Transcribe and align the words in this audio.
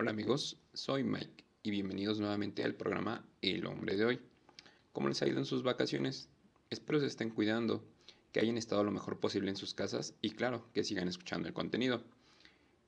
Hola 0.00 0.12
amigos, 0.12 0.56
soy 0.74 1.02
Mike 1.02 1.44
y 1.64 1.72
bienvenidos 1.72 2.20
nuevamente 2.20 2.62
al 2.62 2.76
programa 2.76 3.26
El 3.42 3.66
Hombre 3.66 3.96
de 3.96 4.04
Hoy. 4.04 4.20
¿Cómo 4.92 5.08
les 5.08 5.20
ha 5.22 5.26
ido 5.26 5.38
en 5.38 5.44
sus 5.44 5.64
vacaciones? 5.64 6.28
Espero 6.70 7.00
se 7.00 7.06
estén 7.06 7.30
cuidando, 7.30 7.82
que 8.30 8.38
hayan 8.38 8.56
estado 8.56 8.84
lo 8.84 8.92
mejor 8.92 9.18
posible 9.18 9.50
en 9.50 9.56
sus 9.56 9.74
casas 9.74 10.14
y 10.22 10.30
claro, 10.30 10.68
que 10.72 10.84
sigan 10.84 11.08
escuchando 11.08 11.48
el 11.48 11.52
contenido. 11.52 12.04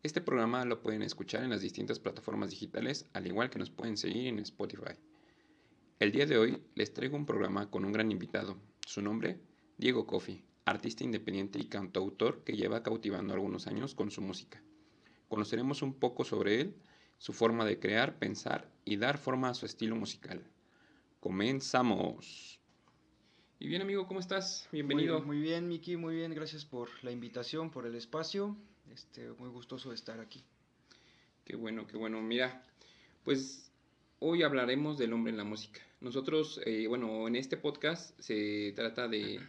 Este 0.04 0.20
programa 0.20 0.64
lo 0.64 0.82
pueden 0.82 1.02
escuchar 1.02 1.42
en 1.42 1.50
las 1.50 1.62
distintas 1.62 1.98
plataformas 1.98 2.50
digitales, 2.50 3.06
al 3.12 3.26
igual 3.26 3.50
que 3.50 3.58
nos 3.58 3.70
pueden 3.70 3.96
seguir 3.96 4.28
en 4.28 4.38
Spotify. 4.38 4.94
El 5.98 6.12
día 6.12 6.26
de 6.26 6.38
hoy 6.38 6.62
les 6.76 6.94
traigo 6.94 7.16
un 7.16 7.26
programa 7.26 7.72
con 7.72 7.84
un 7.84 7.90
gran 7.90 8.12
invitado. 8.12 8.56
Su 8.86 9.02
nombre, 9.02 9.40
Diego 9.78 10.06
Coffey, 10.06 10.44
artista 10.64 11.02
independiente 11.02 11.58
y 11.58 11.64
cantautor 11.64 12.44
que 12.44 12.56
lleva 12.56 12.84
cautivando 12.84 13.34
algunos 13.34 13.66
años 13.66 13.96
con 13.96 14.12
su 14.12 14.22
música. 14.22 14.62
Conoceremos 15.28 15.82
un 15.82 15.94
poco 15.94 16.24
sobre 16.24 16.60
él, 16.60 16.76
su 17.20 17.34
forma 17.34 17.66
de 17.66 17.78
crear, 17.78 18.18
pensar 18.18 18.66
y 18.86 18.96
dar 18.96 19.18
forma 19.18 19.50
a 19.50 19.54
su 19.54 19.66
estilo 19.66 19.94
musical. 19.94 20.42
Comenzamos. 21.20 22.58
Y 23.58 23.68
bien 23.68 23.82
amigo, 23.82 24.06
¿cómo 24.06 24.20
estás? 24.20 24.66
Bienvenido. 24.72 25.20
Muy, 25.20 25.38
bien, 25.38 25.68
Miki, 25.68 25.98
muy 25.98 26.14
bien. 26.14 26.34
Gracias 26.34 26.64
por 26.64 26.88
la 27.04 27.10
invitación, 27.10 27.70
por 27.70 27.84
el 27.84 27.94
espacio. 27.94 28.56
Este, 28.90 29.30
muy 29.32 29.50
gustoso 29.50 29.90
de 29.90 29.96
estar 29.96 30.18
aquí. 30.18 30.42
Qué 31.44 31.56
bueno, 31.56 31.86
qué 31.86 31.98
bueno. 31.98 32.22
Mira, 32.22 32.64
pues 33.22 33.70
hoy 34.18 34.42
hablaremos 34.42 34.96
del 34.96 35.12
hombre 35.12 35.32
en 35.32 35.36
la 35.36 35.44
música. 35.44 35.82
Nosotros, 36.00 36.58
eh, 36.64 36.86
bueno, 36.86 37.28
en 37.28 37.36
este 37.36 37.58
podcast 37.58 38.18
se 38.18 38.72
trata 38.74 39.08
de, 39.08 39.40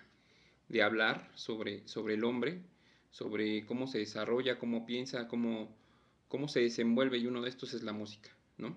de 0.67 0.83
hablar 0.83 1.31
sobre, 1.35 1.87
sobre 1.87 2.15
el 2.15 2.25
hombre, 2.25 2.63
sobre 3.11 3.65
cómo 3.65 3.87
se 3.87 3.99
desarrolla, 3.99 4.59
cómo 4.59 4.85
piensa, 4.85 5.29
cómo, 5.29 5.73
cómo 6.31 6.47
se 6.47 6.61
desenvuelve 6.61 7.17
y 7.17 7.27
uno 7.27 7.41
de 7.41 7.49
estos 7.49 7.73
es 7.73 7.83
la 7.83 7.91
música, 7.91 8.29
¿no? 8.57 8.73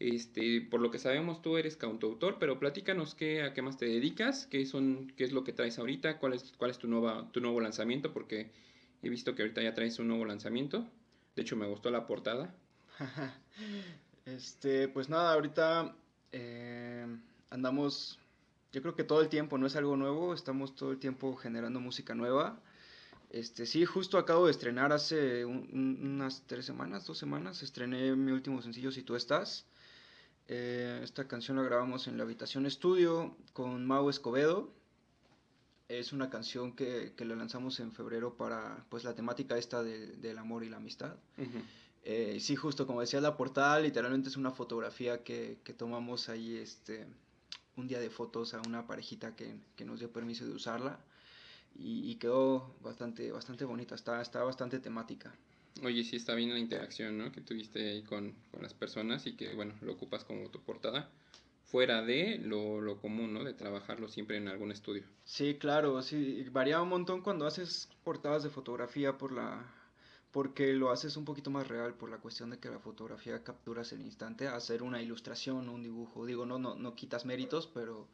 Este, 0.00 0.60
por 0.62 0.80
lo 0.80 0.90
que 0.90 0.98
sabemos 0.98 1.40
tú 1.40 1.56
eres 1.56 1.76
cantautor, 1.76 2.38
pero 2.40 2.58
platícanos 2.58 3.14
qué, 3.14 3.42
a 3.42 3.54
qué 3.54 3.62
más 3.62 3.76
te 3.76 3.86
dedicas, 3.86 4.48
qué, 4.50 4.66
son, 4.66 5.12
qué 5.16 5.22
es 5.22 5.30
lo 5.30 5.44
que 5.44 5.52
traes 5.52 5.78
ahorita, 5.78 6.18
cuál 6.18 6.32
es, 6.32 6.52
cuál 6.58 6.72
es 6.72 6.78
tu, 6.78 6.88
nueva, 6.88 7.30
tu 7.30 7.40
nuevo 7.40 7.60
lanzamiento, 7.60 8.12
porque 8.12 8.50
he 9.00 9.08
visto 9.08 9.36
que 9.36 9.42
ahorita 9.42 9.62
ya 9.62 9.74
traes 9.74 10.00
un 10.00 10.08
nuevo 10.08 10.24
lanzamiento. 10.24 10.84
De 11.36 11.42
hecho, 11.42 11.54
me 11.54 11.68
gustó 11.68 11.88
la 11.92 12.04
portada. 12.08 12.52
este, 14.26 14.88
pues 14.88 15.08
nada, 15.08 15.34
ahorita 15.34 15.94
eh, 16.32 17.06
andamos, 17.50 18.18
yo 18.72 18.82
creo 18.82 18.96
que 18.96 19.04
todo 19.04 19.20
el 19.20 19.28
tiempo, 19.28 19.56
no 19.56 19.68
es 19.68 19.76
algo 19.76 19.96
nuevo, 19.96 20.34
estamos 20.34 20.74
todo 20.74 20.90
el 20.90 20.98
tiempo 20.98 21.36
generando 21.36 21.78
música 21.78 22.16
nueva. 22.16 22.60
Este, 23.32 23.64
sí, 23.64 23.86
justo 23.86 24.18
acabo 24.18 24.44
de 24.44 24.50
estrenar 24.50 24.92
hace 24.92 25.46
unas 25.46 26.46
tres 26.46 26.66
semanas, 26.66 27.06
dos 27.06 27.16
semanas, 27.16 27.62
estrené 27.62 28.14
mi 28.14 28.30
último 28.30 28.60
sencillo 28.60 28.92
Si 28.92 29.02
tú 29.02 29.16
estás. 29.16 29.64
Eh, 30.48 31.00
esta 31.02 31.26
canción 31.26 31.56
la 31.56 31.62
grabamos 31.62 32.08
en 32.08 32.18
la 32.18 32.24
habitación 32.24 32.66
estudio 32.66 33.34
con 33.54 33.86
Mau 33.86 34.10
Escobedo. 34.10 34.74
Es 35.88 36.12
una 36.12 36.28
canción 36.28 36.76
que, 36.76 37.14
que 37.16 37.24
la 37.24 37.34
lanzamos 37.34 37.80
en 37.80 37.92
febrero 37.92 38.36
para 38.36 38.84
pues 38.90 39.02
la 39.02 39.14
temática 39.14 39.56
esta 39.56 39.82
del 39.82 40.36
amor 40.36 40.62
y 40.62 40.68
la 40.68 40.76
amistad. 40.76 41.16
Eh, 42.04 42.36
sí, 42.38 42.54
justo 42.54 42.86
como 42.86 43.00
decía 43.00 43.22
la 43.22 43.38
portada, 43.38 43.80
literalmente 43.80 44.28
es 44.28 44.36
una 44.36 44.50
fotografía 44.50 45.24
que, 45.24 45.58
que, 45.64 45.72
tomamos 45.72 46.28
ahí 46.28 46.56
este, 46.58 47.06
un 47.76 47.88
día 47.88 47.98
de 47.98 48.10
fotos 48.10 48.52
a 48.52 48.60
una 48.66 48.86
parejita 48.86 49.34
que, 49.34 49.56
que 49.74 49.86
nos 49.86 50.00
dio 50.00 50.12
permiso 50.12 50.44
de 50.44 50.52
usarla 50.52 51.00
y, 51.74 52.14
quedó 52.16 52.74
bastante, 52.82 53.32
bastante 53.32 53.64
bonita, 53.64 53.94
está, 53.94 54.20
está 54.20 54.42
bastante 54.42 54.78
temática. 54.78 55.34
Oye, 55.82 56.04
sí 56.04 56.16
está 56.16 56.34
bien 56.34 56.50
la 56.50 56.58
interacción 56.58 57.18
¿no? 57.18 57.32
que 57.32 57.40
tuviste 57.40 57.90
ahí 57.90 58.02
con, 58.02 58.34
con, 58.50 58.62
las 58.62 58.74
personas 58.74 59.26
y 59.26 59.34
que, 59.34 59.54
bueno, 59.54 59.74
lo 59.80 59.92
ocupas 59.92 60.24
como 60.24 60.48
tu 60.50 60.60
portada, 60.60 61.10
fuera 61.64 62.02
de 62.02 62.38
lo, 62.38 62.80
lo, 62.80 63.00
común, 63.00 63.32
¿no? 63.32 63.44
De 63.44 63.54
trabajarlo 63.54 64.08
siempre 64.08 64.36
en 64.36 64.48
algún 64.48 64.70
estudio. 64.70 65.04
Sí, 65.24 65.56
claro, 65.58 66.02
sí, 66.02 66.44
varía 66.52 66.82
un 66.82 66.90
montón 66.90 67.22
cuando 67.22 67.46
haces 67.46 67.88
portadas 68.04 68.42
de 68.42 68.50
fotografía 68.50 69.16
por 69.16 69.32
la 69.32 69.64
porque 70.32 70.72
lo 70.72 70.90
haces 70.90 71.16
un 71.16 71.26
poquito 71.26 71.50
más 71.50 71.68
real 71.68 71.94
por 71.94 72.10
la 72.10 72.16
cuestión 72.16 72.50
de 72.50 72.58
que 72.58 72.70
la 72.70 72.78
fotografía 72.78 73.44
capturas 73.44 73.92
el 73.92 74.00
instante, 74.00 74.48
hacer 74.48 74.82
una 74.82 75.00
ilustración, 75.02 75.68
un 75.68 75.82
dibujo, 75.82 76.24
digo, 76.24 76.46
no, 76.46 76.58
no, 76.58 76.74
no 76.74 76.94
quitas 76.94 77.26
méritos, 77.26 77.66
pero 77.66 78.08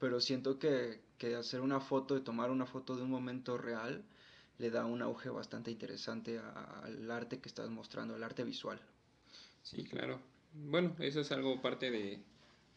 pero 0.00 0.20
siento 0.20 0.58
que, 0.58 0.98
que 1.18 1.36
hacer 1.36 1.60
una 1.60 1.78
foto 1.78 2.16
y 2.16 2.22
tomar 2.22 2.50
una 2.50 2.66
foto 2.66 2.96
de 2.96 3.02
un 3.02 3.10
momento 3.10 3.56
real 3.58 4.02
le 4.58 4.70
da 4.70 4.84
un 4.84 5.00
auge 5.02 5.30
bastante 5.30 5.70
interesante 5.70 6.38
al 6.38 7.10
arte 7.10 7.38
que 7.38 7.48
estás 7.48 7.70
mostrando, 7.70 8.14
al 8.14 8.22
arte 8.22 8.44
visual. 8.44 8.78
Sí, 9.62 9.84
claro. 9.84 10.20
Bueno, 10.52 10.94
eso 10.98 11.20
es 11.20 11.32
algo 11.32 11.62
parte 11.62 11.90
de, 11.90 12.18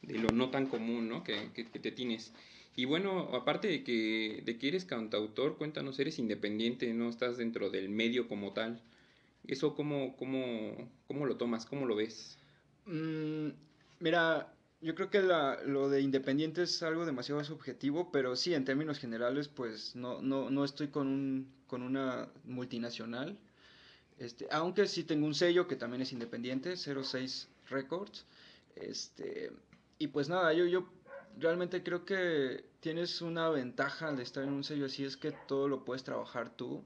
de 0.01 0.19
lo 0.19 0.29
no 0.29 0.49
tan 0.49 0.67
común, 0.67 1.09
¿no? 1.09 1.23
Que, 1.23 1.51
que, 1.53 1.63
te 1.65 1.91
tienes. 1.91 2.33
Y 2.75 2.85
bueno, 2.85 3.29
aparte 3.33 3.67
de 3.67 3.83
que, 3.83 4.43
de 4.45 4.57
que 4.57 4.67
eres 4.69 4.85
cantautor, 4.85 5.57
cuéntanos, 5.57 5.99
eres 5.99 6.19
independiente, 6.19 6.93
no 6.93 7.09
estás 7.09 7.37
dentro 7.37 7.69
del 7.69 7.89
medio 7.89 8.27
como 8.27 8.53
tal. 8.53 8.81
¿Eso 9.45 9.75
cómo, 9.75 10.15
cómo, 10.15 10.89
cómo 11.07 11.25
lo 11.25 11.35
tomas? 11.35 11.65
¿Cómo 11.65 11.85
lo 11.85 11.95
ves? 11.95 12.37
Mm, 12.85 13.49
mira, 13.99 14.52
yo 14.83 14.95
creo 14.95 15.09
que 15.09 15.21
la, 15.21 15.59
lo 15.65 15.89
de 15.89 16.01
independiente 16.01 16.63
es 16.63 16.83
algo 16.83 17.05
demasiado 17.05 17.41
subjetivo, 17.43 18.11
pero 18.11 18.35
sí, 18.35 18.53
en 18.53 18.65
términos 18.65 18.99
generales, 18.99 19.47
pues 19.47 19.95
no, 19.95 20.21
no, 20.21 20.49
no 20.49 20.65
estoy 20.65 20.89
con, 20.89 21.07
un, 21.07 21.53
con 21.67 21.81
una 21.81 22.27
multinacional. 22.43 23.37
Este, 24.17 24.47
aunque 24.51 24.87
sí 24.87 25.05
tengo 25.05 25.25
un 25.25 25.35
sello 25.35 25.67
que 25.67 25.77
también 25.77 26.01
es 26.01 26.11
independiente, 26.11 26.75
06 26.75 27.47
Records. 27.69 28.25
Este, 28.75 29.53
y 29.99 30.07
pues 30.07 30.27
nada, 30.27 30.53
yo, 30.53 30.65
yo 30.65 30.89
realmente 31.37 31.81
creo 31.81 32.03
que 32.03 32.65
tienes 32.81 33.21
una 33.21 33.49
ventaja 33.49 34.09
al 34.09 34.19
estar 34.19 34.43
en 34.43 34.51
un 34.51 34.65
sello 34.65 34.87
así, 34.87 35.05
es 35.05 35.15
que 35.15 35.31
todo 35.47 35.69
lo 35.69 35.85
puedes 35.85 36.03
trabajar 36.03 36.49
tú. 36.55 36.83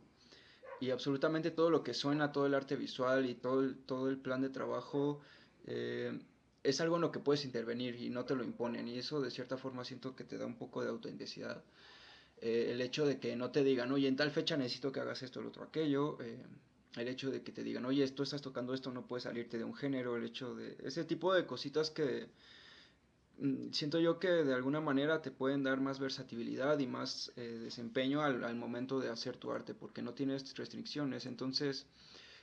Y 0.80 0.92
absolutamente 0.92 1.50
todo 1.50 1.72
lo 1.72 1.84
que 1.84 1.96
suena, 1.96 2.32
todo 2.32 2.46
el 2.46 2.54
arte 2.54 2.76
visual 2.76 3.26
y 3.28 3.34
todo 3.34 3.62
el, 3.62 3.76
todo 3.76 4.08
el 4.10 4.18
plan 4.20 4.42
de 4.42 4.50
trabajo. 4.50 5.20
Eh, 5.66 6.20
es 6.64 6.82
algo 6.82 6.96
en 6.96 7.02
lo 7.02 7.12
que 7.12 7.20
puedes 7.20 7.46
intervenir 7.46 7.96
y 7.96 8.10
no 8.10 8.26
te 8.26 8.36
lo 8.36 8.44
imponen. 8.44 8.88
Y 8.88 8.98
eso 8.98 9.22
de 9.22 9.32
cierta 9.32 9.58
forma 9.58 9.86
siento 9.86 10.16
que 10.16 10.24
te 10.24 10.38
da 10.38 10.46
un 10.46 10.58
poco 10.58 10.84
de 10.84 10.90
autoindecidad. 10.90 11.64
Eh, 12.40 12.70
el 12.72 12.82
hecho 12.82 13.06
de 13.06 13.20
que 13.20 13.36
no 13.36 13.52
te 13.52 13.64
digan, 13.64 13.92
oye, 13.92 14.08
en 14.08 14.16
tal 14.16 14.32
fecha 14.32 14.58
necesito 14.58 14.92
que 14.92 15.00
hagas 15.00 15.24
esto, 15.24 15.40
el 15.40 15.48
otro, 15.48 15.64
aquello. 15.64 16.18
Eh, 16.22 16.44
el 16.96 17.08
hecho 17.08 17.30
de 17.32 17.44
que 17.44 17.52
te 17.52 17.64
digan, 17.64 17.86
oye, 17.86 18.08
tú 18.10 18.24
estás 18.24 18.42
tocando 18.42 18.74
esto, 18.74 18.92
no 18.92 19.06
puedes 19.08 19.24
salirte 19.24 19.58
de 19.58 19.64
un 19.64 19.76
género. 19.76 20.18
El 20.18 20.26
hecho 20.26 20.56
de 20.56 20.78
ese 20.84 21.04
tipo 21.04 21.34
de 21.34 21.46
cositas 21.46 21.92
que 21.92 22.28
mm, 23.40 23.72
siento 23.72 24.00
yo 24.00 24.20
que 24.20 24.30
de 24.30 24.54
alguna 24.54 24.82
manera 24.82 25.22
te 25.22 25.32
pueden 25.32 25.64
dar 25.64 25.80
más 25.80 26.00
versatilidad 26.00 26.80
y 26.80 26.88
más 26.88 27.32
eh, 27.36 27.60
desempeño 27.62 28.22
al, 28.22 28.44
al 28.44 28.56
momento 28.56 29.00
de 29.00 29.10
hacer 29.10 29.38
tu 29.38 29.52
arte 29.52 29.74
porque 29.74 30.02
no 30.02 30.14
tienes 30.14 30.56
restricciones. 30.56 31.26
Entonces 31.26 31.86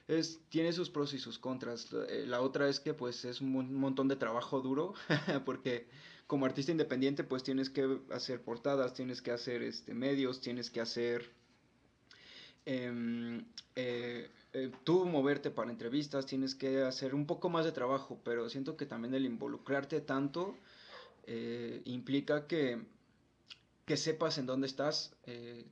es, 0.08 0.40
tiene 0.48 0.72
sus 0.72 0.90
pros 0.90 1.14
y 1.14 1.18
sus 1.18 1.38
contras. 1.38 1.88
Eh, 2.08 2.24
la 2.26 2.40
otra 2.40 2.68
es 2.68 2.80
que 2.80 2.94
pues 2.94 3.24
es 3.24 3.40
un 3.40 3.74
montón 3.74 4.08
de 4.08 4.16
trabajo 4.16 4.60
duro, 4.60 4.94
porque 5.44 5.88
como 6.26 6.46
artista 6.46 6.72
independiente 6.72 7.24
pues 7.24 7.42
tienes 7.42 7.70
que 7.70 8.00
hacer 8.10 8.42
portadas, 8.42 8.94
tienes 8.94 9.22
que 9.22 9.30
hacer 9.30 9.62
este, 9.62 9.94
medios, 9.94 10.40
tienes 10.40 10.70
que 10.70 10.80
hacer... 10.80 11.30
Em, 12.66 13.44
eh, 13.76 14.30
eh, 14.54 14.70
tú 14.84 15.04
moverte 15.04 15.50
para 15.50 15.70
entrevistas, 15.70 16.24
tienes 16.24 16.54
que 16.54 16.82
hacer 16.82 17.14
un 17.14 17.26
poco 17.26 17.50
más 17.50 17.64
de 17.64 17.72
trabajo, 17.72 18.20
pero 18.24 18.48
siento 18.48 18.76
que 18.76 18.86
también 18.86 19.14
el 19.14 19.26
involucrarte 19.26 20.00
tanto 20.00 20.56
implica 21.84 22.46
que, 22.46 22.84
que 23.86 23.96
sepas 23.96 24.36
en 24.36 24.46
dónde 24.46 24.66
estás, 24.66 25.16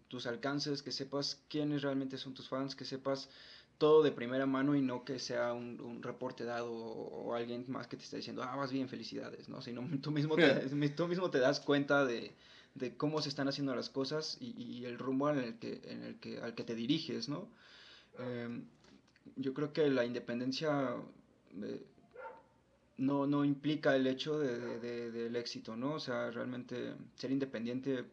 tus 0.08 0.26
alcances, 0.26 0.82
que 0.82 0.90
sepas 0.92 1.42
quiénes 1.48 1.82
realmente 1.82 2.16
son 2.16 2.32
tus 2.32 2.48
fans, 2.48 2.74
que 2.74 2.86
sepas 2.86 3.28
todo 3.78 4.02
de 4.02 4.12
primera 4.12 4.46
mano 4.46 4.76
y 4.76 4.82
no 4.82 5.04
que 5.04 5.18
sea 5.18 5.52
un, 5.52 6.02
reporte 6.02 6.44
dado 6.44 6.72
o, 6.72 7.34
alguien 7.34 7.64
más 7.68 7.86
que 7.86 7.96
te 7.96 8.04
está 8.04 8.16
diciendo, 8.16 8.42
ah, 8.42 8.54
vas 8.56 8.72
bien, 8.72 8.88
felicidades, 8.88 9.48
¿no? 9.48 9.60
Sino 9.62 9.82
tú 10.02 10.10
mismo 10.10 10.36
te, 10.36 10.88
tú 10.96 11.08
mismo 11.08 11.30
te 11.30 11.38
das 11.38 11.60
cuenta 11.60 12.04
de, 12.04 12.34
cómo 12.96 13.20
se 13.20 13.28
están 13.28 13.48
haciendo 13.48 13.74
las 13.74 13.90
cosas 13.90 14.38
y, 14.40 14.84
el 14.84 14.98
rumbo 14.98 15.30
en 15.30 15.38
el 15.38 15.58
que, 15.58 15.80
en 15.84 16.02
el 16.04 16.20
que, 16.20 16.40
al 16.40 16.54
que 16.54 16.64
te 16.64 16.74
diriges, 16.74 17.28
¿no? 17.28 17.48
Em, 18.18 18.64
yo 19.36 19.54
creo 19.54 19.72
que 19.72 19.88
la 19.88 20.04
independencia 20.04 20.94
eh, 21.62 21.82
no, 22.98 23.26
no 23.26 23.44
implica 23.44 23.96
el 23.96 24.06
hecho 24.06 24.38
de, 24.38 24.78
del 25.10 25.36
éxito, 25.36 25.76
¿no? 25.76 25.94
O 25.94 26.00
sea, 26.00 26.30
realmente 26.30 26.94
ser 27.16 27.30
independiente 27.30 28.04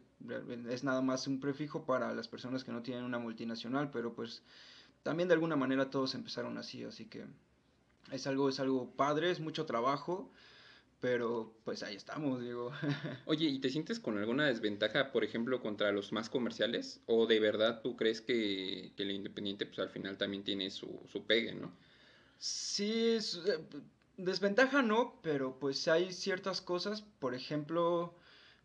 es 0.68 0.84
nada 0.84 1.00
más 1.00 1.26
un 1.26 1.40
prefijo 1.40 1.84
para 1.84 2.12
las 2.14 2.28
personas 2.28 2.64
que 2.64 2.72
no 2.72 2.82
tienen 2.82 3.04
una 3.04 3.18
multinacional, 3.18 3.90
pero 3.90 4.12
pues 4.12 4.42
también 5.02 5.28
de 5.28 5.34
alguna 5.34 5.56
manera 5.56 5.90
todos 5.90 6.14
empezaron 6.14 6.58
así, 6.58 6.84
así 6.84 7.06
que 7.06 7.24
es 8.12 8.26
algo, 8.26 8.48
es 8.48 8.60
algo 8.60 8.90
padre, 8.96 9.30
es 9.30 9.40
mucho 9.40 9.66
trabajo, 9.66 10.30
pero 11.00 11.52
pues 11.64 11.82
ahí 11.82 11.96
estamos, 11.96 12.42
digo. 12.42 12.72
Oye, 13.26 13.46
¿y 13.46 13.58
te 13.58 13.70
sientes 13.70 14.00
con 14.00 14.18
alguna 14.18 14.46
desventaja, 14.46 15.12
por 15.12 15.24
ejemplo, 15.24 15.60
contra 15.60 15.92
los 15.92 16.12
más 16.12 16.28
comerciales? 16.28 17.00
¿O 17.06 17.26
de 17.26 17.40
verdad 17.40 17.80
tú 17.82 17.96
crees 17.96 18.20
que, 18.20 18.92
que 18.96 19.02
el 19.04 19.12
independiente 19.12 19.66
pues 19.66 19.78
al 19.78 19.90
final 19.90 20.18
también 20.18 20.44
tiene 20.44 20.70
su, 20.70 21.00
su 21.10 21.24
pegue, 21.24 21.54
no? 21.54 21.72
Sí, 22.38 23.18
eh, 23.46 23.58
desventaja 24.16 24.82
no, 24.82 25.18
pero 25.22 25.58
pues 25.58 25.88
hay 25.88 26.12
ciertas 26.12 26.60
cosas, 26.60 27.02
por 27.02 27.34
ejemplo, 27.34 28.14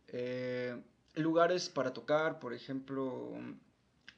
eh, 0.08 0.82
lugares 1.16 1.70
para 1.70 1.94
tocar, 1.94 2.40
por 2.40 2.54
ejemplo, 2.54 3.34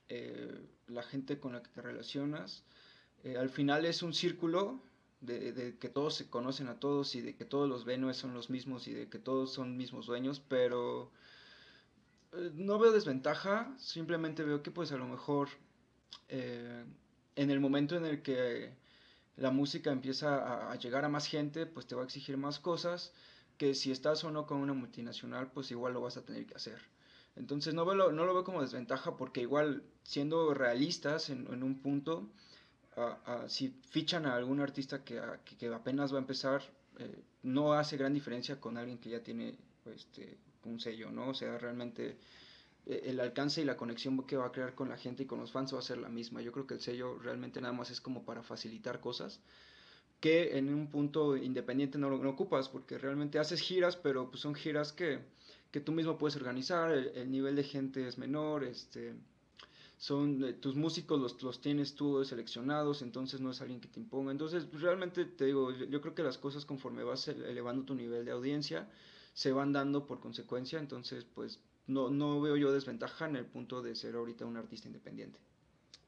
eh, 0.09 0.59
la 0.87 1.03
gente 1.03 1.39
con 1.39 1.53
la 1.53 1.61
que 1.63 1.69
te 1.69 1.81
relacionas. 1.81 2.63
al 3.37 3.49
final 3.49 3.85
es 3.85 4.03
un 4.03 4.13
círculo 4.13 4.81
de, 5.21 5.75
que 5.79 5.89
todos 5.89 6.15
se 6.15 6.29
conocen 6.29 6.67
a 6.67 6.79
todos 6.79 7.15
y 7.15 7.21
de 7.21 7.35
que 7.35 7.45
todos 7.45 7.67
los 7.67 7.83
Venus 7.83 8.17
son 8.17 8.33
los 8.33 8.49
mismos 8.49 8.87
y 8.87 8.93
de 8.93 9.09
que 9.09 9.19
todos 9.19 9.51
son 9.53 9.75
mismos 9.75 10.05
dueños, 10.05 10.39
pero 10.39 11.11
no 12.53 12.79
veo 12.79 12.91
desventaja, 12.91 13.73
simplemente 13.77 14.43
veo 14.43 14.61
que 14.61 14.71
pues 14.71 14.91
a 14.91 14.97
lo 14.97 15.07
mejor 15.07 15.49
en 16.29 17.49
el 17.51 17.59
momento 17.59 17.95
en 17.95 18.05
el 18.05 18.21
que 18.21 18.73
la 19.37 19.51
música 19.51 19.91
empieza 19.91 20.71
a, 20.71 20.75
llegar 20.75 21.05
a 21.05 21.09
más 21.09 21.27
gente, 21.27 21.65
pues 21.67 21.85
te 21.85 21.95
va 21.95 22.01
a 22.01 22.05
exigir 22.05 22.37
más 22.37 22.59
cosas 22.59 23.13
que 23.57 23.75
si 23.75 23.91
estás 23.91 24.23
o 24.23 24.31
no 24.31 24.45
con 24.45 24.57
una 24.57 24.73
multinacional, 24.73 25.51
pues 25.51 25.71
igual 25.71 25.93
lo 25.93 26.01
vas 26.01 26.17
a 26.17 26.25
tener 26.25 26.45
que 26.45 26.55
hacer. 26.55 26.79
Entonces 27.37 27.73
no, 27.73 27.85
no 27.85 28.25
lo 28.25 28.33
veo 28.33 28.43
como 28.43 28.61
desventaja 28.61 29.15
porque 29.15 29.41
igual 29.41 29.83
siendo 30.03 30.53
realistas 30.53 31.29
en, 31.29 31.63
un 31.63 31.81
punto, 31.81 32.29
si 33.47 33.69
fichan 33.89 34.25
a 34.25 34.35
algún 34.35 34.59
artista 34.59 35.03
que, 35.03 35.21
que, 35.57 35.67
apenas 35.67 36.11
va 36.11 36.17
a 36.17 36.21
empezar, 36.21 36.63
eh, 36.97 37.23
no 37.43 37.73
hace 37.73 37.97
gran 37.97 38.13
diferencia 38.13 38.59
con 38.59 38.77
alguien 38.77 38.97
que 38.97 39.09
ya 39.09 39.21
tiene 39.21 39.55
este, 39.85 40.37
un 40.63 40.79
sello, 40.79 41.11
¿no? 41.11 41.29
O 41.29 41.33
sea, 41.33 41.57
realmente 41.57 42.17
eh, 42.85 43.01
el 43.05 43.19
alcance 43.19 43.61
y 43.61 43.65
la 43.65 43.77
conexión 43.77 44.25
que 44.25 44.37
va 44.37 44.47
a 44.47 44.51
crear 44.51 44.73
con 44.73 44.89
la 44.89 44.97
gente 44.97 45.23
y 45.23 45.25
con 45.27 45.39
los 45.39 45.51
fans 45.51 45.73
va 45.73 45.79
a 45.79 45.83
ser 45.83 45.99
la 45.99 46.09
misma. 46.09 46.41
Yo 46.41 46.51
creo 46.51 46.65
que 46.65 46.73
el 46.73 46.81
sello 46.81 47.19
realmente 47.19 47.61
nada 47.61 47.73
más 47.73 47.91
es 47.91 48.01
como 48.01 48.25
para 48.25 48.41
facilitar 48.41 48.99
cosas 48.99 49.41
que 50.19 50.57
en 50.57 50.73
un 50.73 50.89
punto 50.89 51.37
independiente 51.37 51.97
no 51.97 52.09
lo 52.09 52.29
ocupas, 52.29 52.69
porque 52.69 52.97
realmente 52.97 53.39
haces 53.39 53.61
giras, 53.61 53.95
pero 53.95 54.29
pues 54.29 54.41
son 54.41 54.55
giras 54.55 54.91
que, 54.91 55.19
que 55.71 55.79
tú 55.79 55.91
mismo 55.91 56.17
puedes 56.17 56.35
organizar, 56.35 56.91
el, 56.91 57.31
nivel 57.31 57.55
de 57.55 57.63
gente 57.63 58.07
es 58.07 58.17
menor, 58.17 58.63
este, 58.63 59.13
son 59.97 60.43
eh, 60.43 60.53
tus 60.53 60.75
músicos 60.75 61.19
los, 61.19 61.41
los, 61.43 61.61
tienes 61.61 61.95
tú 61.95 62.23
seleccionados, 62.23 63.01
entonces 63.01 63.41
no 63.41 63.51
es 63.51 63.61
alguien 63.61 63.79
que 63.79 63.87
te 63.87 63.99
imponga. 63.99 64.31
Entonces, 64.31 64.67
realmente 64.73 65.25
te 65.25 65.45
digo, 65.45 65.71
yo, 65.71 65.85
yo 65.85 66.01
creo 66.01 66.15
que 66.15 66.23
las 66.23 66.37
cosas 66.37 66.65
conforme 66.65 67.03
vas 67.03 67.27
elevando 67.27 67.83
tu 67.83 67.95
nivel 67.95 68.25
de 68.25 68.31
audiencia, 68.31 68.87
se 69.33 69.51
van 69.51 69.71
dando 69.71 70.07
por 70.07 70.19
consecuencia, 70.19 70.79
entonces 70.79 71.23
pues 71.23 71.59
no, 71.85 72.09
no 72.09 72.41
veo 72.41 72.57
yo 72.57 72.71
desventaja 72.71 73.27
en 73.27 73.35
el 73.35 73.45
punto 73.45 73.81
de 73.81 73.95
ser 73.95 74.15
ahorita 74.15 74.45
un 74.45 74.57
artista 74.57 74.87
independiente. 74.87 75.39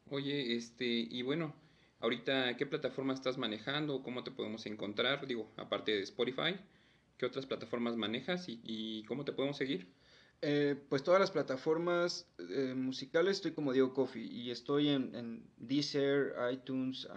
Oye, 0.09 0.56
este, 0.56 0.85
y 0.85 1.21
bueno, 1.21 1.53
ahorita, 2.00 2.57
¿qué 2.57 2.65
plataforma 2.65 3.13
estás 3.13 3.38
manejando? 3.38 4.01
¿Cómo 4.01 4.23
te 4.23 4.31
podemos 4.31 4.65
encontrar? 4.65 5.27
Digo, 5.27 5.51
aparte 5.57 5.91
de 5.91 6.01
Spotify, 6.01 6.56
¿qué 7.19 7.25
otras 7.25 7.45
plataformas 7.45 7.98
manejas 7.98 8.45
y, 8.48 9.04
cómo 9.04 9.25
te 9.25 9.33
podemos 9.33 9.57
seguir? 9.57 9.88
Eh, 10.42 10.81
pues 10.88 11.04
todas 11.04 11.19
las 11.19 11.31
plataformas 11.31 12.25
eh, 12.39 12.74
musicales 12.74 13.38
estoy 13.38 13.51
como 13.51 13.74
Diego 13.74 13.94
Coffee 13.94 14.25
y 14.25 14.51
estoy 14.51 14.88
en, 14.88 15.13
en 15.13 15.44
Deezer, 15.57 16.33
iTunes, 16.51 17.07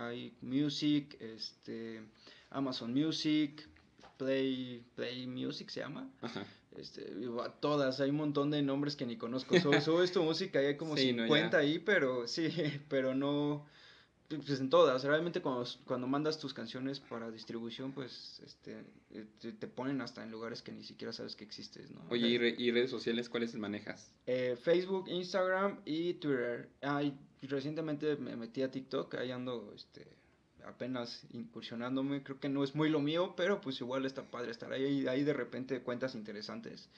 iMusic, 0.42 1.20
este, 1.20 2.02
Amazon 2.50 2.92
Music, 2.92 3.68
Play, 4.18 4.84
Play 4.96 5.28
Music 5.28 5.70
se 5.70 5.80
llama. 5.80 6.10
Ajá. 6.20 6.44
Este, 6.76 7.12
todas, 7.60 8.00
hay 8.00 8.10
un 8.10 8.16
montón 8.16 8.50
de 8.50 8.62
nombres 8.62 8.96
que 8.96 9.06
ni 9.06 9.16
conozco. 9.16 9.54
Subo, 9.80 10.02
esto 10.02 10.22
música 10.22 10.62
y 10.62 10.66
hay 10.66 10.76
como 10.76 10.96
50 10.96 11.56
ahí, 11.56 11.78
pero 11.78 12.26
sí, 12.26 12.48
pero 12.88 13.14
no, 13.14 13.66
pues 14.28 14.60
en 14.60 14.70
todas. 14.70 15.04
Realmente 15.04 15.40
cuando, 15.40 15.64
cuando 15.84 16.06
mandas 16.06 16.38
tus 16.38 16.54
canciones 16.54 17.00
para 17.00 17.30
distribución, 17.30 17.92
pues 17.92 18.40
este, 18.44 18.84
te, 19.40 19.66
ponen 19.66 20.00
hasta 20.00 20.22
en 20.22 20.30
lugares 20.30 20.62
que 20.62 20.72
ni 20.72 20.84
siquiera 20.84 21.12
sabes 21.12 21.36
que 21.36 21.44
existes, 21.44 21.90
¿no? 21.90 22.00
Oye, 22.10 22.54
¿y, 22.56 22.70
redes 22.70 22.90
sociales 22.90 23.28
cuáles 23.28 23.54
manejas? 23.54 24.12
Eh, 24.26 24.56
Facebook, 24.62 25.08
Instagram 25.08 25.80
y 25.84 26.14
Twitter. 26.14 26.68
Ay, 26.80 27.18
recientemente 27.42 28.16
me 28.16 28.36
metí 28.36 28.62
a 28.62 28.70
TikTok, 28.70 29.14
ahí 29.16 29.30
ando, 29.30 29.72
este 29.74 30.06
apenas 30.66 31.26
incursionándome, 31.32 32.22
creo 32.22 32.38
que 32.38 32.48
no 32.48 32.64
es 32.64 32.74
muy 32.74 32.88
lo 32.88 33.00
mío, 33.00 33.34
pero 33.36 33.60
pues 33.60 33.80
igual 33.80 34.06
está 34.06 34.30
padre 34.30 34.50
estar 34.50 34.72
ahí, 34.72 35.06
ahí 35.06 35.24
de 35.24 35.32
repente 35.32 35.82
cuentas 35.82 36.14
interesantes. 36.14 36.88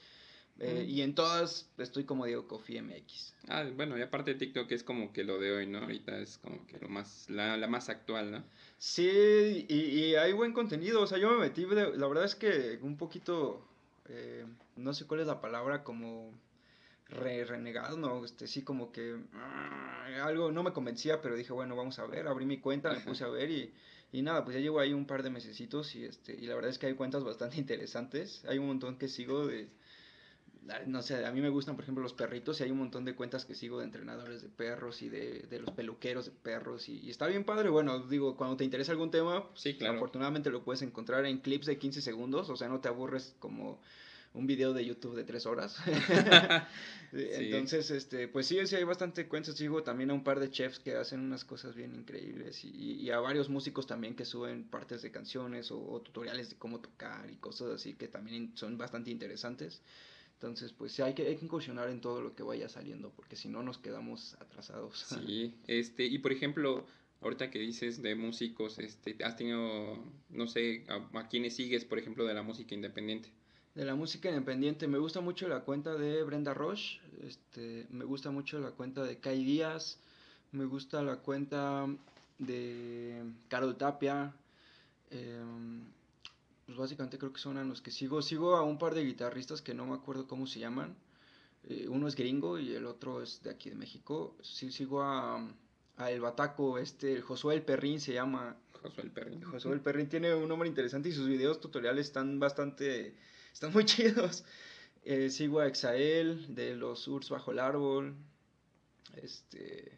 Eh, 0.59 0.85
y 0.87 1.01
en 1.01 1.13
todas 1.15 1.69
estoy 1.77 2.05
como 2.05 2.25
Diego 2.25 2.47
Coffee 2.47 2.81
MX. 2.81 3.33
Ah, 3.49 3.65
bueno, 3.75 3.97
y 3.97 4.01
aparte 4.01 4.33
de 4.33 4.39
TikTok 4.39 4.71
es 4.71 4.83
como 4.83 5.11
que 5.11 5.25
lo 5.25 5.37
de 5.37 5.51
hoy, 5.51 5.67
¿no? 5.67 5.79
Ahorita 5.79 6.17
es 6.17 6.37
como 6.37 6.65
que 6.65 6.79
lo 6.79 6.87
más, 6.87 7.29
la, 7.29 7.57
la 7.57 7.67
más 7.67 7.89
actual, 7.89 8.31
¿no? 8.31 8.43
Sí, 8.77 9.65
y, 9.67 9.75
y, 9.75 10.15
hay 10.15 10.31
buen 10.31 10.53
contenido, 10.53 11.01
o 11.01 11.07
sea, 11.07 11.17
yo 11.17 11.29
me 11.31 11.39
metí, 11.39 11.65
la 11.65 12.07
verdad 12.07 12.23
es 12.23 12.35
que 12.35 12.79
un 12.81 12.95
poquito, 12.95 13.67
eh, 14.07 14.45
no 14.77 14.93
sé 14.93 15.05
cuál 15.05 15.21
es 15.21 15.27
la 15.27 15.41
palabra, 15.41 15.83
como 15.83 16.31
re 17.09 17.43
renegado, 17.43 17.97
no, 17.97 18.23
este 18.23 18.47
sí 18.47 18.63
como 18.63 18.91
que 18.91 19.15
ah, 19.33 20.07
algo 20.23 20.51
no 20.51 20.63
me 20.63 20.73
convencía, 20.73 21.21
pero 21.21 21.35
dije, 21.35 21.53
bueno, 21.53 21.75
vamos 21.75 21.99
a 21.99 22.05
ver, 22.05 22.27
abrí 22.27 22.45
mi 22.45 22.59
cuenta, 22.59 22.91
me 22.91 22.99
puse 23.01 23.23
a 23.23 23.27
ver 23.27 23.51
y, 23.51 23.73
y 24.11 24.21
nada, 24.21 24.43
pues 24.43 24.55
ya 24.55 24.61
llevo 24.61 24.79
ahí 24.79 24.93
un 24.93 25.05
par 25.05 25.21
de 25.21 25.29
mesecitos 25.29 25.95
y 25.95 26.05
este 26.05 26.33
y 26.33 26.47
la 26.47 26.55
verdad 26.55 26.71
es 26.71 26.79
que 26.79 26.87
hay 26.87 26.95
cuentas 26.95 27.23
bastante 27.23 27.57
interesantes, 27.59 28.43
hay 28.45 28.57
un 28.57 28.67
montón 28.67 28.97
que 28.97 29.07
sigo 29.07 29.45
de 29.47 29.67
no 30.87 31.01
sé, 31.01 31.25
a 31.25 31.31
mí 31.31 31.41
me 31.41 31.49
gustan, 31.49 31.75
por 31.75 31.83
ejemplo, 31.83 32.01
los 32.01 32.13
perritos 32.13 32.59
y 32.59 32.63
hay 32.63 32.71
un 32.71 32.79
montón 32.79 33.05
de 33.05 33.15
cuentas 33.15 33.45
que 33.45 33.55
sigo 33.55 33.79
de 33.79 33.85
entrenadores 33.85 34.41
de 34.41 34.49
perros 34.49 35.01
y 35.01 35.09
de, 35.09 35.45
de 35.49 35.59
los 35.59 35.71
peluqueros 35.71 36.25
de 36.25 36.31
perros 36.31 36.89
y, 36.89 37.09
está 37.09 37.27
bien 37.27 37.43
padre. 37.43 37.69
Bueno, 37.69 37.99
digo, 38.07 38.35
cuando 38.35 38.57
te 38.57 38.63
interesa 38.63 38.91
algún 38.91 39.11
tema, 39.11 39.47
sí, 39.55 39.77
claro. 39.77 39.95
afortunadamente 39.95 40.49
lo 40.49 40.63
puedes 40.63 40.81
encontrar 40.81 41.25
en 41.25 41.39
clips 41.39 41.65
de 41.67 41.77
15 41.77 42.01
segundos, 42.01 42.49
o 42.49 42.55
sea, 42.55 42.67
no 42.67 42.79
te 42.79 42.87
aburres 42.87 43.35
como 43.39 43.79
un 44.35 44.47
video 44.47 44.73
de 44.73 44.85
YouTube 44.85 45.15
de 45.15 45.23
tres 45.23 45.45
horas. 45.45 45.77
Entonces, 47.13 47.89
este, 47.91 48.27
pues 48.27 48.45
sí, 48.45 48.57
sí 48.67 48.75
hay 48.75 48.83
bastante 48.83 49.27
cuentas. 49.27 49.55
Sigo 49.55 49.83
también 49.83 50.11
a 50.11 50.13
un 50.13 50.23
par 50.23 50.39
de 50.39 50.51
chefs 50.51 50.79
que 50.79 50.95
hacen 50.95 51.21
unas 51.21 51.45
cosas 51.45 51.73
bien 51.75 51.95
increíbles 51.95 52.63
y, 52.63 52.93
y 52.99 53.09
a 53.11 53.19
varios 53.19 53.49
músicos 53.49 53.87
también 53.87 54.15
que 54.15 54.25
suben 54.25 54.65
partes 54.65 55.01
de 55.01 55.11
canciones 55.11 55.71
o, 55.71 56.01
tutoriales 56.01 56.49
de 56.49 56.57
cómo 56.57 56.79
tocar 56.79 57.29
y 57.31 57.37
cosas 57.37 57.69
así 57.69 57.93
que 57.93 58.07
también 58.07 58.51
son 58.55 58.77
bastante 58.77 59.09
interesantes. 59.09 59.81
Entonces, 60.45 60.73
pues 60.73 60.91
sí, 60.91 61.01
hay 61.01 61.13
que, 61.13 61.27
hay 61.27 61.35
que 61.35 61.45
incursionar 61.45 61.89
en 61.89 62.01
todo 62.01 62.21
lo 62.21 62.35
que 62.35 62.43
vaya 62.43 62.69
saliendo, 62.69 63.09
porque 63.09 63.35
si 63.35 63.47
no 63.47 63.63
nos 63.63 63.77
quedamos 63.77 64.35
atrasados. 64.39 65.05
Sí, 65.25 65.55
este, 65.67 66.05
y 66.05 66.19
por 66.19 66.31
ejemplo, 66.31 66.85
ahorita 67.21 67.49
que 67.49 67.59
dices 67.59 68.01
de 68.01 68.15
músicos, 68.15 68.77
este, 68.79 69.17
has 69.23 69.35
tenido, 69.35 69.97
no 70.29 70.47
sé, 70.47 70.85
a, 70.87 71.19
a 71.19 71.27
quienes 71.27 71.55
sigues, 71.55 71.83
por 71.83 71.97
ejemplo, 71.97 72.25
de 72.25 72.33
la 72.33 72.43
música 72.43 72.75
independiente 72.75 73.29
de 73.75 73.83
la 73.83 73.93
música 73.93 74.29
independiente. 74.29 74.87
Me 74.87 74.97
gusta 74.97 75.19
mucho 75.19 75.49
la 75.49 75.59
cuenta 75.59 75.95
de 75.95 76.23
Brenda 76.23 76.53
Roche, 76.53 77.01
este, 77.21 77.85
me 77.89 78.05
gusta 78.05 78.31
mucho 78.31 78.57
la 78.59 78.71
cuenta 78.71 79.03
de 79.03 79.17
Kai 79.19 79.43
Díaz, 79.43 79.99
me 80.53 80.63
gusta 80.63 81.03
la 81.03 81.17
cuenta 81.17 81.85
de 82.39 83.21
Carol 83.49 83.75
Tapia. 83.75 84.33
Em, 85.11 85.81
pues 86.65 86.77
básicamente 86.77 87.17
creo 87.17 87.31
que 87.31 87.39
son 87.39 87.57
a 87.57 87.63
los 87.63 87.81
que 87.81 87.91
sigo. 87.91 88.21
Sigo 88.21 88.55
a 88.55 88.63
un 88.63 88.77
par 88.77 88.95
de 88.95 89.05
guitarristas 89.05 89.61
que 89.61 89.73
no 89.73 89.85
me 89.85 89.95
acuerdo 89.95 90.27
cómo 90.27 90.47
se 90.47 90.59
llaman. 90.59 90.95
Eh, 91.63 91.87
uno 91.89 92.07
es 92.07 92.15
gringo 92.15 92.59
y 92.59 92.73
el 92.73 92.85
otro 92.85 93.21
es 93.21 93.41
de 93.43 93.51
aquí 93.51 93.69
de 93.69 93.75
México. 93.75 94.35
Sí, 94.41 94.71
sigo 94.71 95.01
a, 95.01 95.47
a 95.97 96.11
El 96.11 96.21
Bataco, 96.21 96.77
este, 96.77 97.21
Josué 97.21 97.55
El 97.55 97.63
Perrín 97.63 97.99
se 97.99 98.13
llama. 98.13 98.57
Josué 98.81 99.03
El 99.03 99.11
Perrín. 99.11 99.41
Josué 99.43 99.73
El 99.73 99.81
Perrín 99.81 100.09
tiene 100.09 100.33
un 100.33 100.47
nombre 100.47 100.67
interesante 100.67 101.09
y 101.09 101.11
sus 101.11 101.27
videos 101.27 101.59
tutoriales 101.59 102.07
están 102.07 102.39
bastante 102.39 103.15
están 103.55 103.71
muy 103.71 103.85
chidos. 103.85 104.43
Eh, 105.05 105.29
sigo 105.29 105.61
a 105.61 105.67
Exael 105.67 106.53
de 106.53 106.75
los 106.75 107.07
Urs 107.07 107.29
bajo 107.29 107.51
el 107.51 107.59
árbol. 107.59 108.15
Este, 109.15 109.97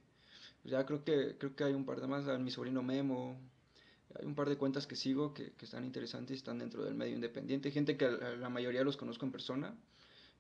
ya 0.64 0.86
creo 0.86 1.04
que 1.04 1.38
creo 1.40 1.56
que 1.56 1.64
hay 1.64 1.74
un 1.74 1.86
par 1.86 2.00
de 2.00 2.08
más, 2.08 2.28
a 2.28 2.38
mi 2.38 2.52
sobrino 2.52 2.84
Memo. 2.84 3.40
Par 4.38 4.48
de 4.48 4.56
cuentas 4.56 4.86
que 4.86 4.96
sigo 4.96 5.34
que, 5.34 5.52
que 5.58 5.66
están 5.66 5.84
interesantes 5.84 6.36
y 6.36 6.38
están 6.38 6.60
dentro 6.60 6.86
del 6.86 6.94
medio 6.94 7.16
independiente. 7.16 7.72
Gente 7.72 7.98
que 7.98 8.08
la 8.40 8.50
mayoría 8.50 8.84
los 8.84 8.96
conozco 8.96 9.26
en 9.26 9.32
persona. 9.32 9.76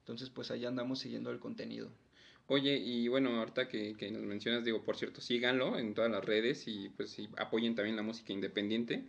Entonces, 0.01 0.29
pues 0.29 0.51
ahí 0.51 0.65
andamos 0.65 0.99
siguiendo 0.99 1.31
el 1.31 1.39
contenido. 1.39 1.89
Oye, 2.45 2.77
y 2.77 3.07
bueno, 3.07 3.39
ahorita 3.39 3.67
que, 3.67 3.95
que, 3.97 4.11
nos 4.11 4.21
mencionas, 4.21 4.63
digo, 4.63 4.83
por 4.83 4.97
cierto, 4.97 5.19
síganlo 5.19 5.79
en 5.79 5.95
todas 5.95 6.11
las 6.11 6.23
redes 6.23 6.67
y 6.67 6.89
pues 6.89 7.17
apoyen 7.37 7.73
también 7.73 7.95
la 7.95 8.03
música 8.03 8.31
independiente. 8.33 9.03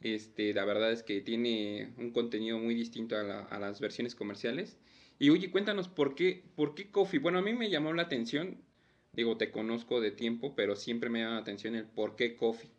Este, 0.00 0.54
la 0.54 0.64
verdad 0.64 0.92
es 0.92 1.02
que 1.02 1.20
tiene 1.20 1.92
un 1.96 2.12
contenido 2.12 2.58
muy 2.58 2.74
distinto 2.74 3.16
a, 3.16 3.58
las 3.58 3.80
versiones 3.80 4.14
comerciales. 4.14 4.76
Y 5.18 5.30
oye, 5.30 5.50
cuéntanos, 5.50 5.88
¿por 5.88 6.14
qué, 6.14 6.44
¿por 6.54 6.74
qué 6.74 6.90
Coffee? 6.90 7.18
Bueno, 7.18 7.38
a 7.38 7.42
mí 7.42 7.52
me 7.52 7.70
llamó 7.70 7.92
la 7.92 8.02
atención, 8.02 8.58
digo, 9.12 9.36
te 9.36 9.50
conozco 9.50 10.00
de 10.00 10.12
tiempo, 10.12 10.54
pero 10.54 10.76
siempre 10.76 11.10
me 11.10 11.20
llama 11.20 11.34
la 11.34 11.40
atención 11.40 11.74
el 11.74 11.86
por 11.86 12.14
qué 12.14 12.36
Coffee. 12.36 12.70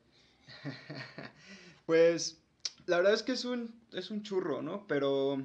pues, 1.85 2.41
la 2.85 2.97
verdad 2.97 3.13
es 3.13 3.23
que 3.23 3.33
es 3.33 3.45
un, 3.45 3.73
es 3.91 4.11
un 4.11 4.23
churro, 4.23 4.61
¿no? 4.61 4.87
Pero 4.87 5.41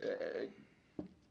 eh, 0.00 0.50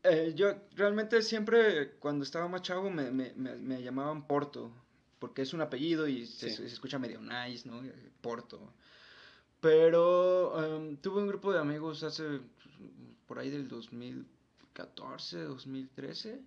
eh, 0.04 0.34
yo 0.36 0.56
realmente 0.76 1.22
siempre, 1.22 1.92
cuando 2.00 2.24
estaba 2.24 2.48
más 2.48 2.62
chavo, 2.64 2.90
me, 2.90 3.12
me, 3.12 3.34
me, 3.36 3.56
me 3.56 3.82
llamaban 3.84 4.28
Porto. 4.28 4.72
porque 5.20 5.44
es 5.44 5.54
un 5.54 5.62
apellido 5.62 6.08
y 6.08 6.26
se, 6.26 6.50
se 6.50 6.66
escucha 6.66 6.98
medio 7.00 7.22
nice, 7.22 7.68
¿no? 7.70 7.82
Porto. 8.22 8.74
Pero 9.62 10.58
em, 10.64 10.98
tuve 10.98 11.22
un 11.22 11.28
grupo 11.28 11.54
de 11.54 11.60
amigos 11.60 12.04
hace 12.04 12.42
por 13.28 13.38
ahí 13.40 13.50
del 13.50 13.68
2014, 13.68 15.44
2013, 15.44 16.42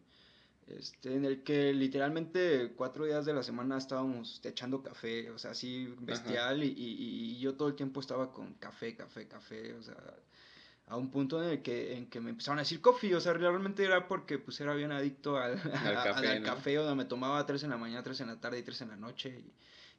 este, 0.67 1.15
en 1.15 1.25
el 1.25 1.43
que 1.43 1.73
literalmente 1.73 2.73
cuatro 2.77 3.05
días 3.05 3.27
de 3.27 3.35
la 3.35 3.43
semana 3.43 3.77
estábamos 3.77 4.41
echando 4.45 4.83
café, 4.83 5.31
o 5.31 5.39
sea, 5.39 5.51
así 5.51 5.95
bestial, 6.01 6.65
y, 6.65 6.75
y, 6.77 7.39
yo 7.39 7.55
todo 7.55 7.69
el 7.69 7.75
tiempo 7.75 8.01
estaba 8.01 8.33
con 8.33 8.55
café, 8.55 8.97
café, 8.97 9.29
café, 9.29 9.75
o 9.75 9.83
sea, 9.83 9.97
a 10.87 10.97
un 10.97 11.11
punto 11.11 11.43
en 11.43 11.51
el 11.51 11.63
que, 11.63 11.97
en 11.97 12.09
que 12.09 12.21
me 12.21 12.31
empezaron 12.31 12.59
a 12.59 12.63
decir 12.63 12.81
coffee, 12.81 13.15
o 13.15 13.21
sea, 13.21 13.35
realmente 13.35 13.85
era 13.85 14.09
porque 14.09 14.39
pues 14.39 14.61
era 14.61 14.75
bien 14.75 14.93
adicto 14.93 15.37
al, 15.37 15.61
café, 15.63 16.43
café, 16.43 16.79
o 16.79 16.95
me 16.95 17.05
tomaba 17.05 17.45
tres 17.45 17.63
en 17.65 17.71
la 17.71 17.77
mañana, 17.77 18.03
tres 18.03 18.21
en 18.21 18.29
la 18.29 18.41
tarde 18.41 18.59
y 18.59 18.63
tres 18.63 18.81
en 18.81 18.89
la 18.89 18.97
noche, 18.97 19.43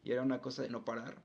y, 0.04 0.10
y 0.10 0.12
era 0.12 0.22
una 0.22 0.42
cosa 0.42 0.64
de 0.64 0.70
no 0.70 0.84
parar. 0.84 1.16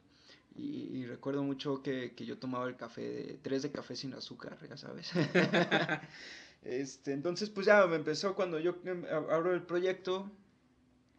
Y, 0.56 1.06
recuerdo 1.06 1.42
mucho 1.42 1.82
que, 1.82 2.12
que, 2.14 2.26
yo 2.26 2.38
tomaba 2.38 2.68
el 2.68 2.76
café, 2.76 3.02
de, 3.02 3.38
tres 3.40 3.62
de 3.62 3.70
café 3.70 3.96
sin 3.96 4.12
azúcar, 4.14 4.58
ya 4.68 4.76
sabes. 4.76 5.10
este, 6.62 7.12
entonces, 7.12 7.50
pues 7.50 7.66
ya 7.66 7.86
me 7.86 7.96
empezó 7.96 8.34
cuando 8.34 8.58
yo 8.58 8.76
em, 8.84 9.04
abro 9.30 9.54
el 9.54 9.62
proyecto, 9.62 10.30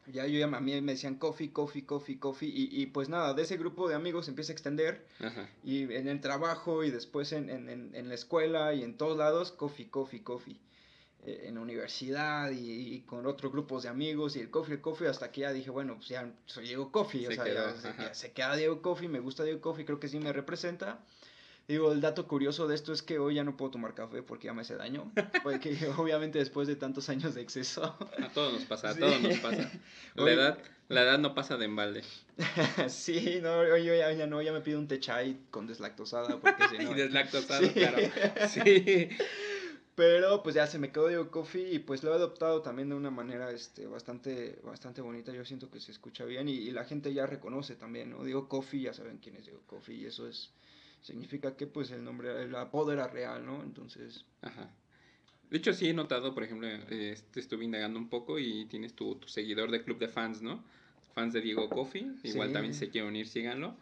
ya 0.08 0.26
yo 0.28 0.40
ya 0.40 0.46
a 0.46 0.60
mí 0.60 0.82
me 0.82 0.94
decían 0.94 1.16
coffee, 1.16 1.52
coffee, 1.52 1.86
coffee, 1.86 2.20
coffee, 2.20 2.50
y, 2.50 2.82
y 2.82 2.88
pues 2.88 3.10
nada, 3.10 3.34
de 3.34 3.44
ese 3.44 3.58
grupo 3.58 3.88
de 3.88 3.96
amigos 3.96 4.26
se 4.26 4.32
empieza 4.32 4.52
a 4.52 4.56
extender, 4.56 5.08
y 5.64 5.84
en 5.94 6.08
el 6.08 6.22
trabajo, 6.22 6.84
y 6.84 6.92
después 6.92 7.32
en, 7.32 7.50
en, 7.50 7.70
en 7.94 8.10
la 8.10 8.16
escuela, 8.16 8.74
y 8.74 8.84
en 8.84 8.98
todos 8.98 9.18
lados, 9.18 9.52
coffee, 9.52 9.90
coffee, 9.90 10.24
coffee. 10.24 10.60
Eh, 11.24 11.44
en 11.50 11.56
la 11.56 11.62
universidad 11.62 12.50
y, 12.50 13.02
con 13.02 13.28
otros 13.28 13.52
grupos 13.52 13.84
de 13.84 13.90
amigos 13.90 14.36
y 14.36 14.40
el 14.40 14.50
coffee, 14.50 14.74
el 14.74 14.82
coffee, 14.82 15.08
hasta 15.08 15.32
que 15.32 15.42
ya 15.42 15.54
dije, 15.54 15.70
bueno, 15.70 15.98
pues 15.98 16.10
ya 16.10 16.34
soy 16.48 16.66
Diego 16.66 16.92
Coffee, 16.92 17.28
o 17.28 17.32
sea, 17.32 17.46
ya, 17.46 18.14
se, 18.16 18.32
queda 18.32 18.56
Diego 18.56 18.82
Coffee, 18.82 19.08
me 19.08 19.20
gusta 19.20 19.44
Diego 19.44 19.62
Coffee, 19.62 19.86
creo 19.86 20.00
que 20.00 20.08
sí 20.08 20.20
me 20.20 20.34
representa. 20.34 21.06
Digo, 21.72 21.94
el 21.94 22.02
dato 22.02 22.28
curioso 22.28 22.68
de 22.68 22.76
esto 22.76 22.92
es 22.92 23.02
que 23.02 23.18
hoy 23.18 23.36
ya 23.36 23.46
no 23.46 23.56
puedo 23.56 23.72
tomar 23.72 23.94
café 23.94 24.22
porque 24.22 24.48
ya 24.48 24.54
me 24.54 24.64
hace 24.64 24.76
daño. 24.76 25.10
Porque 25.42 25.78
obviamente 25.98 26.38
después 26.38 26.68
de 26.68 26.76
tantos 26.76 27.08
años 27.08 27.34
de 27.34 27.42
exceso. 27.42 27.96
A 28.22 28.28
todos 28.34 28.52
nos 28.52 28.66
pasa, 28.66 28.90
a 28.90 28.96
todos 28.96 29.22
nos 29.22 29.40
pasa. 29.40 29.72
La 30.16 30.32
edad, 30.32 30.58
la 30.90 31.04
edad 31.04 31.18
no 31.18 31.34
pasa 31.34 31.56
de 31.56 31.64
embalde. 31.64 32.04
sí, 32.90 33.40
no, 33.42 33.60
hoy 33.60 33.86
ya, 33.86 34.12
ya, 34.12 34.28
no, 34.28 34.42
ya 34.42 34.52
me 34.52 34.60
pido 34.60 34.80
un 34.80 34.90
té 34.90 35.00
chai 35.00 35.38
con 35.50 35.66
deslactosada. 35.66 36.42
Porque 36.42 36.68
si 36.68 36.78
no... 36.84 36.92
y 36.92 36.96
deslactosada, 36.96 37.72
claro. 37.72 38.00
Sí. 38.50 39.08
Pero 39.96 40.44
pues 40.44 40.56
ya 40.56 40.68
se 40.68 40.80
me 40.80 40.92
quedó 40.92 41.08
Diego 41.08 41.32
Coffee 41.32 41.74
y 41.74 41.80
pues 41.80 42.04
lo 42.04 42.12
he 42.12 42.16
adoptado 42.16 42.62
también 42.62 42.90
de 42.90 42.96
una 42.96 43.12
manera 43.12 43.52
este, 43.52 43.88
bastante, 43.88 44.60
bastante 44.64 45.00
bonita. 45.00 45.32
Yo 45.32 45.46
siento 45.46 45.70
que 45.70 45.80
se 45.80 45.92
escucha 45.92 46.26
bien 46.26 46.50
y, 46.50 46.72
la 46.72 46.84
gente 46.84 47.14
ya 47.14 47.26
reconoce 47.26 47.76
también, 47.76 48.10
¿no? 48.10 48.24
Diego 48.24 48.50
Coffee, 48.50 48.82
ya 48.82 48.94
saben 48.94 49.20
quién 49.20 49.36
es 49.36 49.46
Diego 49.46 49.62
Coffee 49.68 49.96
y 49.96 50.06
eso 50.06 50.28
es, 50.28 50.52
significa 51.02 51.56
que 51.56 51.68
pues 51.68 51.92
el 51.92 52.04
nombre, 52.04 52.44
el 52.44 52.56
apodo 52.56 52.94
era 52.94 53.08
real, 53.08 53.46
¿no? 53.46 53.64
Entonces... 53.64 54.26
Ajá. 54.42 54.70
De 55.50 55.58
hecho, 55.58 55.74
sí 55.74 55.90
he 55.90 55.94
notado, 55.94 56.34
por 56.34 56.44
ejemplo, 56.44 56.68
este, 56.68 57.40
estuve 57.40 57.66
indagando 57.66 58.00
un 58.00 58.08
poco 58.08 58.40
y 58.40 58.66
tienes 58.66 58.94
tu, 58.94 59.16
tu 59.16 59.28
seguidor 59.28 59.70
de 59.70 59.84
club 59.84 60.00
de 60.00 60.08
fans, 60.08 60.42
¿no? 60.42 60.64
Fans 61.14 61.34
de 61.34 61.42
Diego 61.42 61.70
Coffee, 61.70 62.08
igual 62.24 62.54
también 62.54 62.74
se 62.74 62.90
quieren 62.90 63.10
unir, 63.10 63.28
síganlo. 63.28 63.76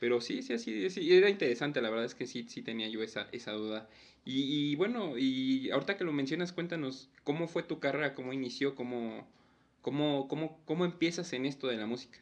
Pero 0.00 0.20
sí, 0.20 0.42
sí, 0.42 0.58
sí, 0.58 0.90
sí, 0.90 1.14
era 1.14 1.30
interesante, 1.30 1.80
la 1.80 1.88
verdad 1.88 2.04
es 2.04 2.14
que 2.14 2.26
sí, 2.26 2.44
sí 2.46 2.60
tenía 2.60 2.88
yo 2.88 3.02
esa, 3.02 3.26
esa 3.32 3.52
duda. 3.52 3.88
Y, 4.26 4.74
bueno, 4.76 5.16
y 5.16 5.70
ahorita 5.70 5.96
que 5.96 6.04
lo 6.04 6.12
mencionas, 6.12 6.52
cuéntanos, 6.52 7.08
¿cómo 7.24 7.46
fue 7.46 7.62
tu 7.62 7.78
carrera? 7.78 8.14
¿Cómo 8.14 8.32
inició? 8.32 8.74
¿Cómo, 8.74 9.26
cómo, 9.80 10.28
cómo, 10.28 10.60
cómo 10.66 10.84
empiezas 10.84 11.32
en 11.32 11.46
esto 11.46 11.68
de 11.68 11.76
la 11.76 11.86
música? 11.86 12.18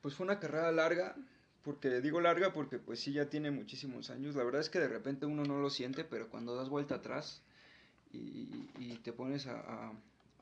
Pues 0.00 0.14
fue 0.14 0.24
una 0.24 0.38
carrera 0.38 0.72
larga, 0.72 1.16
porque 1.64 2.00
digo 2.00 2.20
larga 2.20 2.52
porque 2.52 2.78
pues 2.78 3.00
sí 3.00 3.12
ya 3.12 3.28
tiene 3.28 3.50
muchísimos 3.50 4.10
años. 4.10 4.34
La 4.34 4.44
verdad 4.44 4.60
es 4.60 4.70
que 4.70 4.78
de 4.78 4.88
repente 4.88 5.26
uno 5.26 5.44
no 5.44 5.60
lo 5.60 5.70
siente, 5.70 6.04
pero 6.04 6.28
cuando 6.28 6.54
das 6.54 6.68
vuelta 6.68 6.96
atrás 6.96 7.42
y, 8.12 8.96
te 9.02 9.12
pones 9.12 9.46
a, 9.46 9.92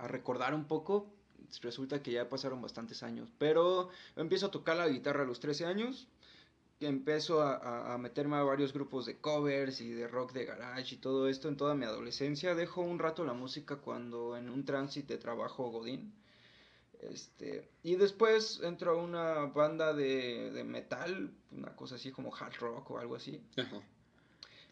recordar 0.06 0.54
un 0.54 0.66
poco, 0.66 1.12
resulta 1.60 2.02
que 2.02 2.12
ya 2.12 2.28
pasaron 2.28 2.62
bastantes 2.62 3.02
años. 3.02 3.32
Pero 3.38 3.90
empiezo 4.16 4.46
a 4.46 4.50
tocar 4.50 4.76
la 4.76 4.88
guitarra 4.88 5.22
a 5.22 5.26
los 5.26 5.40
13 5.40 5.66
años 5.66 6.08
empezó 6.80 7.42
a, 7.42 7.92
a, 7.92 7.98
meterme 7.98 8.36
a 8.36 8.42
varios 8.42 8.72
grupos 8.72 9.04
de 9.06 9.16
covers 9.16 9.80
y 9.80 9.90
de 9.90 10.06
rock 10.06 10.32
de 10.32 10.44
garage 10.44 10.94
y 10.94 10.98
todo 10.98 11.28
esto 11.28 11.48
en 11.48 11.56
toda 11.56 11.74
mi 11.74 11.84
adolescencia. 11.84 12.54
Dejo 12.54 12.82
un 12.82 12.98
rato 12.98 13.24
la 13.24 13.32
música 13.32 13.76
cuando 13.76 14.36
en 14.36 14.48
un 14.48 14.64
tránsito 14.64 15.12
de 15.12 15.18
trabajo 15.18 15.70
Godín. 15.70 16.12
Este, 17.00 17.68
y 17.82 17.96
después 17.96 18.60
entro 18.62 18.92
a 18.92 19.02
una 19.02 19.46
banda 19.46 19.94
de, 19.94 20.50
de, 20.50 20.64
metal, 20.64 21.32
una 21.52 21.76
cosa 21.76 21.94
así 21.94 22.10
como 22.10 22.34
hard 22.34 22.56
rock 22.58 22.90
o 22.90 22.98
algo 22.98 23.14
así. 23.14 23.40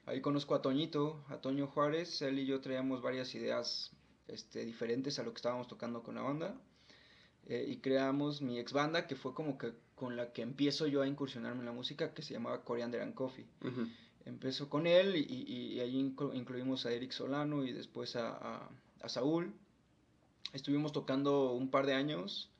Ahí 0.07 0.21
conozco 0.21 0.55
a 0.55 0.63
Toñito, 0.63 1.25
a 1.29 1.41
Toño 1.41 1.67
Juárez. 1.67 2.23
Él 2.23 2.39
y 2.39 2.47
yo 2.47 2.61
traíamos 2.61 3.03
varias 3.03 3.35
ideas 3.35 3.91
este, 4.29 4.65
diferentes 4.65 5.19
a 5.19 5.23
lo 5.23 5.33
que 5.33 5.37
estábamos 5.37 5.69
tocando 5.69 6.03
con 6.03 6.17
la 6.17 6.23
banda. 6.23 6.55
Eh, 7.49 7.65
y 7.69 7.77
creamos 7.79 8.43
mi 8.43 8.59
ex 8.59 8.73
banda, 8.73 9.07
que 9.07 9.15
fue 9.15 9.33
como 9.33 9.57
que 9.57 9.73
con 9.95 10.17
la 10.17 10.33
que 10.33 10.43
empiezo 10.43 10.87
yo 10.87 11.03
a 11.03 11.09
incursionarme 11.09 11.61
en 11.61 11.67
la 11.67 11.73
música, 11.73 12.13
que 12.13 12.23
se 12.23 12.35
llamaba 12.35 12.63
Coriander 12.63 13.01
and 13.01 13.15
Coffee. 13.15 13.47
Empezó 14.25 14.69
con 14.69 14.87
él 14.87 15.17
y, 15.17 15.23
y, 15.23 15.81
ahí 15.81 15.99
incluimos 15.99 16.85
a 16.85 16.93
Eric 16.93 17.13
Solano 17.13 17.65
y 17.65 17.73
después 17.73 18.17
a, 18.17 18.69
a, 19.01 19.09
Saúl. 19.09 19.55
Estuvimos 20.57 20.93
tocando 20.93 21.53
un 21.53 21.71
par 21.71 21.85
de 21.85 21.93
años 21.93 22.51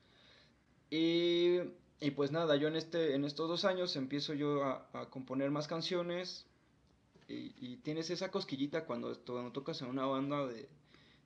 y, 0.91 1.57
y, 1.99 2.11
pues 2.11 2.31
nada, 2.31 2.55
yo 2.55 2.67
en, 2.67 2.75
este, 2.75 3.15
en 3.15 3.25
estos 3.25 3.49
dos 3.49 3.65
años 3.65 3.95
empiezo 3.95 4.35
yo 4.35 4.63
a, 4.63 4.87
a 4.93 5.09
componer 5.09 5.49
más 5.49 5.67
canciones 5.67 6.45
y, 7.27 7.55
y, 7.59 7.77
tienes 7.77 8.11
esa 8.11 8.29
cosquillita 8.29 8.85
cuando, 8.85 9.19
cuando 9.25 9.51
tocas 9.51 9.81
en 9.81 9.87
una 9.87 10.05
banda 10.05 10.45
de, 10.45 10.69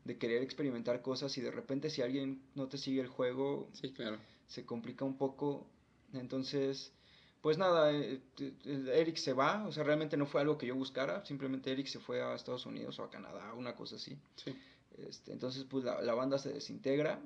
de 0.05 0.17
querer 0.17 0.41
experimentar 0.41 1.01
cosas 1.01 1.37
y 1.37 1.41
de 1.41 1.51
repente 1.51 1.89
si 1.89 2.01
alguien 2.01 2.41
no 2.55 2.69
te 2.69 2.77
sigue 2.77 3.01
el 3.01 3.07
juego, 3.07 3.69
sí, 3.73 3.91
claro. 3.91 4.17
se 4.47 4.65
complica 4.65 5.03
un 5.03 5.17
poco. 5.17 5.67
Entonces, 6.13 6.93
pues 7.41 7.57
nada, 7.57 7.91
eh, 7.91 8.21
Eric 8.93 9.17
se 9.17 9.33
va, 9.33 9.65
o 9.67 9.73
sea, 9.73 9.83
realmente 9.83 10.15
no 10.15 10.25
fue 10.25 10.39
algo 10.39 10.57
que 10.57 10.67
yo 10.67 10.75
buscara, 10.75 11.25
simplemente 11.25 11.69
Eric 11.69 11.87
se 11.87 11.99
fue 11.99 12.21
a 12.21 12.33
Estados 12.33 12.65
Unidos 12.65 12.97
o 12.99 13.03
a 13.03 13.09
Canadá, 13.09 13.53
una 13.55 13.75
cosa 13.75 13.97
así. 13.97 14.17
Sí. 14.37 14.55
Este, 14.97 15.31
entonces, 15.31 15.63
pues 15.65 15.83
la, 15.83 16.01
la, 16.01 16.13
banda 16.13 16.37
se 16.37 16.51
desintegra 16.51 17.21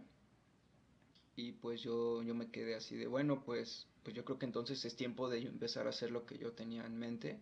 y 1.36 1.54
pues 1.54 1.82
yo, 1.82 2.22
yo 2.24 2.34
me 2.36 2.50
quedé 2.50 2.76
así 2.76 2.96
de, 2.96 3.08
bueno, 3.08 3.44
pues, 3.44 3.88
pues 4.04 4.16
yo 4.16 4.24
creo 4.24 4.40
que 4.40 4.46
entonces 4.46 4.84
es 4.86 4.96
tiempo 4.96 5.30
de 5.30 5.40
empezar 5.40 5.88
a 5.88 5.90
hacer 5.90 6.12
lo 6.12 6.26
que 6.26 6.38
yo 6.38 6.52
tenía 6.54 6.86
en 6.86 6.98
mente 6.98 7.40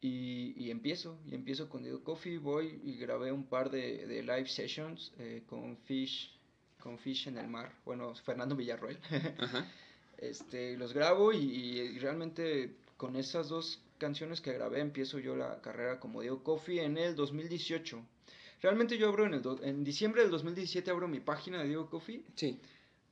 y, 0.00 0.54
y, 0.56 0.70
empiezo, 0.70 1.18
y 1.26 1.34
empiezo 1.34 1.68
con 1.68 1.82
Diego 1.82 2.02
Coffee, 2.02 2.38
voy 2.38 2.80
y 2.84 2.96
grabé 2.96 3.32
un 3.32 3.44
par 3.44 3.70
de, 3.70 4.06
de 4.06 4.22
live 4.22 4.48
sessions 4.48 5.12
eh, 5.18 5.42
con 5.46 5.76
Fish, 5.76 6.34
con 6.78 6.98
Fish 6.98 7.28
en 7.28 7.36
el 7.36 7.48
mar, 7.48 7.74
bueno, 7.84 8.14
Fernando 8.14 8.56
Villarroel. 8.56 8.98
Este, 10.18 10.76
los 10.76 10.92
grabo 10.92 11.32
y, 11.32 11.38
y, 11.38 11.98
realmente 11.98 12.76
con 12.98 13.16
esas 13.16 13.48
dos 13.48 13.80
canciones 13.96 14.42
que 14.42 14.52
grabé 14.52 14.80
empiezo 14.80 15.18
yo 15.18 15.34
la 15.34 15.62
carrera 15.62 15.98
como 15.98 16.20
Diego 16.20 16.44
Coffee 16.44 16.84
en 16.84 16.98
el 16.98 17.16
2018. 17.16 18.04
Realmente 18.60 18.98
yo 18.98 19.08
abro 19.08 19.26
en 19.26 19.34
el 19.34 19.42
en 19.62 19.84
diciembre 19.84 20.22
del 20.22 20.30
2017 20.30 20.90
abro 20.90 21.08
mi 21.08 21.20
página 21.20 21.62
de 21.62 21.68
Diego 21.68 21.88
Coffee. 21.88 22.22
Sí. 22.34 22.60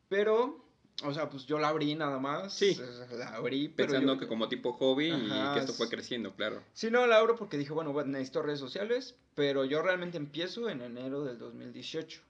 Pero 0.09 0.69
o 1.05 1.15
sea, 1.15 1.31
pues 1.31 1.47
yo 1.47 1.59
la 1.59 1.69
abrí 1.69 1.95
nada 1.95 2.19
más. 2.19 2.53
Sí. 2.53 2.77
La 3.13 3.37
abrí, 3.37 3.69
pero. 3.69 3.91
Pensando 3.93 4.19
que 4.19 4.27
como 4.27 4.49
tipo 4.49 4.73
hobby 4.73 5.13
y 5.13 5.29
que 5.55 5.61
esto 5.61 5.73
fue 5.73 5.89
creciendo, 5.89 6.35
claro. 6.35 6.63
Sí, 6.73 6.91
no, 6.91 7.07
la 7.07 7.19
abro 7.19 7.37
porque 7.37 7.57
dije, 7.57 7.73
bueno, 7.73 7.93
necesito 8.05 8.43
redes 8.43 8.59
sociales, 8.59 9.15
pero 9.35 9.65
yo 9.65 9.81
realmente 9.81 10.17
empiezo 10.17 10.69
en 10.69 10.81
enero 10.81 11.25
del 11.25 11.39
2018. 11.39 12.23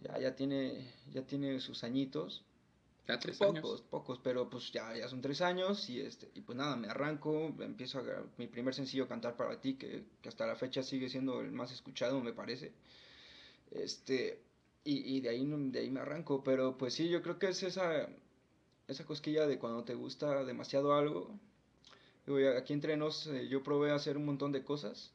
Ya, 0.00 0.18
ya 0.18 0.34
tiene, 0.34 0.92
ya 1.12 1.22
tiene 1.22 1.60
sus 1.60 1.84
añitos. 1.84 2.44
Ya 3.08 3.18
tres 3.18 3.38
pocos, 3.38 3.56
años. 3.56 3.82
Pocos, 3.88 4.20
pero 4.22 4.50
pues 4.50 4.72
ya, 4.72 4.96
ya 4.96 5.08
son 5.08 5.20
tres 5.20 5.40
años 5.40 5.88
y 5.88 6.00
este, 6.00 6.28
y 6.34 6.40
pues 6.40 6.58
nada, 6.58 6.74
me 6.76 6.88
arranco, 6.88 7.54
empiezo 7.60 8.00
a 8.00 8.24
mi 8.36 8.48
primer 8.48 8.74
sencillo 8.74 9.06
Cantar 9.06 9.36
para 9.36 9.60
ti, 9.60 9.74
que, 9.74 10.04
que 10.20 10.28
hasta 10.28 10.46
la 10.46 10.56
fecha 10.56 10.82
sigue 10.82 11.08
siendo 11.08 11.40
el 11.40 11.52
más 11.52 11.70
escuchado, 11.72 12.20
me 12.20 12.32
parece. 12.32 12.72
Este, 13.70 14.42
y, 14.84 15.16
y 15.16 15.20
de, 15.20 15.28
ahí, 15.28 15.44
de 15.46 15.78
ahí 15.80 15.90
me 15.90 16.00
arranco, 16.00 16.42
pero 16.42 16.76
pues 16.78 16.94
sí, 16.94 17.08
yo 17.08 17.22
creo 17.22 17.38
que 17.38 17.48
es 17.48 17.62
esa, 17.62 18.08
esa 18.88 19.04
cosquilla 19.04 19.46
de 19.46 19.58
cuando 19.58 19.84
te 19.84 19.94
gusta 19.94 20.44
demasiado 20.44 20.94
algo. 20.94 21.38
aquí 22.58 22.72
entre 22.72 22.96
nos, 22.96 23.26
eh, 23.28 23.48
yo 23.48 23.62
probé 23.62 23.92
hacer 23.92 24.16
un 24.16 24.24
montón 24.26 24.52
de 24.52 24.64
cosas. 24.64 25.12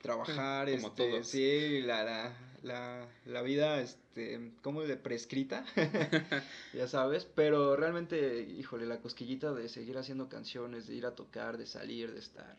Trabajar, 0.00 0.70
Como 0.70 0.88
este, 0.88 1.10
todos. 1.10 1.26
sí, 1.28 1.80
la, 1.82 2.04
la, 2.04 2.36
la, 2.62 3.08
la, 3.26 3.42
vida, 3.42 3.80
este, 3.80 4.52
como 4.62 4.82
de 4.82 4.96
prescrita, 4.96 5.64
ya 6.74 6.88
sabes, 6.88 7.24
pero 7.24 7.76
realmente, 7.76 8.42
híjole, 8.42 8.86
la 8.86 9.00
cosquillita 9.00 9.52
de 9.52 9.68
seguir 9.68 9.98
haciendo 9.98 10.28
canciones, 10.28 10.86
de 10.86 10.94
ir 10.94 11.06
a 11.06 11.14
tocar, 11.14 11.58
de 11.58 11.66
salir, 11.66 12.12
de 12.12 12.18
estar, 12.18 12.56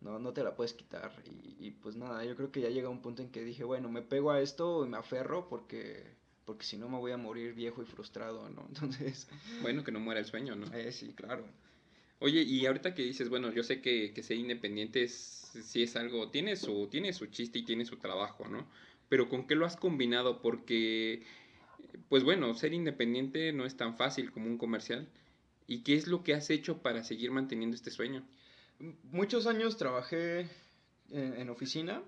no, 0.00 0.18
no 0.18 0.32
te 0.32 0.42
la 0.42 0.54
puedes 0.54 0.74
quitar. 0.74 1.12
Y, 1.24 1.66
y, 1.66 1.70
pues 1.70 1.96
nada, 1.96 2.24
yo 2.24 2.36
creo 2.36 2.52
que 2.52 2.60
ya 2.60 2.68
llega 2.68 2.88
un 2.88 3.02
punto 3.02 3.22
en 3.22 3.30
que 3.30 3.44
dije, 3.44 3.64
bueno, 3.64 3.88
me 3.88 4.02
pego 4.02 4.30
a 4.30 4.40
esto 4.40 4.84
y 4.84 4.88
me 4.88 4.96
aferro 4.96 5.48
porque 5.48 6.18
porque 6.48 6.64
si 6.64 6.78
no 6.78 6.88
me 6.88 6.96
voy 6.96 7.12
a 7.12 7.18
morir 7.18 7.52
viejo 7.52 7.82
y 7.82 7.84
frustrado, 7.84 8.48
¿no? 8.48 8.64
Entonces... 8.68 9.28
Bueno, 9.60 9.84
que 9.84 9.92
no 9.92 10.00
muera 10.00 10.18
el 10.18 10.24
sueño, 10.24 10.56
¿no? 10.56 10.72
Eh, 10.72 10.92
sí, 10.92 11.12
claro. 11.14 11.44
Oye, 12.20 12.40
y 12.40 12.64
ahorita 12.64 12.94
que 12.94 13.02
dices, 13.02 13.28
bueno, 13.28 13.52
yo 13.52 13.62
sé 13.62 13.82
que, 13.82 14.14
que 14.14 14.22
ser 14.22 14.38
independiente 14.38 15.02
es, 15.02 15.12
sí 15.12 15.82
es 15.82 15.94
algo, 15.94 16.30
tiene 16.30 16.56
su, 16.56 16.86
tiene 16.86 17.12
su 17.12 17.26
chiste 17.26 17.58
y 17.58 17.66
tiene 17.66 17.84
su 17.84 17.98
trabajo, 17.98 18.48
¿no? 18.48 18.66
Pero 19.08 19.28
¿con 19.28 19.46
qué 19.46 19.54
lo 19.54 19.66
has 19.66 19.76
combinado? 19.76 20.40
Porque, 20.42 21.22
pues 22.08 22.24
bueno, 22.24 22.54
ser 22.54 22.74
independiente 22.74 23.52
no 23.52 23.64
es 23.64 23.76
tan 23.76 23.96
fácil 23.96 24.32
como 24.32 24.46
un 24.46 24.58
comercial. 24.58 25.08
¿Y 25.66 25.82
qué 25.82 25.94
es 25.94 26.06
lo 26.06 26.24
que 26.24 26.34
has 26.34 26.50
hecho 26.50 26.78
para 26.78 27.04
seguir 27.04 27.30
manteniendo 27.30 27.74
este 27.74 27.90
sueño? 27.90 28.24
Muchos 29.04 29.46
años 29.46 29.76
trabajé 29.76 30.48
en, 31.10 31.34
en 31.34 31.50
oficina, 31.50 32.02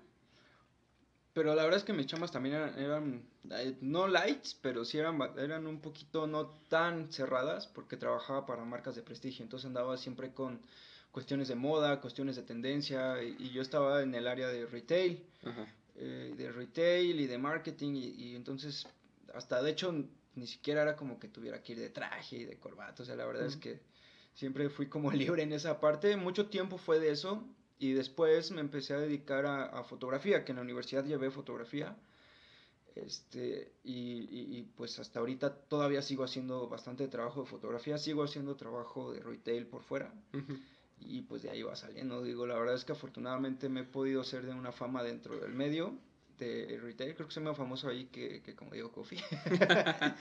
pero 1.33 1.55
la 1.55 1.63
verdad 1.63 1.79
es 1.79 1.85
que 1.85 1.93
mis 1.93 2.07
chamas 2.07 2.31
también 2.31 2.55
eran, 2.55 2.79
eran 2.79 3.23
eh, 3.51 3.77
no 3.81 4.07
lights, 4.07 4.57
pero 4.61 4.83
sí 4.83 4.97
eran, 4.97 5.19
eran 5.37 5.65
un 5.65 5.79
poquito 5.79 6.27
no 6.27 6.47
tan 6.69 7.11
cerradas, 7.11 7.67
porque 7.67 7.97
trabajaba 7.97 8.45
para 8.45 8.65
marcas 8.65 8.95
de 8.95 9.01
prestigio, 9.01 9.43
entonces 9.43 9.67
andaba 9.67 9.97
siempre 9.97 10.33
con 10.33 10.59
cuestiones 11.11 11.47
de 11.47 11.55
moda, 11.55 12.01
cuestiones 12.01 12.35
de 12.35 12.43
tendencia, 12.43 13.21
y, 13.23 13.35
y 13.39 13.49
yo 13.51 13.61
estaba 13.61 14.01
en 14.01 14.13
el 14.13 14.27
área 14.27 14.47
de 14.47 14.65
retail, 14.65 15.23
eh, 15.95 16.33
de 16.37 16.51
retail 16.51 17.19
y 17.19 17.27
de 17.27 17.37
marketing, 17.37 17.93
y, 17.95 18.07
y, 18.09 18.35
entonces 18.35 18.87
hasta 19.33 19.61
de 19.61 19.71
hecho 19.71 19.93
ni 20.35 20.47
siquiera 20.47 20.81
era 20.81 20.95
como 20.95 21.19
que 21.19 21.27
tuviera 21.27 21.61
que 21.61 21.73
ir 21.73 21.79
de 21.79 21.89
traje 21.89 22.37
y 22.37 22.45
de 22.45 22.57
corbata, 22.57 23.03
o 23.03 23.05
sea, 23.05 23.15
la 23.15 23.25
verdad 23.25 23.43
uh 23.43 23.45
-huh. 23.45 23.49
es 23.49 23.57
que 23.57 23.81
siempre 24.33 24.69
fui 24.69 24.87
como 24.87 25.11
libre 25.39 25.43
en 25.43 25.53
esa 25.53 25.79
parte, 25.79 26.15
mucho 26.15 26.47
tiempo 26.49 26.77
fue 26.77 26.99
de 26.99 27.11
eso, 27.11 27.43
y 27.79 27.93
después 27.93 28.51
me 28.51 28.61
empecé 28.61 28.93
a 28.93 28.99
dedicar 28.99 29.45
a, 29.45 29.65
a 29.65 29.83
fotografía, 29.83 30.45
que 30.45 30.51
en 30.51 30.57
la 30.57 30.61
universidad 30.61 31.03
llevé 31.03 31.31
fotografía. 31.31 31.97
Este, 32.93 33.73
y, 33.83 34.27
y, 34.29 34.57
y, 34.57 34.63
pues 34.75 34.99
hasta 34.99 35.19
ahorita 35.19 35.55
todavía 35.55 36.01
sigo 36.01 36.23
haciendo 36.23 36.67
bastante 36.67 37.07
trabajo 37.07 37.41
de 37.41 37.47
fotografía, 37.47 37.97
sigo 37.97 38.23
haciendo 38.23 38.55
trabajo 38.55 39.13
de 39.13 39.21
retail 39.21 39.65
por 39.65 39.81
fuera. 39.83 40.13
Uh 40.33 40.37
-huh. 40.37 40.61
Y 41.01 41.23
pues 41.23 41.41
de 41.41 41.49
ahí 41.49 41.63
va 41.63 41.75
saliendo. 41.75 42.23
Digo, 42.23 42.45
la 42.45 42.57
verdad 42.57 42.75
es 42.75 42.85
que 42.85 42.91
afortunadamente 42.93 43.69
me 43.69 43.81
he 43.81 43.83
podido 43.83 44.21
hacer 44.21 44.45
de 44.45 44.53
una 44.53 44.71
fama 44.71 45.03
dentro 45.03 45.39
del 45.39 45.53
medio 45.53 45.97
de 46.37 46.79
retail. 46.81 47.15
Creo 47.15 47.27
que 47.27 47.33
soy 47.33 47.43
más 47.43 47.57
famoso 47.57 47.89
ahí 47.89 48.05
que, 48.05 48.41
que 48.41 48.55
como 48.55 48.71
digo, 48.71 48.91
Coffee. 48.91 49.19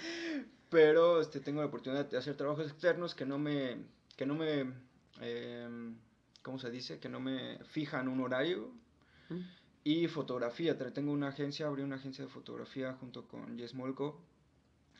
Pero 0.70 1.20
este, 1.20 1.40
tengo 1.40 1.60
la 1.60 1.66
oportunidad 1.66 2.06
de 2.06 2.16
hacer 2.16 2.36
trabajos 2.36 2.66
externos 2.66 3.14
que 3.14 3.26
no 3.26 3.38
me, 3.38 3.78
que 4.16 4.26
no 4.26 4.34
me, 4.34 4.72
eh, 5.20 5.94
¿cómo 6.42 6.58
se 6.58 6.70
dice? 6.70 7.00
Que 7.00 7.08
no 7.08 7.20
me 7.20 7.58
fijan 7.64 8.08
un 8.08 8.20
horario. 8.20 8.70
Mm. 9.28 9.40
Y 9.82 10.08
fotografía, 10.08 10.76
tengo 10.92 11.10
una 11.10 11.28
agencia, 11.28 11.66
abrí 11.66 11.82
una 11.82 11.96
agencia 11.96 12.24
de 12.24 12.30
fotografía 12.30 12.92
junto 13.00 13.26
con 13.26 13.58
Jess 13.58 13.74
Molko, 13.74 14.20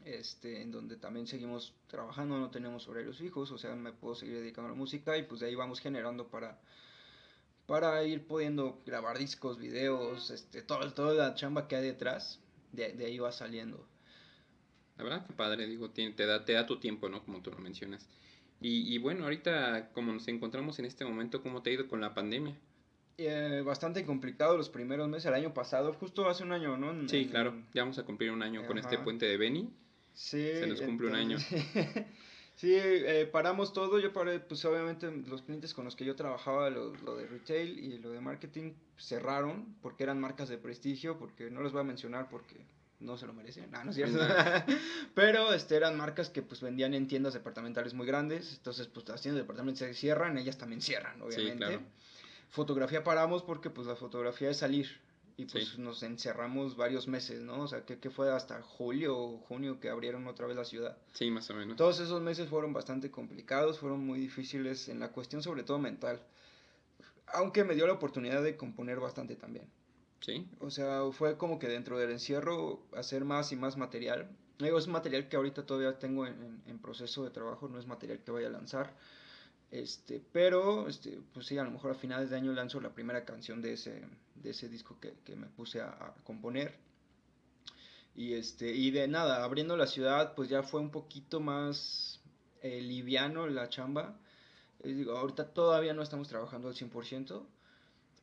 este, 0.04 0.62
en 0.62 0.72
donde 0.72 0.96
también 0.96 1.26
seguimos 1.26 1.74
trabajando, 1.86 2.38
no 2.38 2.50
tenemos 2.50 2.88
horarios 2.88 3.18
fijos, 3.18 3.50
o 3.50 3.58
sea, 3.58 3.74
me 3.74 3.92
puedo 3.92 4.14
seguir 4.14 4.36
dedicando 4.36 4.68
a 4.68 4.72
la 4.72 4.78
música 4.78 5.16
y 5.18 5.24
pues 5.24 5.40
de 5.40 5.48
ahí 5.48 5.54
vamos 5.54 5.80
generando 5.80 6.28
para, 6.28 6.58
para 7.66 8.02
ir 8.04 8.26
pudiendo 8.26 8.80
grabar 8.86 9.18
discos, 9.18 9.58
videos, 9.58 10.30
este, 10.30 10.62
todo, 10.62 10.92
toda 10.92 11.14
la 11.14 11.34
chamba 11.34 11.68
que 11.68 11.76
hay 11.76 11.82
detrás, 11.84 12.40
de, 12.72 12.92
de 12.92 13.06
ahí 13.06 13.18
va 13.18 13.32
saliendo. 13.32 13.86
La 14.96 15.04
verdad 15.04 15.26
que 15.26 15.32
padre, 15.32 15.66
digo, 15.66 15.90
te, 15.90 16.10
te, 16.10 16.26
da, 16.26 16.44
te 16.44 16.52
da 16.52 16.66
tu 16.66 16.78
tiempo, 16.78 17.08
¿no? 17.08 17.24
Como 17.24 17.40
tú 17.40 17.50
lo 17.50 17.58
mencionas. 17.58 18.06
Y, 18.60 18.94
y, 18.94 18.98
bueno, 18.98 19.24
ahorita 19.24 19.90
como 19.92 20.12
nos 20.12 20.28
encontramos 20.28 20.78
en 20.78 20.84
este 20.84 21.06
momento, 21.06 21.42
¿cómo 21.42 21.62
te 21.62 21.70
ha 21.70 21.72
ido 21.72 21.88
con 21.88 22.02
la 22.02 22.12
pandemia? 22.12 22.54
Eh, 23.16 23.62
bastante 23.64 24.04
complicado 24.04 24.56
los 24.56 24.68
primeros 24.68 25.08
meses, 25.08 25.26
el 25.26 25.34
año 25.34 25.54
pasado, 25.54 25.92
justo 25.94 26.28
hace 26.28 26.42
un 26.42 26.52
año, 26.52 26.76
¿no? 26.76 27.08
Sí, 27.08 27.26
claro, 27.26 27.54
ya 27.72 27.82
vamos 27.82 27.98
a 27.98 28.04
cumplir 28.04 28.30
un 28.30 28.42
año 28.42 28.60
Ajá. 28.60 28.68
con 28.68 28.78
este 28.78 28.98
puente 28.98 29.26
de 29.26 29.36
Beni. 29.36 29.70
Sí. 30.20 30.50
Se 30.52 30.66
nos 30.66 30.82
cumple 30.82 31.08
entonces, 31.08 31.50
un 31.50 31.68
año. 31.68 32.06
sí, 32.54 32.74
eh, 32.74 33.26
paramos 33.32 33.72
todo, 33.72 33.98
yo 33.98 34.12
paré, 34.12 34.38
pues 34.38 34.62
obviamente 34.66 35.10
los 35.10 35.40
clientes 35.40 35.72
con 35.72 35.86
los 35.86 35.96
que 35.96 36.04
yo 36.04 36.14
trabajaba, 36.14 36.68
lo, 36.68 36.94
lo, 36.96 37.16
de 37.16 37.26
retail 37.26 37.78
y 37.78 37.98
lo 37.98 38.10
de 38.10 38.20
marketing, 38.20 38.74
cerraron 38.98 39.76
porque 39.80 40.02
eran 40.02 40.20
marcas 40.20 40.50
de 40.50 40.58
prestigio, 40.58 41.18
porque 41.18 41.50
no 41.50 41.62
les 41.62 41.72
voy 41.72 41.80
a 41.80 41.84
mencionar 41.84 42.28
porque 42.28 42.66
no 43.00 43.16
se 43.16 43.26
lo 43.26 43.32
merecen, 43.32 43.70
no, 43.70 43.82
no 43.82 43.92
es 43.92 43.96
cierto. 43.96 44.18
Pero 45.14 45.54
este, 45.54 45.76
eran 45.76 45.96
marcas 45.96 46.28
que 46.28 46.42
pues 46.42 46.60
vendían 46.60 46.92
en 46.92 47.08
tiendas 47.08 47.32
departamentales 47.32 47.94
muy 47.94 48.06
grandes, 48.06 48.56
entonces 48.58 48.88
pues 48.88 49.08
las 49.08 49.22
tiendas 49.22 49.42
departamentales 49.42 49.96
se 49.96 50.00
cierran, 50.00 50.36
ellas 50.36 50.58
también 50.58 50.82
cierran, 50.82 51.20
obviamente. 51.22 51.52
Sí, 51.52 51.56
claro. 51.56 51.82
Fotografía 52.50 53.02
paramos 53.02 53.42
porque 53.42 53.70
pues 53.70 53.86
la 53.86 53.96
fotografía 53.96 54.50
es 54.50 54.58
salir 54.58 55.00
y 55.40 55.46
pues 55.46 55.68
sí. 55.68 55.80
nos 55.80 56.02
encerramos 56.02 56.76
varios 56.76 57.08
meses, 57.08 57.40
¿no? 57.40 57.62
O 57.62 57.66
sea, 57.66 57.86
que, 57.86 57.98
que, 57.98 58.10
fue 58.10 58.30
hasta 58.30 58.60
julio 58.60 59.16
o 59.18 59.38
junio 59.38 59.80
que 59.80 59.88
abrieron 59.88 60.26
otra 60.26 60.46
vez 60.46 60.54
la 60.54 60.66
ciudad. 60.66 60.98
Sí, 61.14 61.30
más 61.30 61.48
o 61.48 61.54
menos. 61.54 61.78
Todos 61.78 61.98
esos 62.00 62.20
meses 62.20 62.48
fueron 62.50 62.74
bastante 62.74 63.10
complicados, 63.10 63.78
fueron 63.78 64.04
muy 64.04 64.20
difíciles 64.20 64.90
en 64.90 65.00
la 65.00 65.12
cuestión 65.12 65.42
sobre 65.42 65.62
todo 65.62 65.78
mental. 65.78 66.20
Aunque 67.32 67.64
me 67.64 67.74
dio 67.74 67.86
la 67.86 67.94
oportunidad 67.94 68.42
de 68.42 68.56
componer 68.56 69.00
bastante 69.00 69.34
también. 69.34 69.64
Sí. 70.20 70.46
O 70.60 70.70
sea, 70.70 71.04
fue 71.12 71.38
como 71.38 71.58
que 71.58 71.68
dentro 71.68 71.98
del 71.98 72.10
encierro 72.10 72.82
hacer 72.94 73.24
más 73.24 73.50
y 73.52 73.56
más 73.56 73.78
material. 73.78 74.28
Digo, 74.58 74.78
es 74.78 74.88
material 74.88 75.30
que 75.30 75.36
ahorita 75.36 75.64
todavía 75.64 75.98
tengo 75.98 76.26
en, 76.26 76.34
en, 76.34 76.62
en 76.66 76.78
proceso 76.80 77.24
de 77.24 77.30
trabajo, 77.30 77.66
no 77.68 77.78
es 77.78 77.86
material 77.86 78.20
que 78.22 78.30
vaya 78.30 78.48
a 78.48 78.50
lanzar 78.50 78.94
este, 79.70 80.20
pero, 80.32 80.88
este, 80.88 81.20
pues 81.32 81.46
sí, 81.46 81.56
a 81.56 81.64
lo 81.64 81.70
mejor 81.70 81.92
a 81.92 81.94
finales 81.94 82.30
de 82.30 82.36
año 82.36 82.52
lanzo 82.52 82.80
la 82.80 82.92
primera 82.92 83.24
canción 83.24 83.62
de 83.62 83.74
ese, 83.74 84.02
de 84.34 84.50
ese 84.50 84.68
disco 84.68 84.98
que, 85.00 85.14
que 85.24 85.36
me 85.36 85.46
puse 85.46 85.80
a, 85.80 85.88
a, 85.88 86.14
componer. 86.24 86.74
Y, 88.16 88.34
este, 88.34 88.74
y 88.74 88.90
de 88.90 89.06
nada, 89.06 89.44
abriendo 89.44 89.76
la 89.76 89.86
ciudad, 89.86 90.34
pues 90.34 90.48
ya 90.48 90.62
fue 90.64 90.80
un 90.80 90.90
poquito 90.90 91.40
más 91.40 92.20
eh, 92.62 92.80
liviano 92.80 93.46
la 93.46 93.68
chamba. 93.68 94.18
Eh, 94.82 94.92
digo, 94.92 95.16
ahorita 95.16 95.52
todavía 95.52 95.94
no 95.94 96.02
estamos 96.02 96.28
trabajando 96.28 96.68
al 96.68 96.74
100%, 96.74 97.46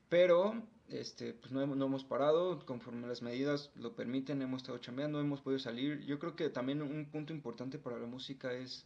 pero 0.09 0.61
este, 0.89 1.33
pues 1.33 1.51
no 1.51 1.65
no 1.65 1.85
hemos 1.85 2.03
parado, 2.03 2.65
conforme 2.65 3.07
las 3.07 3.21
medidas 3.21 3.71
lo 3.75 3.95
permiten, 3.95 4.41
hemos 4.41 4.61
estado 4.61 4.77
chambeando, 4.79 5.21
hemos 5.21 5.41
podido 5.41 5.59
salir. 5.59 6.01
Yo 6.05 6.19
creo 6.19 6.35
que 6.35 6.49
también 6.49 6.81
un 6.81 7.05
punto 7.05 7.31
importante 7.33 7.79
para 7.79 7.97
la 7.97 8.07
música 8.07 8.51
es 8.53 8.85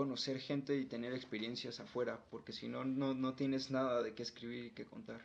conocer 0.00 0.40
gente 0.40 0.78
y 0.78 0.86
tener 0.86 1.12
experiencias 1.12 1.78
afuera, 1.78 2.18
porque 2.30 2.54
si 2.54 2.68
no, 2.68 2.86
no, 2.86 3.12
no 3.12 3.34
tienes 3.34 3.70
nada 3.70 4.02
de 4.02 4.14
qué 4.14 4.22
escribir 4.22 4.64
y 4.64 4.70
qué 4.70 4.86
contar. 4.86 5.20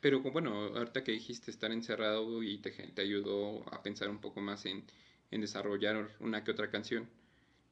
Pero 0.00 0.22
bueno, 0.22 0.54
ahorita 0.74 1.04
que 1.04 1.12
dijiste 1.12 1.50
estar 1.50 1.70
encerrado 1.70 2.42
y 2.42 2.56
te, 2.56 2.70
te 2.70 3.02
ayudó 3.02 3.62
a 3.70 3.82
pensar 3.82 4.08
un 4.08 4.18
poco 4.18 4.40
más 4.40 4.64
en, 4.64 4.84
en 5.30 5.42
desarrollar 5.42 6.16
una 6.18 6.42
que 6.42 6.50
otra 6.50 6.70
canción. 6.70 7.10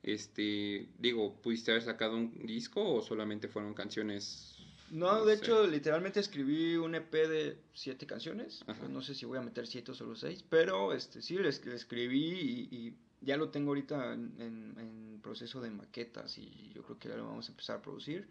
Este, 0.02 0.90
digo, 0.98 1.40
¿pudiste 1.40 1.70
haber 1.70 1.82
sacado 1.82 2.14
un 2.18 2.46
disco 2.46 2.84
o 2.96 3.00
solamente 3.00 3.48
fueron 3.48 3.72
canciones? 3.72 4.58
No, 4.90 5.20
no 5.20 5.24
de 5.24 5.38
sé. 5.38 5.44
hecho, 5.44 5.66
literalmente 5.66 6.20
escribí 6.20 6.76
un 6.76 6.94
EP 6.94 7.10
de 7.10 7.56
siete 7.72 8.06
canciones. 8.06 8.64
Ajá. 8.66 8.86
No 8.86 9.00
sé 9.00 9.14
si 9.14 9.24
voy 9.24 9.38
a 9.38 9.42
meter 9.42 9.66
siete 9.66 9.92
o 9.92 9.94
solo 9.94 10.14
seis, 10.14 10.44
pero 10.46 10.92
este, 10.92 11.22
sí, 11.22 11.38
le, 11.38 11.48
escribí 11.48 12.68
y, 12.70 12.76
y 12.76 12.96
ya 13.20 13.36
lo 13.36 13.50
tengo 13.50 13.70
ahorita 13.70 14.14
en, 14.14 14.34
en, 14.38 14.74
en, 14.78 15.20
proceso 15.22 15.60
de 15.60 15.70
maquetas 15.70 16.38
y 16.38 16.72
yo 16.74 16.82
creo 16.82 16.98
que 16.98 17.08
ya 17.08 17.16
lo 17.16 17.26
vamos 17.26 17.48
a 17.48 17.52
empezar 17.52 17.76
a 17.76 17.82
producir. 17.82 18.28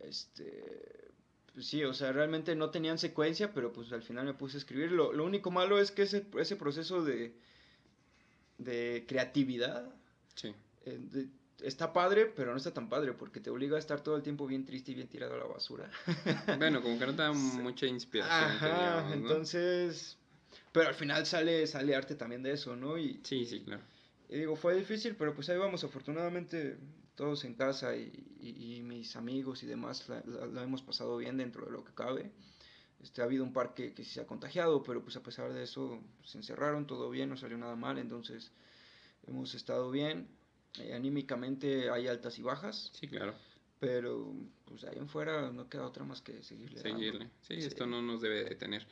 Este, 0.00 1.10
pues 1.52 1.66
sí, 1.66 1.84
o 1.84 1.92
sea, 1.92 2.12
realmente 2.12 2.54
no 2.54 2.70
tenían 2.70 2.98
secuencia, 2.98 3.52
pero 3.52 3.72
pues 3.72 3.92
al 3.92 4.02
final 4.02 4.24
me 4.24 4.34
puse 4.34 4.56
a 4.56 4.60
escribir. 4.60 4.92
Lo, 4.92 5.12
lo 5.12 5.24
único 5.24 5.50
malo 5.50 5.78
es 5.78 5.90
que 5.90 6.02
ese, 6.02 6.26
ese 6.38 6.56
proceso 6.56 7.04
de, 7.04 7.34
de 8.58 9.04
creatividad 9.08 9.92
sí. 10.34 10.54
eh, 10.84 10.98
de, 11.00 11.28
está 11.62 11.92
padre, 11.92 12.26
pero 12.26 12.52
no 12.52 12.58
está 12.58 12.72
tan 12.72 12.88
padre 12.88 13.12
porque 13.12 13.40
te 13.40 13.50
obliga 13.50 13.76
a 13.76 13.78
estar 13.78 14.02
todo 14.02 14.16
el 14.16 14.22
tiempo 14.22 14.46
bien 14.46 14.64
triste 14.64 14.92
y 14.92 14.94
bien 14.94 15.08
tirado 15.08 15.34
a 15.34 15.38
la 15.38 15.46
basura. 15.46 15.90
bueno, 16.58 16.82
como 16.82 16.98
que 16.98 17.06
no 17.06 17.12
te 17.12 17.22
da 17.22 17.32
mucha 17.32 17.86
inspiración. 17.86 18.50
Ajá, 18.50 18.66
digamos, 18.66 19.10
¿no? 19.10 19.14
entonces... 19.14 20.18
Pero 20.72 20.88
al 20.88 20.94
final 20.94 21.24
sale, 21.24 21.66
sale 21.66 21.96
arte 21.96 22.16
también 22.16 22.42
de 22.42 22.52
eso, 22.52 22.76
¿no? 22.76 22.98
Y, 22.98 23.20
sí, 23.24 23.46
sí, 23.46 23.60
claro. 23.60 23.82
Y 24.28 24.38
digo, 24.38 24.56
fue 24.56 24.74
difícil, 24.76 25.16
pero 25.16 25.34
pues 25.34 25.48
ahí 25.48 25.58
vamos, 25.58 25.84
afortunadamente 25.84 26.78
todos 27.14 27.44
en 27.44 27.54
casa 27.54 27.96
y, 27.96 28.12
y, 28.40 28.76
y 28.76 28.82
mis 28.82 29.16
amigos 29.16 29.62
y 29.62 29.66
demás 29.66 30.08
la, 30.08 30.22
la, 30.26 30.46
la, 30.46 30.62
hemos 30.62 30.82
pasado 30.82 31.16
bien 31.16 31.36
dentro 31.36 31.64
de 31.64 31.72
lo 31.72 31.84
que 31.84 31.94
cabe. 31.94 32.30
Este, 33.00 33.20
ha 33.22 33.24
habido 33.24 33.44
un 33.44 33.52
par 33.52 33.74
que, 33.74 33.92
que 33.94 34.04
se 34.04 34.20
ha 34.20 34.26
contagiado, 34.26 34.82
pero 34.82 35.02
pues 35.02 35.16
a 35.16 35.22
pesar 35.22 35.52
de 35.52 35.62
eso 35.62 36.02
se 36.24 36.38
encerraron, 36.38 36.86
todo 36.86 37.10
bien, 37.10 37.28
no 37.28 37.36
salió 37.36 37.56
nada 37.58 37.76
mal, 37.76 37.98
entonces 37.98 38.52
hemos 39.26 39.54
estado 39.54 39.90
bien. 39.90 40.28
Eh, 40.78 40.92
anímicamente 40.94 41.90
hay 41.90 42.06
altas 42.06 42.38
y 42.38 42.42
bajas. 42.42 42.90
Sí, 42.94 43.08
claro. 43.08 43.34
Pero 43.78 44.34
pues 44.64 44.84
ahí 44.84 44.98
en 44.98 45.08
fuera 45.08 45.52
no 45.52 45.68
queda 45.68 45.86
otra 45.86 46.04
más 46.04 46.22
que 46.22 46.42
seguirle. 46.42 46.80
Seguirle. 46.80 47.30
Sí, 47.42 47.60
sí, 47.60 47.66
esto 47.66 47.86
no 47.86 48.02
nos 48.02 48.20
debe 48.20 48.44
detener. 48.44 48.86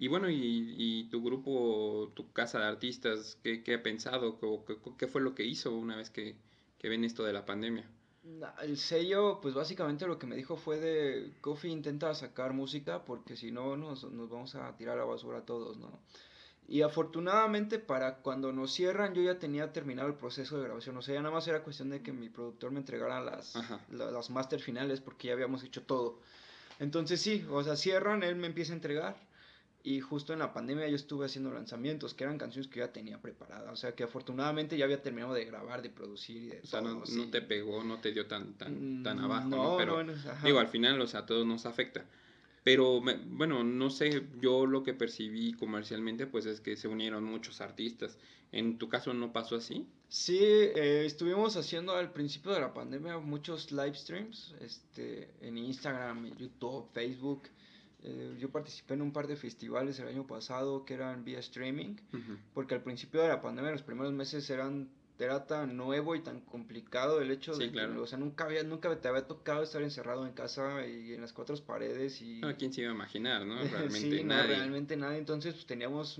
Y 0.00 0.08
bueno, 0.08 0.30
y, 0.30 0.74
y, 0.78 1.04
tu 1.10 1.22
grupo, 1.22 2.10
tu 2.14 2.32
casa 2.32 2.58
de 2.58 2.64
artistas, 2.64 3.36
¿qué, 3.42 3.62
qué 3.62 3.74
ha 3.74 3.82
pensado? 3.82 4.40
¿Qué, 4.66 4.78
¿Qué, 4.96 5.06
fue 5.06 5.20
lo 5.20 5.34
que 5.34 5.44
hizo 5.44 5.74
una 5.74 5.94
vez 5.94 6.08
que, 6.08 6.36
que 6.78 6.88
ven 6.88 7.04
esto 7.04 7.22
de 7.22 7.34
la 7.34 7.44
pandemia? 7.44 7.86
El 8.62 8.78
sello, 8.78 9.40
pues 9.42 9.52
básicamente 9.52 10.06
lo 10.06 10.18
que 10.18 10.26
me 10.26 10.36
dijo 10.36 10.56
fue 10.56 10.80
de, 10.80 11.34
Kofi 11.42 11.68
intenta 11.68 12.14
sacar 12.14 12.54
música 12.54 13.04
porque 13.04 13.36
si 13.36 13.50
no 13.50 13.76
nos, 13.76 14.10
nos 14.10 14.30
vamos 14.30 14.54
a 14.54 14.74
tirar 14.74 14.96
a 14.96 15.00
la 15.00 15.04
basura 15.04 15.44
todos, 15.44 15.76
¿no? 15.76 15.90
Y 16.66 16.80
afortunadamente 16.80 17.78
para 17.78 18.22
cuando 18.22 18.54
nos 18.54 18.72
cierran 18.72 19.12
yo 19.12 19.20
ya 19.20 19.38
tenía 19.38 19.70
terminado 19.70 20.08
el 20.08 20.14
proceso 20.14 20.56
de 20.56 20.64
grabación. 20.64 20.96
O 20.96 21.02
sea, 21.02 21.16
ya 21.16 21.20
nada 21.20 21.34
más 21.34 21.46
era 21.46 21.62
cuestión 21.62 21.90
de 21.90 22.00
que 22.00 22.12
mi 22.12 22.30
productor 22.30 22.70
me 22.70 22.78
entregara 22.78 23.20
las, 23.20 23.54
las 23.90 24.30
master 24.30 24.60
finales 24.60 25.02
porque 25.02 25.28
ya 25.28 25.34
habíamos 25.34 25.62
hecho 25.62 25.82
todo. 25.82 26.20
Entonces 26.78 27.20
sí, 27.20 27.44
o 27.50 27.62
sea, 27.62 27.76
cierran, 27.76 28.22
él 28.22 28.36
me 28.36 28.46
empieza 28.46 28.72
a 28.72 28.76
entregar. 28.76 29.29
Y 29.82 30.00
justo 30.00 30.32
en 30.32 30.40
la 30.40 30.52
pandemia 30.52 30.88
yo 30.88 30.96
estuve 30.96 31.26
haciendo 31.26 31.50
lanzamientos, 31.50 32.12
que 32.12 32.24
eran 32.24 32.36
canciones 32.36 32.70
que 32.70 32.80
ya 32.80 32.92
tenía 32.92 33.20
preparadas. 33.20 33.72
O 33.72 33.76
sea, 33.76 33.94
que 33.94 34.04
afortunadamente 34.04 34.76
ya 34.76 34.84
había 34.84 35.02
terminado 35.02 35.32
de 35.32 35.44
grabar, 35.46 35.80
de 35.80 35.88
producir 35.88 36.36
y 36.36 36.46
de 36.48 36.60
O 36.62 36.66
sea, 36.66 36.80
no, 36.82 37.02
te 37.30 37.40
pegó, 37.40 37.82
no 37.82 37.98
te 37.98 38.12
dio 38.12 38.26
tan, 38.26 38.54
tan, 38.54 39.02
tan 39.02 39.18
mm, 39.18 39.24
abajo, 39.24 39.48
¿no? 39.48 39.76
Pero, 39.78 40.04
digo, 40.44 40.58
al 40.58 40.68
final, 40.68 41.00
o 41.00 41.06
sea, 41.06 41.20
a 41.20 41.26
todos 41.26 41.46
nos 41.46 41.64
afecta. 41.64 42.04
Pero 42.62 43.00
bueno, 43.00 43.64
no 43.64 43.88
sé, 43.88 44.26
yo 44.40 44.66
lo 44.66 44.82
que 44.82 44.92
percibí 44.92 45.54
comercialmente 45.54 46.26
pues 46.26 46.44
es 46.44 46.60
que 46.60 46.76
se 46.76 46.88
unieron 46.88 47.24
muchos 47.24 47.60
artistas. 47.60 48.18
¿En 48.52 48.78
tu 48.78 48.88
caso 48.88 49.14
no 49.14 49.32
pasó 49.32 49.56
así? 49.56 49.86
Sí, 50.08 50.40
eh, 50.42 51.04
estuvimos 51.06 51.56
haciendo 51.56 51.94
al 51.94 52.12
principio 52.12 52.52
de 52.52 52.60
la 52.60 52.74
pandemia 52.74 53.18
muchos 53.18 53.70
live 53.70 53.94
streams 53.94 54.54
este, 54.60 55.30
en 55.40 55.56
Instagram, 55.56 56.36
YouTube, 56.36 56.88
Facebook. 56.92 57.44
Eh, 58.02 58.36
yo 58.38 58.50
participé 58.50 58.94
en 58.94 59.02
un 59.02 59.12
par 59.12 59.26
de 59.26 59.36
festivales 59.36 59.98
el 59.98 60.08
año 60.08 60.26
pasado 60.26 60.84
que 60.84 60.94
eran 60.94 61.24
vía 61.24 61.38
streaming, 61.38 61.96
porque 62.54 62.74
al 62.74 62.82
principio 62.82 63.20
de 63.20 63.28
la 63.28 63.40
pandemia 63.40 63.70
los 63.72 63.82
primeros 63.82 64.12
meses 64.12 64.48
eran 64.50 64.88
era 65.24 65.46
tan 65.46 65.76
nuevo 65.76 66.14
y 66.14 66.20
tan 66.20 66.40
complicado 66.40 67.20
el 67.20 67.30
hecho 67.30 67.54
de 67.54 67.70
claro. 67.70 68.02
o 68.02 68.06
sea, 68.06 68.18
nunca 68.18 68.44
había, 68.44 68.62
nunca 68.62 68.98
te 69.00 69.08
había 69.08 69.26
tocado 69.26 69.62
estar 69.62 69.82
encerrado 69.82 70.26
en 70.26 70.32
casa 70.32 70.86
y 70.86 71.12
en 71.12 71.20
las 71.20 71.34
cuatro 71.34 71.54
paredes 71.56 72.22
y... 72.22 72.40
No, 72.40 72.56
¿quién 72.56 72.72
se 72.72 72.80
iba 72.82 72.90
a 72.90 72.94
imaginar, 72.94 73.44
no? 73.44 73.56
Realmente 73.70 73.98
sí, 73.98 74.24
nadie. 74.24 74.54
No, 74.54 74.58
realmente 74.60 74.96
nadie, 74.96 75.18
entonces 75.18 75.52
pues 75.54 75.66
teníamos 75.66 76.18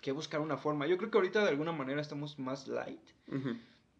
que 0.00 0.12
buscar 0.12 0.40
una 0.40 0.56
forma. 0.56 0.86
Yo 0.86 0.96
creo 0.96 1.10
que 1.10 1.18
ahorita 1.18 1.42
de 1.42 1.50
alguna 1.50 1.72
manera 1.72 2.00
estamos 2.00 2.38
más 2.38 2.68
light 2.68 3.00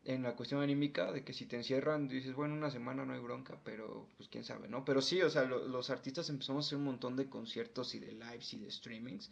en 0.09 0.23
la 0.23 0.35
cuestión 0.35 0.63
anímica, 0.63 1.13
de 1.13 1.23
que 1.23 1.35
si 1.35 1.45
te 1.45 1.57
encierran, 1.57 2.09
dices, 2.09 2.35
bueno, 2.35 2.55
una 2.55 2.71
semana 2.71 3.05
no 3.05 3.13
hay 3.13 3.21
bronca, 3.21 3.59
pero 3.63 4.09
pues 4.17 4.29
quién 4.31 4.43
sabe, 4.43 4.67
¿no? 4.67 4.83
Pero 4.85 5.03
sí, 5.03 5.21
o 5.21 5.29
sea, 5.29 5.45
los 5.45 5.91
artistas 5.91 6.31
empezamos 6.31 6.65
a 6.65 6.67
hacer 6.67 6.79
un 6.79 6.85
montón 6.85 7.15
de 7.15 7.29
conciertos 7.29 7.95
y 7.95 7.99
de 7.99 8.13
lives 8.13 8.55
y 8.55 8.59
de 8.59 8.71
streamings 8.71 9.31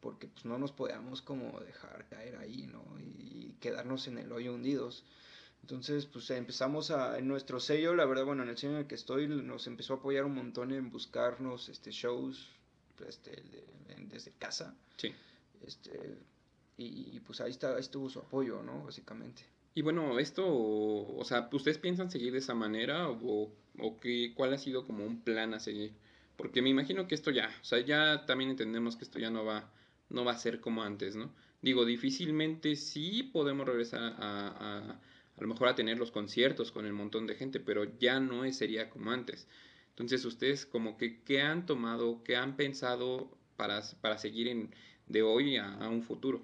porque 0.00 0.26
pues 0.26 0.44
no 0.44 0.58
nos 0.58 0.72
podíamos 0.72 1.22
como 1.22 1.60
dejar 1.60 2.06
caer 2.08 2.36
ahí, 2.36 2.66
¿no? 2.66 2.84
Y 3.00 3.54
quedarnos 3.60 4.08
en 4.08 4.18
el 4.18 4.32
hoyo 4.32 4.54
hundidos. 4.54 5.04
Entonces, 5.62 6.06
pues 6.06 6.28
empezamos 6.30 6.90
a, 6.90 7.18
en 7.18 7.28
nuestro 7.28 7.60
sello, 7.60 7.94
la 7.94 8.04
verdad, 8.04 8.24
bueno, 8.24 8.42
en 8.42 8.48
el 8.48 8.58
sello 8.58 8.74
en 8.74 8.78
el 8.80 8.86
que 8.88 8.96
estoy, 8.96 9.28
nos 9.28 9.68
empezó 9.68 9.94
a 9.94 9.96
apoyar 9.98 10.24
un 10.24 10.34
montón 10.34 10.72
en 10.72 10.90
buscarnos 10.90 11.68
este, 11.68 11.92
shows 11.92 12.48
este, 13.08 13.42
desde 14.08 14.32
casa. 14.32 14.74
Sí. 14.96 15.12
Este, 15.64 16.18
y, 16.76 17.20
pues 17.20 17.40
ahí, 17.40 17.52
está, 17.52 17.78
estuvo 17.78 18.08
su 18.08 18.18
apoyo, 18.18 18.60
¿no? 18.60 18.84
Básicamente. 18.84 19.51
Y 19.74 19.82
bueno, 19.82 20.18
esto, 20.18 20.44
o 20.46 21.24
sea, 21.24 21.48
¿ustedes 21.52 21.78
piensan 21.78 22.10
seguir 22.10 22.32
de 22.32 22.38
esa 22.38 22.54
manera 22.54 23.08
o, 23.08 23.52
o 23.78 24.00
qué, 24.00 24.32
cuál 24.34 24.52
ha 24.52 24.58
sido 24.58 24.86
como 24.86 25.04
un 25.04 25.22
plan 25.22 25.54
a 25.54 25.60
seguir? 25.60 25.92
Porque 26.36 26.62
me 26.62 26.70
imagino 26.70 27.06
que 27.08 27.14
esto 27.14 27.30
ya, 27.30 27.48
o 27.60 27.64
sea, 27.64 27.80
ya 27.80 28.26
también 28.26 28.50
entendemos 28.50 28.96
que 28.96 29.04
esto 29.04 29.18
ya 29.18 29.30
no 29.30 29.44
va 29.44 29.70
no 30.12 30.24
va 30.24 30.32
a 30.32 30.38
ser 30.38 30.60
como 30.60 30.82
antes, 30.82 31.16
¿no? 31.16 31.34
Digo, 31.62 31.84
difícilmente 31.84 32.76
sí 32.76 33.22
podemos 33.32 33.66
regresar 33.66 34.00
a, 34.18 34.48
a, 34.48 34.78
a, 34.90 35.40
lo 35.40 35.48
mejor 35.48 35.68
a 35.68 35.74
tener 35.74 35.98
los 35.98 36.10
conciertos 36.10 36.70
con 36.72 36.86
el 36.86 36.92
montón 36.92 37.26
de 37.26 37.34
gente, 37.34 37.60
pero 37.60 37.84
ya 37.98 38.20
no 38.20 38.50
sería 38.52 38.90
como 38.90 39.10
antes. 39.10 39.48
Entonces, 39.90 40.24
ustedes 40.24 40.66
como 40.66 40.96
que, 40.98 41.22
¿qué 41.22 41.40
han 41.42 41.66
tomado, 41.66 42.22
qué 42.24 42.36
han 42.36 42.56
pensado 42.56 43.30
para, 43.56 43.82
para 44.00 44.18
seguir 44.18 44.48
en, 44.48 44.74
de 45.06 45.22
hoy 45.22 45.56
a, 45.56 45.74
a 45.74 45.88
un 45.88 46.02
futuro? 46.02 46.42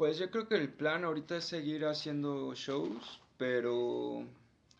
Pues 0.00 0.16
yo 0.16 0.30
creo 0.30 0.48
que 0.48 0.54
el 0.54 0.70
plan 0.72 1.04
ahorita 1.04 1.36
es 1.36 1.44
seguir 1.44 1.84
haciendo 1.84 2.54
shows, 2.54 3.20
pero 3.36 4.26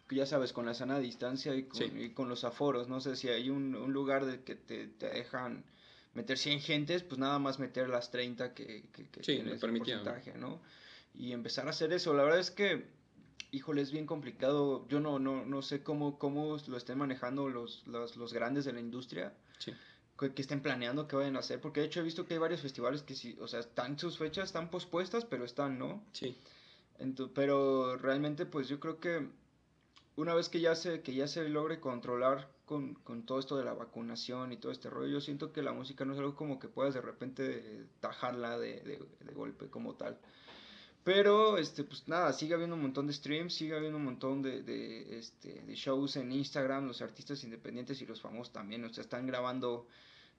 ya 0.09 0.25
sabes, 0.25 0.55
con 0.55 0.65
la 0.65 0.73
sana 0.73 0.99
distancia 0.99 1.55
y 1.55 1.65
con, 1.65 2.01
y 2.01 2.09
con 2.15 2.31
los 2.31 2.43
aforos. 2.45 2.89
No 2.89 3.03
sé 3.03 3.17
si 3.17 3.29
hay 3.29 3.51
un, 3.51 3.77
un 3.77 3.93
lugar 3.93 4.25
de 4.25 4.43
que 4.45 4.55
te, 4.55 4.87
te 4.87 5.11
dejan 5.11 5.63
meter 6.15 6.39
100 6.39 6.61
gentes, 6.61 7.03
pues 7.03 7.19
nada 7.19 7.39
más 7.39 7.59
meter 7.59 7.91
las 7.91 8.11
30 8.11 8.55
que, 8.55 8.85
que, 8.95 9.11
que 9.11 9.23
sí, 9.23 9.33
el 9.33 9.59
porcentaje, 9.59 10.39
¿no? 10.39 10.59
Y 11.15 11.33
empezar 11.33 11.67
a 11.67 11.71
hacer 11.73 11.93
eso. 11.93 12.15
La 12.15 12.23
verdad 12.23 12.41
es 12.41 12.51
que, 12.51 12.87
híjole, 13.51 13.83
es 13.83 13.93
bien 13.93 14.07
complicado. 14.07 14.89
Yo 14.89 15.01
no, 15.01 15.19
no, 15.19 15.45
no 15.45 15.61
sé 15.61 15.83
cómo, 15.83 16.19
cómo 16.19 16.57
lo 16.67 16.77
estén 16.79 16.97
manejando 16.97 17.51
los, 17.51 17.87
los, 17.87 18.17
los 18.17 18.33
grandes 18.33 18.65
de 18.65 18.73
la 18.73 18.81
industria. 18.81 19.35
Sí. 19.59 19.75
Que, 20.21 20.35
que, 20.35 20.43
estén 20.43 20.61
planeando 20.61 21.09
qué 21.09 21.17
vayan 21.17 21.37
a 21.37 21.41
hacer. 21.41 21.61
Porque 21.61 21.81
de 21.81 21.87
hecho 21.87 22.01
he 22.01 22.05
visto 22.05 22.27
que 22.27 22.35
hay 22.35 22.41
varios 22.41 22.61
festivales 22.61 23.03
que 23.03 23.15
sí, 23.15 23.37
o 23.41 23.49
sea, 23.49 23.61
están 23.61 23.99
sus 23.99 24.19
fechas, 24.19 24.45
están 24.45 24.71
pospuestas, 24.71 25.25
pero 25.25 25.45
están, 25.45 25.79
¿no? 25.79 26.05
Sí. 26.13 26.37
Entonces, 26.99 27.33
pero 27.35 27.97
realmente, 27.97 28.45
pues 28.47 28.69
yo 28.69 28.79
creo 28.79 29.01
que 29.01 29.27
una 30.17 30.35
vez 30.35 30.49
que 30.49 30.61
ya 30.61 30.75
se, 30.75 31.01
que 31.03 31.15
ya 31.15 31.27
se 31.27 31.49
logre 31.49 31.81
controlar 31.81 32.49
con, 32.67 32.95
con, 32.95 33.25
todo 33.25 33.39
esto 33.39 33.57
de 33.57 33.65
la 33.65 33.73
vacunación 33.73 34.53
y 34.53 34.59
todo 34.59 34.71
este 34.71 34.91
rollo, 34.91 35.09
yo 35.09 35.21
siento 35.21 35.53
que 35.53 35.63
la 35.63 35.73
música 35.73 36.05
no 36.05 36.13
es 36.13 36.19
algo 36.19 36.37
como 36.37 36.59
que 36.59 36.69
puedas 36.69 36.95
de 36.95 37.01
repente 37.01 37.87
tajarla 38.01 38.59
de, 38.59 38.81
de, 38.81 39.03
de, 39.25 39.35
golpe 39.35 39.69
como 39.69 39.95
tal. 39.95 40.19
Pero, 41.03 41.57
este, 41.57 41.85
pues 41.85 42.07
nada, 42.07 42.33
sigue 42.35 42.55
habiendo 42.55 42.77
un 42.77 42.83
montón 42.83 43.07
de 43.07 43.15
streams, 43.15 43.55
sigue 43.55 43.75
habiendo 43.75 43.97
un 43.97 44.05
montón 44.05 44.43
de, 44.43 44.63
de, 44.63 45.19
este, 45.19 45.63
de 45.63 45.75
shows 45.75 46.17
en 46.17 46.31
Instagram, 46.31 46.87
los 46.87 47.01
artistas 47.01 47.43
independientes 47.43 48.01
y 48.03 48.07
los 48.07 48.21
famosos 48.21 48.53
también, 48.53 48.85
o 48.85 48.93
sea, 48.93 49.03
están 49.03 49.27
grabando 49.27 49.87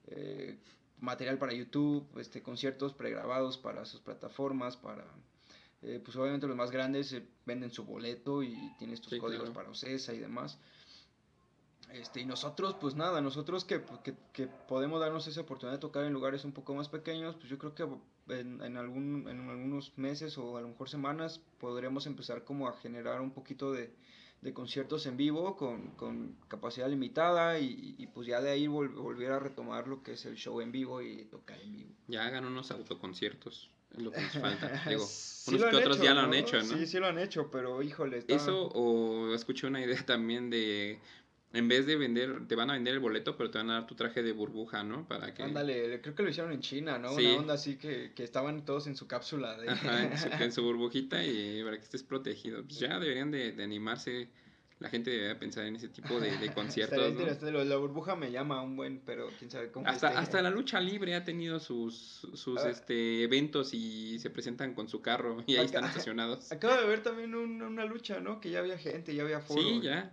eh, 0.07 0.57
material 0.99 1.37
para 1.37 1.53
YouTube, 1.53 2.07
este, 2.19 2.41
conciertos 2.41 2.93
pregrabados 2.93 3.57
para 3.57 3.85
sus 3.85 4.01
plataformas, 4.01 4.77
para 4.77 5.05
eh, 5.81 5.99
pues 6.03 6.15
obviamente 6.15 6.47
los 6.47 6.55
más 6.55 6.71
grandes 6.71 7.11
eh, 7.13 7.23
venden 7.45 7.71
su 7.71 7.83
boleto 7.83 8.43
y 8.43 8.55
tienes 8.77 9.01
tus 9.01 9.19
códigos 9.19 9.49
para 9.49 9.69
OCESA 9.69 10.13
y 10.13 10.19
demás. 10.19 10.59
Este, 11.91 12.21
y 12.21 12.25
nosotros, 12.25 12.75
pues 12.79 12.95
nada, 12.95 13.19
nosotros 13.19 13.65
que, 13.65 13.83
que, 14.03 14.15
que, 14.31 14.47
podemos 14.47 15.01
darnos 15.01 15.27
esa 15.27 15.41
oportunidad 15.41 15.73
de 15.73 15.81
tocar 15.81 16.05
en 16.05 16.13
lugares 16.13 16.45
un 16.45 16.53
poco 16.53 16.73
más 16.73 16.87
pequeños, 16.87 17.35
pues 17.35 17.49
yo 17.49 17.57
creo 17.57 17.75
que 17.75 17.83
en, 18.33 18.61
en, 18.61 18.77
algún, 18.77 19.27
en 19.27 19.49
algunos 19.49 19.97
meses 19.97 20.37
o 20.37 20.55
a 20.55 20.61
lo 20.61 20.69
mejor 20.69 20.87
semanas 20.87 21.41
podremos 21.59 22.05
empezar 22.05 22.45
como 22.45 22.69
a 22.69 22.73
generar 22.73 23.19
un 23.19 23.31
poquito 23.31 23.73
de, 23.73 23.93
de 24.41 24.53
conciertos 24.53 25.05
en 25.05 25.17
vivo 25.17 25.55
con, 25.55 25.91
con 25.91 26.35
capacidad 26.47 26.89
limitada 26.89 27.59
y, 27.59 27.95
y, 27.97 28.07
pues 28.07 28.27
ya 28.27 28.41
de 28.41 28.49
ahí 28.49 28.67
volver 28.67 29.31
a 29.31 29.39
retomar 29.39 29.87
lo 29.87 30.01
que 30.01 30.13
es 30.13 30.25
el 30.25 30.35
show 30.35 30.61
en 30.61 30.71
vivo 30.71 31.01
y 31.01 31.25
tocar 31.25 31.61
en 31.61 31.71
vivo. 31.73 31.91
Ya 32.07 32.25
hagan 32.25 32.45
unos 32.45 32.71
autoconciertos 32.71 33.69
es 33.95 34.03
lo 34.03 34.11
que 34.11 34.21
nos 34.21 34.31
falta. 34.31 34.83
Digo, 34.89 35.03
unos 35.47 35.69
que 35.69 35.75
otros 35.75 36.01
ya 36.01 36.13
lo 36.13 36.21
han 36.21 36.33
hecho, 36.33 36.57
¿no? 36.57 36.77
Sí, 36.77 36.85
sí 36.87 36.99
lo 36.99 37.07
han 37.07 37.19
hecho, 37.19 37.49
pero 37.51 37.81
híjole. 37.81 38.23
Eso, 38.27 38.67
o 38.67 39.33
escuché 39.33 39.67
una 39.67 39.81
idea 39.83 40.05
también 40.05 40.49
de. 40.49 40.99
En 41.53 41.67
vez 41.67 41.85
de 41.85 41.97
vender, 41.97 42.47
te 42.47 42.55
van 42.55 42.69
a 42.69 42.73
vender 42.73 42.93
el 42.93 42.99
boleto, 42.99 43.35
pero 43.35 43.51
te 43.51 43.57
van 43.57 43.69
a 43.69 43.73
dar 43.73 43.87
tu 43.87 43.95
traje 43.95 44.23
de 44.23 44.31
burbuja, 44.31 44.83
¿no? 44.83 45.07
Para 45.07 45.33
que... 45.33 45.43
Ándale, 45.43 45.99
creo 46.01 46.15
que 46.15 46.23
lo 46.23 46.29
hicieron 46.29 46.53
en 46.53 46.61
China, 46.61 46.97
¿no? 46.97 47.13
Una 47.13 47.35
onda 47.35 47.53
así 47.55 47.77
que, 47.77 48.13
que 48.15 48.23
estaban 48.23 48.63
todos 48.63 48.87
en 48.87 48.95
su 48.95 49.07
cápsula. 49.07 49.57
De... 49.57 49.69
Ajá, 49.69 50.03
en 50.43 50.51
su, 50.51 50.63
burbujita 50.63 51.23
y 51.25 51.61
para 51.63 51.77
que 51.77 51.83
estés 51.83 52.03
protegido. 52.03 52.63
Pues 52.63 52.79
ya 52.79 52.99
deberían 52.99 53.31
de, 53.31 53.51
de 53.51 53.63
animarse 53.63 54.29
la 54.81 54.89
gente 54.89 55.11
debe 55.11 55.35
pensar 55.35 55.65
en 55.65 55.75
ese 55.75 55.89
tipo 55.89 56.19
de, 56.19 56.35
de 56.37 56.51
conciertos. 56.53 57.13
¿no? 57.13 57.63
La 57.63 57.77
burbuja 57.77 58.15
me 58.15 58.31
llama 58.31 58.63
un 58.63 58.75
buen, 58.75 58.99
pero 59.05 59.29
quién 59.37 59.51
sabe 59.51 59.71
cómo. 59.71 59.87
Hasta, 59.87 60.07
hasta 60.19 60.41
la 60.41 60.49
lucha 60.49 60.81
libre 60.81 61.13
ha 61.13 61.23
tenido 61.23 61.59
sus, 61.59 62.27
sus 62.33 62.59
ah. 62.59 62.69
este, 62.69 63.21
eventos 63.23 63.75
y 63.75 64.17
se 64.17 64.31
presentan 64.31 64.73
con 64.73 64.89
su 64.89 65.01
carro 65.01 65.43
y 65.45 65.55
ahí 65.57 65.65
están 65.65 65.85
estacionados. 65.85 66.51
Acaba 66.51 66.77
de 66.77 66.83
haber 66.83 67.03
también 67.03 67.35
una 67.35 67.85
lucha, 67.85 68.19
¿no? 68.19 68.41
Que 68.41 68.49
ya 68.49 68.59
había 68.59 68.77
gente, 68.77 69.13
ya 69.13 69.21
había 69.21 69.39
foro. 69.39 69.61
Sí, 69.61 69.81
ya. 69.83 70.11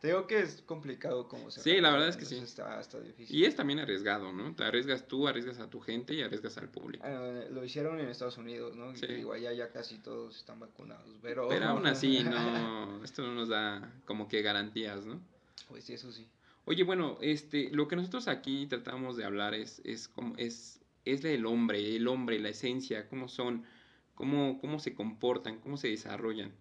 Te 0.00 0.06
digo 0.06 0.26
que 0.26 0.40
es 0.40 0.62
complicado 0.62 1.28
como 1.28 1.50
se 1.50 1.60
Sí, 1.60 1.78
la 1.78 1.90
verdad 1.90 2.08
es 2.08 2.16
que 2.16 2.24
sí. 2.24 2.38
Está, 2.38 2.80
está 2.80 2.98
difícil. 3.00 3.36
Y 3.36 3.44
es 3.44 3.54
también 3.54 3.80
arriesgado, 3.80 4.32
¿no? 4.32 4.54
Te 4.54 4.64
arriesgas 4.64 5.06
tú, 5.06 5.28
arriesgas 5.28 5.58
a 5.58 5.68
tu 5.68 5.78
gente 5.80 6.14
y 6.14 6.22
arriesgas 6.22 6.56
al 6.56 6.70
público. 6.70 7.04
Ah, 7.06 7.44
lo 7.50 7.62
hicieron 7.62 8.00
en 8.00 8.08
Estados 8.08 8.38
Unidos, 8.38 8.74
¿no? 8.74 8.96
Sí. 8.96 9.06
digo, 9.06 9.34
allá 9.34 9.52
ya 9.52 9.70
casi 9.70 9.98
todos 9.98 10.38
están 10.38 10.58
vacunados, 10.58 11.18
pero... 11.20 11.48
Pero 11.48 11.66
aún 11.66 11.86
así, 11.86 12.24
no, 12.24 13.04
esto 13.04 13.22
no 13.22 13.34
nos 13.34 13.48
da 13.50 13.92
como 14.06 14.26
que 14.26 14.40
garantías, 14.40 15.04
¿no? 15.04 15.20
Pues 15.68 15.84
sí, 15.84 15.92
eso 15.92 16.10
sí. 16.10 16.26
Oye, 16.64 16.82
bueno, 16.82 17.18
este, 17.20 17.70
lo 17.70 17.86
que 17.86 17.96
nosotros 17.96 18.26
aquí 18.26 18.66
tratamos 18.66 19.18
de 19.18 19.24
hablar 19.24 19.54
es, 19.54 19.82
es, 19.84 20.08
como, 20.08 20.34
es, 20.38 20.80
es 21.04 21.20
del 21.20 21.44
hombre, 21.44 21.96
el 21.96 22.08
hombre, 22.08 22.38
la 22.38 22.48
esencia, 22.48 23.06
cómo 23.06 23.28
son, 23.28 23.64
cómo, 24.14 24.58
cómo 24.62 24.78
se 24.78 24.94
comportan, 24.94 25.58
cómo 25.58 25.76
se 25.76 25.88
desarrollan. 25.88 26.52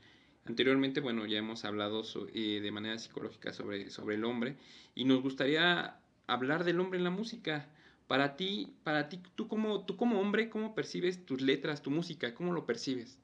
Anteriormente, 0.49 0.99
bueno, 0.99 1.27
ya 1.27 1.37
hemos 1.37 1.63
hablado 1.63 2.01
eh, 2.33 2.59
de 2.59 2.71
manera 2.71 2.97
psicológica 2.97 3.53
sobre, 3.53 3.91
sobre 3.91 4.15
el 4.15 4.25
hombre 4.25 4.57
y 4.95 5.05
nos 5.05 5.21
gustaría 5.21 5.99
hablar 6.25 6.63
del 6.63 6.79
hombre 6.79 6.97
en 6.97 7.03
la 7.03 7.11
música. 7.11 7.69
Para 8.07 8.35
ti, 8.35 8.73
para 8.83 9.09
ti, 9.09 9.21
tú 9.35 9.47
como, 9.47 9.85
tú 9.85 9.95
como 9.95 10.19
hombre, 10.19 10.49
¿cómo 10.49 10.73
percibes 10.73 11.23
tus 11.23 11.41
letras, 11.41 11.83
tu 11.83 11.91
música? 11.91 12.33
¿Cómo 12.33 12.51
lo 12.51 12.65
percibes? 12.65 13.19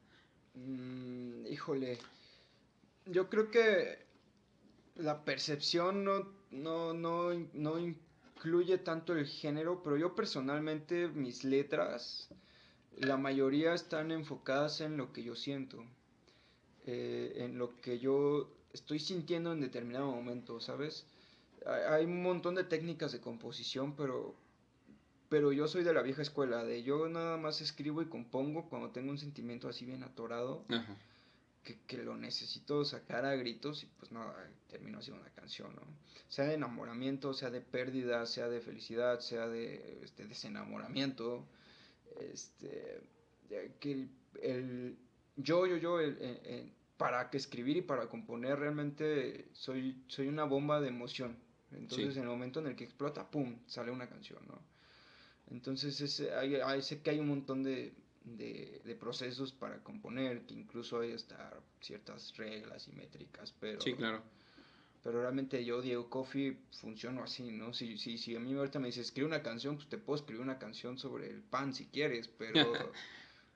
Mm, 0.54 1.48
híjole, 1.48 1.98
yo 3.08 3.28
creo 3.28 3.50
que 3.50 4.06
la 4.96 5.26
percepción 5.26 6.04
no, 6.04 6.32
no, 6.52 6.94
no, 6.94 7.32
no 7.54 7.80
incluye 7.80 8.78
tanto 8.78 9.14
el 9.18 9.26
género, 9.26 9.82
pero 9.84 9.98
yo 9.98 10.14
personalmente 10.14 11.08
mis 11.08 11.44
letras 11.44 12.30
la 12.98 13.18
mayoría 13.18 13.74
están 13.74 14.12
enfocadas 14.12 14.80
en 14.82 14.96
lo 14.96 15.12
que 15.12 15.24
yo 15.24 15.36
siento, 15.36 15.84
eh, 16.86 17.34
en 17.38 17.58
lo 17.58 17.80
que 17.82 17.98
yo 18.00 18.50
estoy 18.72 19.00
sintiendo 19.00 19.52
en 19.52 19.62
determinado 19.62 20.12
momento, 20.12 20.60
¿sabes? 20.60 21.06
Hay 21.66 22.06
un 22.06 22.22
montón 22.22 22.54
de 22.54 22.64
técnicas 22.64 23.12
de 23.12 23.22
composición, 23.22 23.96
pero, 23.96 24.36
pero 25.30 25.52
yo 25.52 25.68
soy 25.68 25.84
de 25.84 25.94
la 25.94 26.04
vieja 26.04 26.22
escuela, 26.22 26.64
de 26.64 26.84
yo 26.84 27.10
nada 27.10 27.38
más 27.38 27.60
escribo 27.62 28.04
y 28.04 28.06
compongo 28.06 28.70
cuando 28.70 28.92
tengo 28.92 29.10
un 29.10 29.18
sentimiento 29.18 29.68
así 29.68 29.84
bien 29.86 30.04
atorado, 30.04 30.64
que, 31.64 31.80
que, 31.88 31.98
lo 32.04 32.16
necesito 32.18 32.86
sacar 32.86 33.26
a 33.26 33.36
gritos 33.36 33.82
y 33.84 33.88
pues 33.98 34.12
nada, 34.12 34.48
termino 34.68 35.00
haciendo 35.00 35.24
una 35.24 35.32
canción, 35.32 35.74
¿no? 35.74 35.82
Sea 36.28 36.46
de 36.46 36.54
enamoramiento, 36.54 37.34
sea 37.34 37.50
de 37.50 37.62
pérdida, 37.62 38.28
sea 38.28 38.48
de 38.48 38.62
felicidad, 38.62 39.22
sea 39.22 39.48
de 39.48 40.02
este, 40.04 40.28
desenamoramiento, 40.28 41.48
este, 42.20 43.02
que 43.80 44.08
el, 44.44 44.98
yo, 45.38 45.66
yo, 45.66 45.78
yo, 45.78 46.00
el, 46.00 46.72
para 46.98 47.30
que 47.30 47.38
escribir 47.38 47.78
y 47.78 47.82
para 47.82 48.08
componer 48.08 48.60
realmente 48.60 49.50
soy, 49.54 50.04
soy 50.08 50.28
una 50.28 50.46
bomba 50.46 50.80
de 50.80 50.88
emoción. 50.88 51.38
Entonces 51.72 52.16
en 52.16 52.24
el 52.24 52.30
momento 52.30 52.60
en 52.60 52.68
el 52.68 52.76
que 52.76 52.86
explota, 52.86 53.30
¡pum!, 53.30 53.60
sale 53.66 53.92
una 53.92 54.08
canción, 54.08 54.40
¿no? 54.48 54.62
Entonces 55.52 56.00
ese, 56.02 56.34
hay, 56.34 56.82
sé 56.82 57.02
que 57.02 57.12
hay 57.12 57.20
un 57.20 57.28
montón 57.28 57.64
de, 57.64 57.94
de, 58.24 58.98
procesos 59.00 59.52
para 59.52 59.84
componer, 59.84 60.46
que 60.46 60.54
incluso 60.54 61.02
hay 61.02 61.12
hasta 61.12 61.60
ciertas 61.82 62.36
reglas 62.38 62.88
y 62.88 62.94
métricas, 62.94 63.54
pero... 63.60 63.82
Sí, 63.82 63.94
claro. 63.94 64.24
Pero 65.04 65.22
realmente 65.22 65.64
yo, 65.64 65.84
Diego 65.84 66.10
Coffee, 66.10 66.58
funciono 66.80 67.24
así, 67.24 67.52
¿no? 67.52 67.74
Si, 67.74 67.98
si, 68.00 68.18
si 68.18 68.36
a 68.36 68.40
mí 68.40 68.54
ahorita 68.56 68.80
me 68.80 68.88
dices, 68.88 69.06
escribe 69.08 69.28
una 69.28 69.44
canción, 69.44 69.76
pues 69.76 69.88
te 69.88 70.00
puedo 70.00 70.18
escribir 70.18 70.42
una 70.42 70.58
canción 70.58 70.98
sobre 70.98 71.30
el 71.30 71.44
pan 71.44 71.76
si 71.76 71.86
quieres, 71.86 72.28
pero 72.28 72.54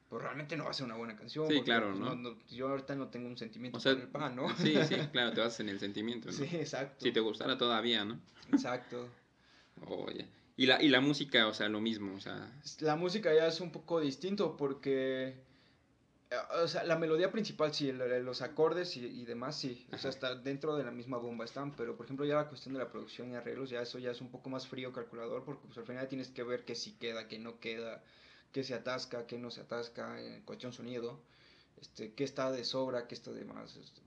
pues 0.09 0.23
realmente 0.23 0.57
no 0.57 0.65
va 0.65 0.71
a 0.71 0.73
ser 0.73 0.85
una 0.85 0.95
buena 0.95 1.15
canción. 1.15 1.47
Sí, 1.47 1.61
claro, 1.61 1.91
pues, 1.91 1.99
¿no? 1.99 2.37
Yo 2.49 2.69
ahorita 2.69 2.95
no 2.95 3.07
tengo 3.07 3.27
un 3.27 3.37
sentimiento 3.37 3.79
por 3.79 3.91
el 3.91 4.07
pan, 4.07 4.35
¿no? 4.35 4.55
Sí, 4.57 4.75
sí, 4.87 4.95
claro, 5.11 5.33
te 5.33 5.41
vas 5.41 5.59
en 5.59 5.69
el 5.69 5.79
sentimiento, 5.79 6.29
¿no? 6.29 6.33
Sí, 6.33 6.43
exacto. 6.51 7.05
Si 7.05 7.11
te 7.11 7.19
gustara 7.19 7.57
todavía, 7.57 8.03
¿no? 8.03 8.19
Exacto. 8.51 9.07
Oye. 9.87 10.27
Y 10.57 10.65
la, 10.65 10.81
y 10.81 10.89
la 10.89 10.99
música, 10.99 11.47
o 11.47 11.53
sea, 11.53 11.69
lo 11.69 11.79
mismo, 11.79 12.15
o 12.15 12.19
sea... 12.19 12.51
La 12.79 12.97
música 12.97 13.33
ya 13.33 13.47
es 13.47 13.61
un 13.61 13.71
poco 13.71 14.01
distinto 14.01 14.57
porque 14.57 15.37
o 16.61 16.67
sea, 16.67 16.83
la 16.83 16.95
melodía 16.95 17.31
principal 17.31 17.73
sí, 17.73 17.91
los 17.91 18.41
acordes 18.41 18.95
y, 18.97 19.25
demás 19.25 19.55
sí, 19.55 19.87
o 19.91 19.97
sea, 19.97 20.11
está 20.11 20.35
dentro 20.35 20.75
de 20.75 20.83
la 20.83 20.91
misma 20.91 21.17
bomba 21.17 21.43
están, 21.43 21.75
pero 21.75 21.97
por 21.97 22.05
ejemplo 22.05 22.25
ya 22.25 22.35
la 22.35 22.47
cuestión 22.47 22.73
de 22.73 22.79
la 22.79 22.87
producción 22.87 23.31
y 23.31 23.35
arreglos, 23.35 23.71
ya 23.71 23.81
eso 23.81 23.97
ya 23.97 24.11
es 24.11 24.21
un 24.21 24.29
poco 24.29 24.49
más 24.49 24.67
frío 24.67 24.93
calculador, 24.93 25.43
porque 25.43 25.65
pues 25.65 25.77
al 25.79 25.85
final 25.85 26.07
tienes 26.07 26.29
que 26.29 26.43
ver 26.43 26.65
que 26.65 26.75
si 26.75 26.91
queda, 26.93 27.27
que 27.27 27.39
no 27.39 27.59
queda, 27.59 28.03
que 28.51 28.63
se 28.63 28.73
atasca, 28.73 29.25
que 29.27 29.37
no 29.37 29.51
se 29.51 29.61
atasca, 29.61 30.19
en 30.21 30.41
cuestión 30.41 30.73
sonido, 30.73 31.19
este, 31.79 32.13
que 32.13 32.23
está 32.23 32.51
de 32.51 32.63
sobra, 32.63 33.07
que 33.07 33.15
está 33.15 33.31
de 33.31 33.45
más. 33.45 33.75
Este. 33.75 34.01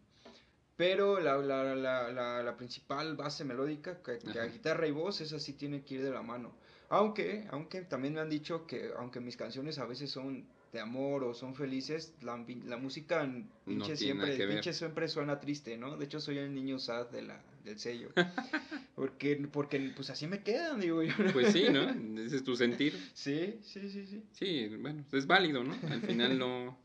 Pero 0.77 1.21
la, 1.21 1.37
la, 1.37 1.75
la, 1.75 2.43
la, 2.43 2.57
principal 2.57 3.15
base 3.15 3.45
melódica, 3.45 4.03
que, 4.03 4.19
que 4.19 4.35
la 4.35 4.47
guitarra 4.47 4.87
y 4.87 4.91
voz, 4.91 5.21
esa 5.21 5.39
sí 5.39 5.53
tiene 5.53 5.85
que 5.85 5.95
ir 5.95 6.03
de 6.03 6.11
la 6.11 6.23
mano. 6.23 6.55
Aunque, 6.89 7.47
aunque 7.51 7.83
también 7.83 8.15
me 8.15 8.21
han 8.21 8.29
dicho 8.29 8.67
que 8.67 8.91
aunque 8.99 9.21
mis 9.21 9.37
canciones 9.37 9.79
a 9.79 9.87
veces 9.87 10.11
son 10.11 10.47
de 10.73 10.81
amor 10.81 11.25
o 11.25 11.35
son 11.35 11.55
felices, 11.55 12.15
la, 12.23 12.45
la 12.67 12.77
música 12.77 13.27
pinche 13.65 13.97
siempre, 13.97 14.37
pinche 14.47 14.73
siempre 14.73 15.09
suena 15.09 15.39
triste, 15.39 15.77
¿no? 15.77 15.97
De 15.97 16.05
hecho 16.05 16.21
soy 16.21 16.39
el 16.39 16.55
niño 16.55 16.79
sad 16.79 17.09
de 17.11 17.23
la, 17.23 17.41
del 17.65 17.79
sello. 17.79 18.11
porque, 18.95 19.37
porque 19.53 19.93
pues 19.95 20.11
así 20.11 20.27
me 20.27 20.43
quedan, 20.43 20.81
digo 20.81 21.03
yo. 21.03 21.13
Pues 21.33 21.53
sí, 21.53 21.65
¿no? 21.71 21.89
Ese 22.21 22.37
es 22.37 22.45
tu 22.45 22.57
sentir. 22.57 22.93
Sí, 23.15 23.59
sí, 23.63 23.91
sí, 23.91 24.07
sí. 24.07 24.23
Sí, 24.33 24.69
bueno, 24.79 25.05
es 25.13 25.27
válido, 25.27 25.65
¿no? 25.65 25.75
Al 25.91 26.01
final 26.01 26.39
no... 26.39 26.79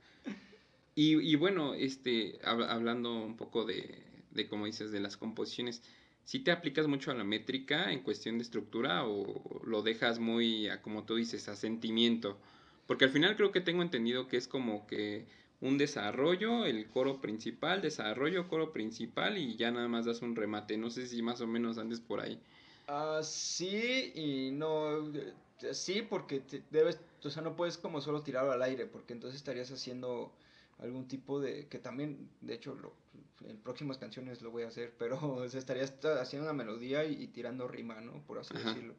Y, 0.96 1.20
y 1.20 1.36
bueno, 1.36 1.76
este, 1.76 2.40
hablando 2.44 3.14
un 3.24 3.38
poco 3.38 3.66
de, 3.66 4.04
de, 4.32 4.48
como 4.48 4.66
dices, 4.66 4.92
de 4.92 5.00
las 5.00 5.16
composiciones, 5.16 5.84
¿sí 6.24 6.40
te 6.40 6.52
aplicas 6.52 6.88
mucho 6.88 7.12
a 7.12 7.14
la 7.14 7.24
métrica 7.24 7.92
en 7.92 8.02
cuestión 8.02 8.38
de 8.38 8.44
estructura 8.44 9.06
o 9.06 9.62
lo 9.64 9.84
dejas 9.84 10.18
muy, 10.18 10.70
a, 10.70 10.82
como 10.82 11.04
tú 11.04 11.16
dices, 11.16 11.50
a 11.50 11.56
sentimiento? 11.56 12.40
Porque 12.88 13.06
al 13.06 13.12
final 13.12 13.36
creo 13.36 13.52
que 13.52 13.62
tengo 13.62 13.84
entendido 13.84 14.28
que 14.28 14.38
es 14.38 14.48
como 14.48 14.88
que 14.88 15.28
un 15.62 15.78
desarrollo, 15.78 16.66
el 16.66 16.88
coro 16.90 17.20
principal, 17.20 17.82
desarrollo, 17.82 18.48
coro 18.48 18.72
principal 18.72 19.38
y 19.38 19.56
ya 19.56 19.72
nada 19.72 19.88
más 19.88 20.06
das 20.06 20.22
un 20.22 20.36
remate. 20.36 20.78
No 20.78 20.90
sé 20.90 21.08
si 21.08 21.22
más 21.22 21.42
o 21.42 21.48
menos 21.48 21.78
andes 21.78 22.00
por 22.00 22.22
ahí. 22.22 22.40
Ah, 22.88 23.22
sí 23.24 24.12
y 24.16 24.52
no. 24.52 25.12
Sí, 25.72 26.04
porque 26.04 26.44
debes, 26.70 27.00
o 27.24 27.30
sea, 27.30 27.42
no 27.42 27.56
puedes 27.56 27.78
como 27.78 28.02
solo 28.02 28.22
tirarlo 28.22 28.52
al 28.52 28.62
aire, 28.62 28.86
porque 28.86 29.14
entonces 29.14 29.40
estarías 29.40 29.72
haciendo 29.72 30.32
algún 30.78 31.08
tipo 31.08 31.40
de, 31.40 31.68
que 31.68 31.80
también, 31.80 32.30
de 32.42 32.54
hecho, 32.54 32.76
lo, 32.76 32.94
en 33.44 33.58
próximas 33.58 33.98
canciones 33.98 34.44
lo 34.44 34.52
voy 34.52 34.64
a 34.64 34.68
hacer, 34.68 34.94
pero 35.00 35.18
o 35.22 35.44
estarías 35.44 35.94
haciendo 36.22 36.48
una 36.48 36.54
melodía 36.54 37.04
y, 37.06 37.26
tirando 37.28 37.68
rima, 37.68 38.00
¿no? 38.02 38.22
Por 38.28 38.38
así 38.38 38.54
decirlo 38.54 38.94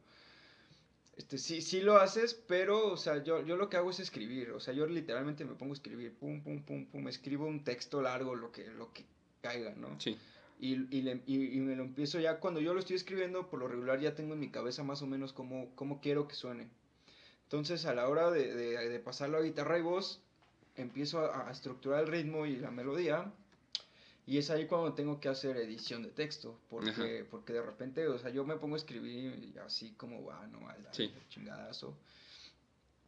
este, 1.19 1.37
sí, 1.37 1.63
sí 1.63 1.81
lo 1.81 1.97
haces, 1.97 2.33
pero, 2.33 2.93
o 2.93 2.97
sea, 2.97 3.25
yo, 3.25 3.45
yo 3.45 3.57
lo 3.57 3.69
que 3.69 3.77
hago 3.77 3.91
es 3.91 3.99
escribir, 3.99 4.53
o 4.53 4.61
sea, 4.61 4.73
yo 4.73 4.87
literalmente 4.87 5.45
me 5.45 5.55
pongo 5.55 5.73
a 5.73 5.75
escribir, 5.75 6.15
pum, 6.15 6.41
pum, 6.43 6.63
pum, 6.63 6.87
pum, 6.87 7.09
escribo 7.09 7.45
un 7.45 7.65
texto 7.65 8.01
largo, 8.01 8.37
lo 8.37 8.53
que, 8.53 8.69
lo 8.69 8.93
que 8.93 9.05
caiga, 9.43 9.75
¿no? 9.75 10.01
Sí. 10.01 10.17
Y, 10.61 10.75
y, 10.97 11.23
y, 11.27 11.61
me 11.61 11.75
lo 11.75 11.83
empiezo 11.83 12.21
ya, 12.21 12.39
cuando 12.39 12.61
yo 12.61 12.73
lo 12.73 12.79
estoy 12.79 12.95
escribiendo, 12.95 13.51
por 13.51 13.59
lo 13.59 13.67
regular 13.67 13.99
ya 13.99 14.15
tengo 14.15 14.35
en 14.35 14.41
mi 14.41 14.51
cabeza 14.51 14.85
más 14.85 15.03
o 15.03 15.09
menos 15.09 15.33
cómo, 15.33 15.75
cómo 15.75 16.01
quiero 16.01 16.29
que 16.29 16.37
suene. 16.37 16.69
Entonces, 17.45 17.85
a 17.87 17.95
la 17.95 18.09
hora 18.09 18.31
de, 18.31 18.55
de, 18.55 18.89
de 18.89 19.01
pasarlo 19.01 19.39
a 19.39 19.43
guitarra 19.43 19.77
y 19.77 19.83
voz, 19.83 20.21
empiezo 20.77 21.19
a, 21.19 21.49
a 21.49 21.51
estructurar 21.51 22.05
el 22.05 22.13
ritmo 22.13 22.47
y 22.47 22.57
la 22.59 22.71
melodía, 22.71 23.33
y 24.29 24.37
es 24.37 24.51
ahí 24.51 24.67
cuando 24.67 24.93
tengo 24.93 25.19
que 25.21 25.31
hacer 25.31 25.57
edición 25.57 26.03
de 26.03 26.11
texto, 26.11 26.61
porque, 26.69 27.25
porque 27.31 27.55
de 27.55 27.63
repente, 27.63 28.07
o 28.09 28.19
sea, 28.19 28.29
yo 28.29 28.45
me 28.45 28.57
pongo 28.57 28.75
a 28.75 28.77
escribir 28.77 29.55
así 29.65 29.93
como, 29.93 30.23
va, 30.23 30.47
no, 30.49 30.69
al, 30.69 30.77
chingadazo. 31.31 31.97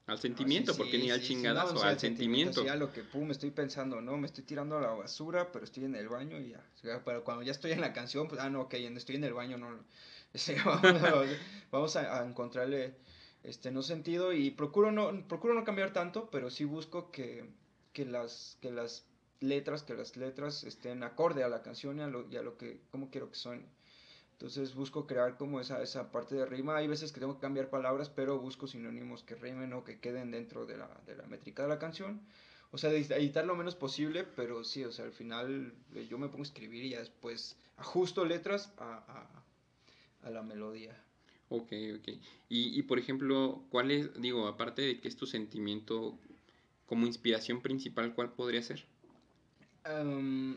Al 0.06 0.18
sentimiento, 0.18 0.74
porque 0.74 0.96
ni 0.96 1.10
al 1.10 1.20
chingadazo, 1.20 1.82
al 1.82 2.00
sentimiento. 2.00 2.64
Ya 2.64 2.74
lo 2.74 2.90
que, 2.90 3.02
pum, 3.02 3.30
estoy 3.30 3.50
pensando, 3.50 4.00
¿no? 4.00 4.16
Me 4.16 4.28
estoy 4.28 4.44
tirando 4.44 4.78
a 4.78 4.80
la 4.80 4.92
basura, 4.92 5.52
pero 5.52 5.66
estoy 5.66 5.84
en 5.84 5.94
el 5.94 6.08
baño 6.08 6.40
y 6.40 6.52
ya. 6.52 6.64
Pero 7.04 7.22
cuando 7.22 7.42
ya 7.42 7.52
estoy 7.52 7.72
en 7.72 7.82
la 7.82 7.92
canción, 7.92 8.26
pues, 8.26 8.40
ah, 8.40 8.48
no, 8.48 8.62
ok, 8.62 8.72
estoy 8.72 9.16
en 9.16 9.24
el 9.24 9.34
baño, 9.34 9.58
no. 9.58 9.78
vamos, 11.70 11.96
a, 11.96 12.24
encontrarle 12.24 12.94
este 13.42 13.70
no 13.70 13.82
sentido 13.82 14.32
y 14.32 14.50
procuro 14.50 14.90
no 14.90 15.26
procuro 15.26 15.54
no 15.54 15.64
cambiar 15.64 15.92
tanto 15.92 16.30
pero 16.30 16.50
sí 16.50 16.64
busco 16.64 17.10
que, 17.10 17.50
que 17.92 18.04
las 18.04 18.56
que 18.60 18.70
las 18.70 19.09
letras, 19.40 19.82
que 19.82 19.94
las 19.94 20.16
letras 20.16 20.64
estén 20.64 21.02
acorde 21.02 21.42
a 21.42 21.48
la 21.48 21.62
canción 21.62 21.98
y 21.98 22.02
a 22.02 22.06
lo, 22.06 22.30
y 22.30 22.36
a 22.36 22.42
lo 22.42 22.56
que, 22.56 22.80
como 22.90 23.10
quiero 23.10 23.28
que 23.30 23.36
suene. 23.36 23.64
Entonces 24.32 24.74
busco 24.74 25.06
crear 25.06 25.36
como 25.36 25.60
esa, 25.60 25.82
esa 25.82 26.10
parte 26.10 26.34
de 26.34 26.46
rima. 26.46 26.76
Hay 26.76 26.88
veces 26.88 27.12
que 27.12 27.20
tengo 27.20 27.34
que 27.34 27.40
cambiar 27.40 27.68
palabras, 27.68 28.08
pero 28.08 28.38
busco 28.38 28.66
sinónimos 28.66 29.22
que 29.22 29.34
rimen 29.34 29.72
o 29.74 29.84
que 29.84 30.00
queden 30.00 30.30
dentro 30.30 30.64
de 30.64 30.78
la, 30.78 30.88
de 31.06 31.14
la 31.14 31.26
métrica 31.26 31.62
de 31.62 31.68
la 31.68 31.78
canción. 31.78 32.22
O 32.70 32.78
sea, 32.78 32.90
editar 32.90 33.44
lo 33.44 33.56
menos 33.56 33.74
posible, 33.74 34.24
pero 34.24 34.64
sí, 34.64 34.84
o 34.84 34.92
sea, 34.92 35.04
al 35.04 35.12
final 35.12 35.74
eh, 35.94 36.06
yo 36.08 36.18
me 36.18 36.28
pongo 36.28 36.40
a 36.40 36.46
escribir 36.46 36.84
y 36.84 36.90
ya 36.90 37.00
después 37.00 37.56
ajusto 37.76 38.24
letras 38.24 38.72
a, 38.78 39.04
a, 40.22 40.26
a 40.26 40.30
la 40.30 40.42
melodía. 40.42 40.96
Ok, 41.48 41.72
ok. 41.98 42.08
Y, 42.48 42.78
y, 42.78 42.82
por 42.82 42.98
ejemplo, 42.98 43.64
¿cuál 43.70 43.90
es, 43.90 44.14
digo, 44.22 44.46
aparte 44.46 44.82
de 44.82 45.00
que 45.00 45.08
es 45.08 45.16
tu 45.16 45.26
sentimiento 45.26 46.16
como 46.86 47.06
inspiración 47.06 47.60
principal, 47.60 48.14
cuál 48.14 48.32
podría 48.32 48.62
ser? 48.62 48.86
Em, 49.84 50.56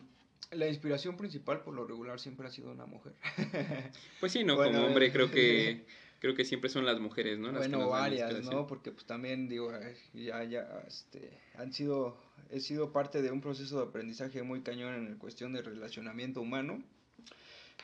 la 0.52 0.68
inspiración 0.68 1.18
principal 1.18 1.62
por 1.62 1.74
lo 1.74 1.86
regular 1.86 2.20
siempre 2.20 2.48
ha 2.48 2.52
sido 2.52 2.72
una 2.72 2.86
mujer. 2.86 3.14
pues 4.20 4.32
sí, 4.32 4.44
¿no? 4.44 4.56
Como 4.56 4.86
hombre 4.86 5.12
creo 5.12 5.32
que 5.32 5.86
creo 6.24 6.36
que 6.36 6.46
siempre 6.46 6.70
son 6.70 6.86
las 6.86 7.00
mujeres, 7.00 7.38
¿no? 7.38 7.52
bueno, 7.52 7.90
varias, 7.90 8.46
¿no? 8.46 8.66
Porque 8.66 8.92
pues 8.92 9.06
también 9.06 9.50
digo, 9.50 9.72
ya, 10.14 10.44
ya, 10.46 10.82
este, 10.88 11.38
han 11.56 11.74
sido, 11.74 12.18
he 12.50 12.62
sido 12.62 12.94
parte 12.94 13.22
de 13.22 13.30
un 13.30 13.42
proceso 13.42 13.78
de 13.78 13.90
aprendizaje 13.90 14.42
muy 14.42 14.62
cañón 14.62 14.94
en 14.94 15.12
la 15.12 15.18
cuestión 15.18 15.52
de 15.52 15.62
relacionamiento 15.62 16.40
humano. 16.40 16.82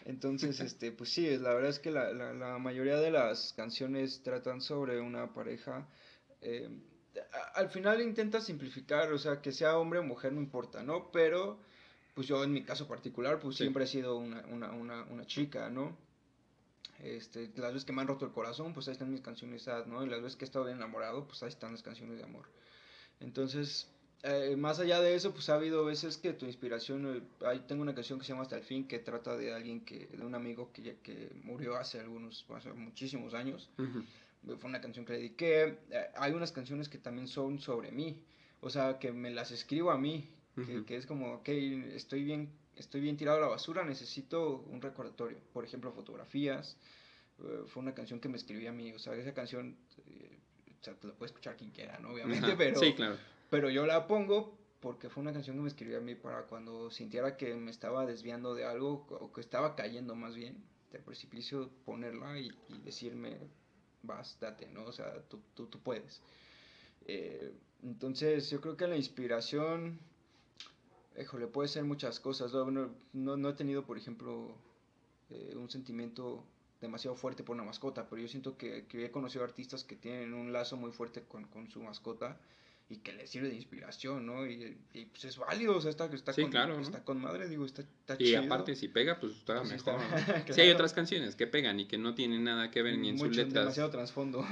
Entonces, 0.05 0.59
este, 0.61 0.93
pues 0.93 1.09
sí, 1.09 1.37
la 1.37 1.53
verdad 1.53 1.69
es 1.69 1.79
que 1.79 1.91
la, 1.91 2.13
la, 2.13 2.33
la 2.33 2.57
mayoría 2.59 2.97
de 2.97 3.11
las 3.11 3.51
canciones 3.53 4.23
tratan 4.23 4.61
sobre 4.61 5.01
una 5.01 5.33
pareja 5.33 5.85
eh, 6.41 6.69
al 7.55 7.69
final 7.69 8.01
intenta 8.01 8.41
simplificar, 8.41 9.11
o 9.11 9.17
sea, 9.17 9.41
que 9.41 9.51
sea 9.51 9.77
hombre 9.77 9.99
o 9.99 10.03
mujer 10.03 10.33
no 10.33 10.41
importa, 10.41 10.83
¿no? 10.83 11.11
Pero, 11.11 11.59
pues 12.13 12.27
yo 12.27 12.43
en 12.43 12.53
mi 12.53 12.63
caso 12.63 12.87
particular, 12.87 13.39
pues 13.39 13.57
siempre 13.57 13.83
he 13.83 13.87
sido 13.87 14.17
una, 14.17 14.45
una, 14.47 14.71
una, 14.71 15.03
una, 15.05 15.25
chica, 15.25 15.69
¿no? 15.69 15.97
Este, 17.03 17.51
las 17.55 17.73
veces 17.73 17.85
que 17.85 17.93
me 17.93 18.01
han 18.01 18.07
roto 18.07 18.25
el 18.25 18.31
corazón, 18.31 18.73
pues 18.73 18.87
ahí 18.87 18.93
están 18.93 19.11
mis 19.11 19.21
canciones 19.21 19.65
¿no? 19.87 20.03
Y 20.03 20.09
las 20.09 20.21
veces 20.21 20.37
que 20.37 20.45
he 20.45 20.47
estado 20.47 20.67
enamorado, 20.69 21.25
pues 21.25 21.41
ahí 21.43 21.49
están 21.49 21.71
las 21.71 21.83
canciones 21.83 22.17
de 22.17 22.23
amor. 22.23 22.45
Entonces, 23.19 23.87
eh, 24.23 24.55
más 24.57 24.79
allá 24.79 24.99
de 24.99 25.15
eso, 25.15 25.33
pues 25.33 25.49
ha 25.49 25.55
habido 25.55 25.85
veces 25.85 26.17
que 26.17 26.33
tu 26.33 26.45
inspiración, 26.45 27.15
eh, 27.15 27.45
ahí 27.45 27.59
tengo 27.67 27.81
una 27.81 27.95
canción 27.95 28.19
que 28.19 28.25
se 28.25 28.33
llama 28.33 28.43
Hasta 28.43 28.57
el 28.57 28.63
fin, 28.63 28.85
que 28.87 28.99
trata 28.99 29.37
de 29.37 29.53
alguien 29.53 29.85
que, 29.85 30.07
de 30.07 30.25
un 30.25 30.35
amigo 30.35 30.71
que, 30.73 30.97
que 30.97 31.31
murió 31.43 31.77
hace 31.77 31.99
algunos, 31.99 32.45
hace 32.53 32.73
muchísimos 32.73 33.33
años. 33.33 33.69
Fue 34.45 34.69
una 34.69 34.81
canción 34.81 35.05
que 35.05 35.13
le 35.13 35.19
dediqué. 35.19 35.79
Eh, 35.91 36.07
hay 36.15 36.33
unas 36.33 36.51
canciones 36.51 36.89
que 36.89 36.97
también 36.97 37.27
son 37.27 37.59
sobre 37.59 37.91
mí, 37.91 38.23
o 38.61 38.69
sea, 38.69 38.99
que 38.99 39.11
me 39.11 39.29
las 39.29 39.51
escribo 39.51 39.91
a 39.91 39.97
mí, 39.97 40.29
que, 40.55 40.85
que, 40.85 40.95
es 40.95 41.05
como, 41.05 41.33
ok, 41.35 41.49
estoy 41.49 42.23
bien, 42.23 42.51
estoy 42.75 43.01
bien 43.01 43.15
tirado 43.15 43.37
a 43.37 43.41
la 43.41 43.47
basura, 43.47 43.83
necesito 43.83 44.65
un 44.69 44.81
recordatorio. 44.81 45.37
Por 45.53 45.65
ejemplo, 45.65 45.91
fotografías. 45.91 46.77
fue 47.67 47.81
una 47.81 47.93
canción 47.93 48.19
que 48.19 48.27
me 48.29 48.37
escribí 48.37 48.67
a 48.67 48.73
mí, 48.73 48.91
o 48.91 48.99
sea, 48.99 49.13
esa 49.13 49.33
canción, 49.33 49.77
o 49.97 50.83
sea, 50.83 50.95
la 51.03 51.13
puede 51.13 51.27
escuchar 51.27 51.55
quien 51.55 51.71
quiera, 51.71 51.99
¿no? 51.99 52.11
Obviamente, 52.11 52.55
pero... 52.57 52.79
Sí, 52.79 52.93
claro 52.93 53.17
pero 53.49 53.69
yo 53.69 53.85
la 53.85 54.07
pongo 54.07 54.57
porque 54.79 55.09
fue 55.09 55.21
una 55.21 55.33
canción 55.33 55.57
que 55.57 55.61
me 55.61 55.67
escribí 55.67 55.95
a 55.95 55.99
mí 55.99 56.15
para 56.15 56.43
cuando 56.43 56.89
sintiera 56.91 57.35
que 57.35 57.53
me 57.55 57.71
estaba 57.71 58.05
desviando 58.05 58.55
de 58.55 58.65
algo 58.65 59.07
o 59.09 59.33
que 59.33 59.41
estaba 59.41 59.75
cayendo 59.75 60.15
más 60.15 60.35
bien 60.35 60.63
del 60.91 61.01
precipicio, 61.01 61.69
ponerla 61.85 62.39
y, 62.39 62.51
decirme, 62.83 63.37
vas, 64.03 64.37
date, 64.39 64.67
¿no? 64.67 64.85
O 64.85 64.91
sea, 64.91 65.21
tú, 65.29 65.39
tú, 65.53 65.67
tú 65.67 65.79
puedes. 65.79 66.21
Eh, 67.05 67.53
entonces, 67.83 68.49
yo 68.49 68.61
creo 68.61 68.77
que 68.77 68.87
la 68.87 68.97
inspiración, 68.97 69.99
híjole, 71.19 71.47
puede 71.47 71.67
ser 71.67 71.83
muchas 71.83 72.19
cosas. 72.19 72.53
No, 72.53 72.91
no, 73.13 73.49
he 73.49 73.53
tenido, 73.53 73.85
por 73.85 73.97
ejemplo, 73.97 74.55
eh, 75.29 75.55
un 75.55 75.69
sentimiento 75.69 76.43
demasiado 76.81 77.15
fuerte 77.15 77.43
por 77.43 77.55
una 77.55 77.63
mascota, 77.63 78.07
pero 78.09 78.21
yo 78.21 78.27
siento 78.27 78.57
que, 78.57 78.85
que 78.87 79.05
he 79.05 79.11
conocido 79.11 79.43
artistas 79.43 79.83
que 79.83 79.95
tienen 79.95 80.33
un 80.33 80.53
lazo 80.53 80.77
muy 80.77 80.91
fuerte 80.91 81.23
con, 81.23 81.45
con 81.45 81.69
su 81.69 81.81
mascota 81.81 82.37
y 82.91 82.97
que 82.97 83.13
le 83.13 83.27
sirve 83.27 83.49
de 83.49 83.55
inspiración, 83.55 84.25
¿no? 84.25 84.47
Y, 84.47 84.75
y 84.95 85.05
pues 85.05 85.23
es 85.25 85.37
válido, 85.37 85.77
o 85.77 85.81
sea, 85.81 85.91
está, 85.91 86.05
está, 86.05 86.33
con, 86.33 86.81
está 86.81 87.03
con 87.03 87.21
madre, 87.21 87.47
digo, 87.47 87.63
está, 87.63 87.83
está 87.83 88.15
y 88.15 88.25
chido. 88.25 88.41
Y 88.41 88.45
aparte, 88.45 88.75
si 88.75 88.87
pega, 88.87 89.19
pues 89.19 89.33
está 89.33 89.59
pues 89.59 89.71
mejor. 89.71 89.99
¿no? 89.99 89.99
Sí, 90.53 90.61
hay 90.61 90.71
otras 90.71 90.93
canciones 90.93 91.35
que 91.35 91.45
pegan 91.45 91.79
y 91.79 91.85
que 91.85 91.99
no 91.99 92.15
tienen 92.15 92.43
nada 92.43 92.71
que 92.71 92.81
ver 92.81 92.97
ni 92.97 93.09
en 93.09 93.19
sus 93.19 93.35
letras. 93.35 93.53
demasiado 93.53 93.91
trasfondo. 93.91 94.43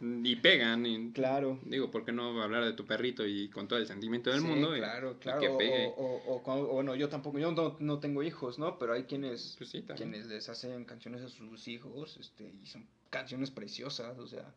Y, 0.00 0.34
pegan. 0.42 0.84
Y, 0.84 1.12
claro. 1.12 1.60
Digo, 1.64 1.92
¿por 1.92 2.04
qué 2.04 2.10
no 2.10 2.42
hablar 2.42 2.64
de 2.64 2.72
tu 2.72 2.86
perrito 2.86 3.24
y 3.24 3.48
con 3.50 3.68
todo 3.68 3.78
el 3.78 3.86
sentimiento 3.86 4.30
del 4.30 4.40
sí, 4.40 4.46
mundo? 4.46 4.72
claro, 4.74 5.20
claro. 5.20 5.40
que 5.40 5.48
pegue. 5.50 5.92
O, 5.96 6.22
o, 6.26 6.42
o, 6.44 6.74
bueno, 6.74 6.96
yo 6.96 7.08
tampoco, 7.08 7.38
yo 7.38 7.52
no, 7.52 7.76
no, 7.78 8.00
tengo 8.00 8.24
hijos, 8.24 8.58
¿no? 8.58 8.80
Pero 8.80 8.94
hay 8.94 9.04
quienes, 9.04 9.54
pues 9.58 9.70
quienes 9.96 10.26
les 10.26 10.48
hacen 10.48 10.84
canciones 10.86 11.22
a 11.22 11.28
sus 11.28 11.68
hijos, 11.68 12.16
este, 12.20 12.52
y 12.60 12.66
son 12.66 12.84
canciones 13.10 13.52
preciosas, 13.52 14.18
o 14.18 14.26
sea 14.26 14.52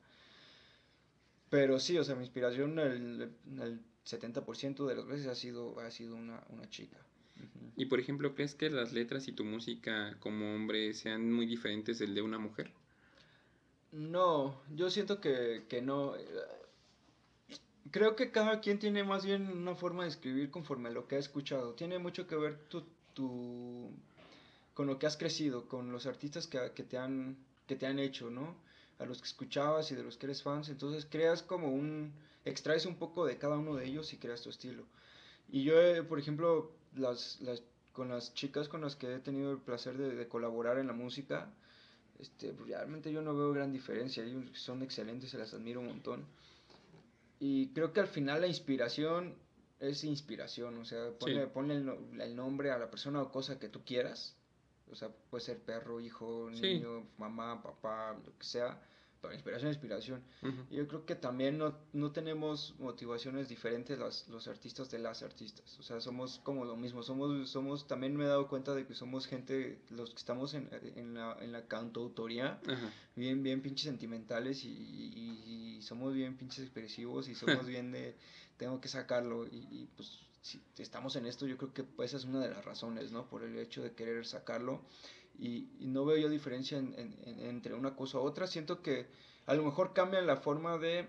pero 1.50 1.80
sí, 1.80 1.98
o 1.98 2.04
sea, 2.04 2.16
mi 2.16 2.24
inspiración 2.24 2.78
el, 2.80 3.32
el 3.62 3.80
70% 4.06 4.86
de 4.86 4.96
las 4.96 5.06
veces 5.06 5.28
ha 5.28 5.36
sido, 5.36 5.80
ha 5.80 5.92
sido 5.92 6.16
una, 6.16 6.44
una 6.50 6.70
chica. 6.70 6.98
Y 7.76 7.86
por 7.86 8.00
ejemplo, 8.00 8.34
¿crees 8.34 8.56
que 8.56 8.70
las 8.70 8.92
letras 8.92 9.28
y 9.28 9.32
tu 9.32 9.46
música 9.46 10.18
como 10.20 10.56
hombre 10.56 10.94
sean 10.94 11.32
muy 11.32 11.46
diferentes 11.46 12.00
del 12.00 12.16
de 12.16 12.22
una 12.22 12.40
mujer? 12.40 12.72
No, 13.92 14.60
yo 14.76 14.90
siento 14.90 15.22
que, 15.22 15.66
que 15.70 15.82
no. 15.82 16.14
Creo 17.92 18.16
que 18.16 18.32
cada 18.32 18.60
quien 18.60 18.80
tiene 18.80 19.04
más 19.04 19.26
bien 19.26 19.48
una 19.50 19.76
forma 19.76 20.04
de 20.04 20.10
escribir 20.10 20.50
conforme 20.50 20.90
a 20.90 20.92
lo 20.92 21.08
que 21.08 21.16
ha 21.16 21.20
escuchado. 21.20 21.74
Tiene 21.74 22.00
mucho 22.00 22.28
que 22.28 22.36
ver 22.36 22.58
tu, 22.68 22.84
tu, 23.14 23.92
con 24.74 24.88
lo 24.88 25.00
que 25.00 25.06
has 25.06 25.16
crecido, 25.16 25.68
con 25.68 25.92
los 25.92 26.06
artistas 26.06 26.48
que, 26.48 26.72
que, 26.76 26.84
te 26.84 26.98
han, 26.98 27.38
que 27.68 27.76
te 27.76 27.86
han 27.86 28.00
hecho, 28.00 28.30
¿no? 28.30 28.56
A 29.00 29.06
los 29.06 29.20
que 29.20 29.28
escuchabas 29.28 29.92
y 29.92 29.96
de 29.96 30.04
los 30.04 30.18
que 30.18 30.26
eres 30.26 30.44
fans, 30.44 30.70
entonces 30.70 31.08
creas 31.10 31.44
como 31.44 31.72
un, 31.72 32.14
extraes 32.46 32.86
un 32.86 32.96
poco 32.96 33.26
de 33.26 33.38
cada 33.38 33.58
uno 33.58 33.76
de 33.76 33.86
ellos 33.86 34.14
y 34.14 34.18
creas 34.18 34.42
tu 34.42 34.50
estilo. 34.50 34.84
Y 35.50 35.64
yo, 35.64 35.80
eh, 35.80 36.04
por 36.04 36.20
ejemplo, 36.20 36.72
las, 36.96 37.40
las, 37.42 37.64
con 37.94 38.10
las 38.10 38.34
chicas 38.34 38.68
con 38.68 38.82
las 38.82 38.96
que 38.96 39.14
he 39.14 39.20
tenido 39.20 39.52
el 39.52 39.60
placer 39.60 39.98
de, 39.98 40.16
de 40.16 40.28
colaborar 40.28 40.78
en 40.80 40.88
la 40.88 40.94
música, 40.94 41.50
este, 42.20 42.54
pues, 42.54 42.70
realmente 42.70 43.12
yo 43.12 43.22
no 43.22 43.36
veo 43.36 43.54
gran 43.54 43.72
diferencia, 43.72 44.24
ellos 44.24 44.46
son 44.54 44.82
excelentes, 44.82 45.30
se 45.30 45.38
las 45.38 45.54
admiro 45.54 45.80
un 45.80 45.88
montón. 45.88 46.26
Y 47.40 47.70
creo 47.70 47.94
que 47.94 48.00
al 48.00 48.08
final 48.08 48.42
la 48.42 48.48
inspiración 48.48 49.36
es 49.80 50.04
inspiración, 50.04 50.78
o 50.80 50.86
sea, 50.86 51.12
ponle, 51.20 51.76
el, 51.76 52.22
el, 52.22 52.36
nombre 52.36 52.72
a 52.72 52.80
la 52.80 52.90
persona 52.90 53.22
o 53.22 53.32
cosa 53.32 53.60
que 53.60 53.70
tú 53.70 53.84
quieras 53.86 54.37
o 54.91 54.95
sea, 54.95 55.10
puede 55.10 55.43
ser 55.43 55.60
perro, 55.60 56.00
hijo, 56.00 56.50
niño, 56.50 57.08
mamá, 57.17 57.62
papá, 57.62 58.17
lo 58.26 58.38
que 58.38 58.45
sea, 58.45 58.80
pero 59.21 59.34
inspiración, 59.34 59.71
inspiración. 59.71 60.23
Y 60.69 60.76
yo 60.76 60.88
creo 60.88 61.06
que 61.06 61.15
también 61.15 61.58
no, 61.58 61.76
no 61.93 62.12
tenemos 62.12 62.76
motivaciones 62.80 63.50
diferentes 63.50 63.97
las, 63.97 64.28
los 64.28 64.47
artistas 64.47 64.89
de 64.91 65.00
las 65.00 65.23
artistas, 65.23 65.78
o 65.80 65.84
sea, 65.84 66.00
somos 66.00 66.39
como 66.43 66.65
lo 66.65 66.76
mismo, 66.76 67.04
somos, 67.04 67.50
somos, 67.50 67.88
también 67.88 68.15
me 68.15 68.26
he 68.26 68.28
dado 68.28 68.47
cuenta 68.47 68.73
de 68.76 68.86
que 68.86 68.93
somos 68.93 69.26
gente, 69.26 69.82
los 69.89 70.12
que 70.12 70.17
estamos 70.17 70.54
en, 70.54 70.69
en 70.95 71.15
la, 71.15 71.38
en 71.41 71.52
la 71.52 71.67
cantautoría, 71.67 72.60
bien, 73.15 73.43
bien 73.43 73.62
pinches 73.62 73.86
sentimentales 73.86 74.63
y, 74.63 74.69
y, 74.69 75.82
somos 75.82 76.13
bien 76.13 76.36
pinches 76.36 76.60
expresivos 76.60 77.30
y 77.30 77.36
somos 77.36 77.65
bien 77.65 77.91
de, 77.91 78.15
tengo 78.58 78.82
que 78.82 78.88
sacarlo 78.88 79.45
y, 79.45 79.67
y 79.71 79.89
pues 79.95 80.27
si 80.48 80.62
estamos 80.78 81.16
en 81.18 81.26
esto, 81.26 81.46
yo 81.46 81.58
creo 81.58 81.74
que 81.74 81.86
esa 82.04 82.16
es 82.16 82.24
una 82.24 82.40
de 82.40 82.50
las 82.50 82.64
razones, 82.64 83.12
¿no? 83.12 83.28
Por 83.28 83.44
el 83.44 83.58
hecho 83.60 83.84
de 83.84 83.92
querer 83.92 84.26
sacarlo. 84.26 84.82
Y, 85.38 85.68
no 85.82 86.06
veo 86.06 86.18
yo 86.18 86.30
diferencia 86.30 86.78
entre 86.78 87.74
una 87.74 87.96
cosa 87.96 88.20
u 88.20 88.22
otra. 88.22 88.48
Siento 88.48 88.82
que 88.82 89.08
a 89.46 89.54
lo 89.54 89.64
mejor 89.64 89.94
cambian 89.94 90.26
la 90.26 90.38
forma 90.38 90.78
de, 90.78 91.06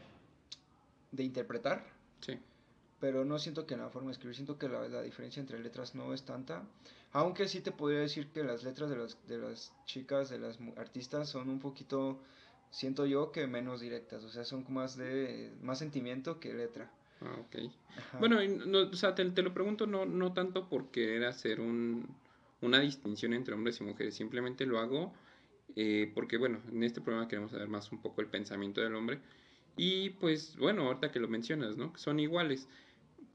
de 1.13 1.23
interpretar. 1.23 1.87
Sí. 2.21 2.39
Pero 2.99 3.25
no 3.25 3.39
siento 3.39 3.65
que 3.65 3.75
en 3.75 3.81
la 3.81 3.91
forma 3.91 4.09
de 4.09 4.13
escribir, 4.15 4.35
siento 4.35 4.59
que 4.59 4.69
la, 4.69 4.89
la, 4.89 5.03
diferencia 5.03 5.41
entre 5.41 5.61
letras 5.61 5.95
no 5.95 6.13
es 6.13 6.25
tanta. 6.25 6.65
Aunque 7.13 7.47
sí 7.47 7.61
te 7.61 7.71
podría 7.71 8.01
decir 8.01 8.33
que 8.33 8.43
las 8.43 8.65
letras 8.65 8.91
de, 8.91 8.97
las 8.97 9.17
de 9.29 9.39
las 9.39 9.73
chicas, 9.85 10.31
de 10.31 10.41
las 10.41 10.59
artistas, 10.77 11.29
son 11.29 11.49
un 11.49 11.61
poquito, 11.61 12.19
siento 12.71 13.07
yo, 13.07 13.31
que 13.31 13.47
menos 13.47 13.81
directas. 13.81 14.25
O 14.25 14.31
sea, 14.31 14.45
son 14.45 14.67
más 14.69 14.97
de 14.97 15.53
más 15.63 15.79
sentimiento 15.79 16.41
que 16.41 16.53
letra. 16.53 16.91
Ah, 17.21 17.37
ok. 17.41 17.57
Bueno, 18.21 18.39
no, 18.67 18.91
o 18.91 18.95
sea, 18.95 19.15
te, 19.15 19.25
lo 19.25 19.53
pregunto 19.53 19.87
no, 19.87 20.07
no 20.07 20.33
tanto 20.33 20.69
por 20.69 20.91
querer 20.91 21.25
hacer 21.25 21.61
un, 21.61 22.07
una 22.61 22.81
distinción 22.81 23.33
entre 23.35 23.55
hombres 23.55 23.81
y 23.81 23.85
mujeres, 23.85 24.15
simplemente 24.15 24.67
lo 24.67 24.79
hago 24.79 25.13
eh, 25.77 26.11
porque, 26.15 26.37
bueno, 26.37 26.61
en 26.71 26.83
este 26.83 27.01
programa 27.01 27.29
queremos 27.29 27.53
saber 27.53 27.69
más 27.69 27.93
un 27.93 28.01
poco 28.01 28.21
el 28.21 28.29
pensamiento 28.29 28.81
del 28.81 28.95
hombre. 28.95 29.21
Y 29.77 30.11
pues, 30.11 30.57
bueno, 30.57 30.83
ahorita 30.87 31.13
que 31.13 31.21
lo 31.21 31.29
mencionas, 31.29 31.77
¿no? 31.77 31.93
Que 31.93 32.01
son 32.01 32.19
iguales, 32.19 32.69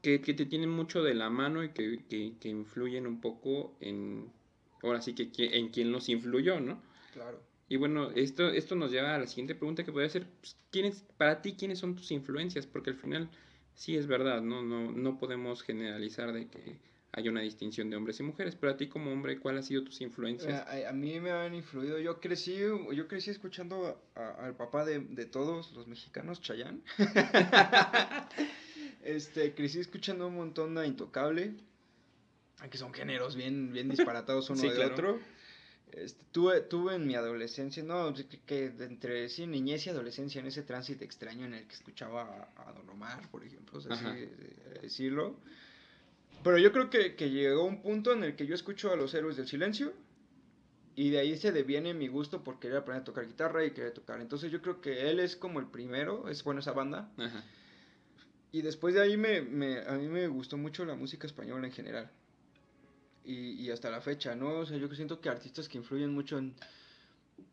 que, 0.02 0.20
que 0.20 0.34
te 0.34 0.44
tienen 0.44 0.68
mucho 0.68 1.02
de 1.02 1.14
la 1.14 1.30
mano 1.30 1.64
y 1.64 1.70
que, 1.70 2.04
que, 2.08 2.34
que, 2.38 2.48
influyen 2.48 3.06
un 3.06 3.20
poco 3.20 3.76
en, 3.80 4.30
ahora 4.82 5.00
sí 5.00 5.14
que 5.14 5.30
en 5.56 5.68
quién 5.70 5.90
los 5.90 6.08
influyó, 6.08 6.60
¿no? 6.60 6.82
Claro. 7.14 7.40
Y 7.68 7.76
bueno, 7.76 8.10
esto, 8.10 8.50
esto 8.50 8.74
nos 8.74 8.90
lleva 8.90 9.14
a 9.14 9.18
la 9.18 9.26
siguiente 9.26 9.54
pregunta 9.54 9.84
que 9.84 9.92
podría 9.92 10.10
ser, 10.10 10.26
pues, 10.40 10.58
¿quiénes, 10.70 11.02
para 11.16 11.40
ti, 11.40 11.54
¿quiénes 11.54 11.78
son 11.78 11.96
tus 11.96 12.10
influencias? 12.10 12.66
Porque 12.66 12.90
al 12.90 12.96
final 12.96 13.30
sí 13.74 13.96
es 13.96 14.06
verdad, 14.06 14.42
¿no? 14.42 14.62
No, 14.62 14.90
no 14.90 15.18
podemos 15.18 15.62
generalizar 15.62 16.32
de 16.32 16.48
que 16.48 16.78
hay 17.16 17.28
una 17.28 17.42
distinción 17.42 17.90
de 17.90 17.96
hombres 17.96 18.18
y 18.18 18.24
mujeres, 18.24 18.56
pero 18.56 18.72
a 18.72 18.76
ti 18.76 18.88
como 18.88 19.12
hombre, 19.12 19.38
¿cuál 19.38 19.58
ha 19.58 19.62
sido 19.62 19.84
tus 19.84 20.00
influencias? 20.00 20.66
A, 20.66 20.92
mí 20.92 21.20
me 21.20 21.30
han 21.30 21.54
influido, 21.54 22.00
yo 22.00 22.18
crecí, 22.18 22.56
yo 22.56 23.08
crecí 23.08 23.30
escuchando 23.30 24.02
al 24.16 24.56
papá 24.56 24.84
de, 24.84 24.98
de, 24.98 25.24
todos 25.24 25.72
los 25.74 25.86
mexicanos, 25.86 26.40
Chayán. 26.40 26.82
este, 29.04 29.54
crecí 29.54 29.78
escuchando 29.78 30.26
un 30.26 30.34
montón 30.34 30.74
de 30.74 30.88
Intocable, 30.88 31.54
que 32.68 32.78
son 32.78 32.92
géneros 32.92 33.36
bien, 33.36 33.72
bien 33.72 33.88
disparatados 33.88 34.50
uno 34.50 34.62
de 34.62 34.84
otro. 34.84 35.20
Este, 35.96 36.24
tuve, 36.32 36.60
tuve 36.62 36.96
en 36.96 37.06
mi 37.06 37.14
adolescencia, 37.14 37.82
no, 37.82 38.12
que, 38.46 38.72
entre 38.80 39.28
sí, 39.28 39.46
niñez 39.46 39.86
y 39.86 39.90
adolescencia, 39.90 40.40
en 40.40 40.46
ese 40.46 40.62
tránsito 40.62 41.04
extraño 41.04 41.46
en 41.46 41.54
el 41.54 41.66
que 41.66 41.74
escuchaba 41.74 42.48
a, 42.56 42.72
Don 42.72 42.88
Omar, 42.90 43.30
por 43.30 43.44
ejemplo, 43.44 43.78
así 43.78 44.28
decirlo. 44.82 45.36
Pero 46.42 46.58
yo 46.58 46.72
creo 46.72 46.90
que, 46.90 47.14
que, 47.14 47.30
llegó 47.30 47.64
un 47.64 47.80
punto 47.80 48.12
en 48.12 48.24
el 48.24 48.36
que 48.36 48.46
yo 48.46 48.54
escucho 48.54 48.92
a 48.92 48.96
los 48.96 49.14
héroes 49.14 49.36
del 49.36 49.46
silencio 49.46 49.92
y 50.96 51.10
de 51.10 51.18
ahí 51.18 51.36
se 51.38 51.52
deviene 51.52 51.94
mi 51.94 52.08
gusto 52.08 52.42
por 52.42 52.58
querer 52.58 52.78
aprender 52.78 53.02
a 53.02 53.04
tocar 53.04 53.26
guitarra 53.26 53.64
y 53.64 53.70
querer 53.70 53.92
tocar. 53.92 54.20
Entonces 54.20 54.50
yo 54.50 54.60
creo 54.60 54.80
que 54.80 55.10
él 55.10 55.20
es 55.20 55.36
como 55.36 55.60
el 55.60 55.66
primero, 55.66 56.28
es 56.28 56.42
bueno 56.42 56.60
esa 56.60 56.72
banda. 56.72 57.08
Y 58.52 58.62
después 58.62 58.94
de 58.94 59.02
ahí 59.02 59.16
me, 59.16 59.42
me, 59.42 59.78
a 59.80 59.92
mí 59.92 60.08
me 60.08 60.26
gustó 60.26 60.56
mucho 60.56 60.84
la 60.84 60.96
música 60.96 61.26
española 61.26 61.66
en 61.66 61.72
general 61.72 62.10
y, 63.24 63.62
y, 63.62 63.70
hasta 63.70 63.90
la 63.90 64.00
fecha, 64.00 64.34
¿no? 64.34 64.60
O 64.60 64.66
sea, 64.66 64.76
yo 64.76 64.88
siento 64.94 65.20
que 65.20 65.28
artistas 65.28 65.68
que 65.68 65.78
influyen 65.78 66.12
mucho 66.12 66.38
en... 66.38 66.54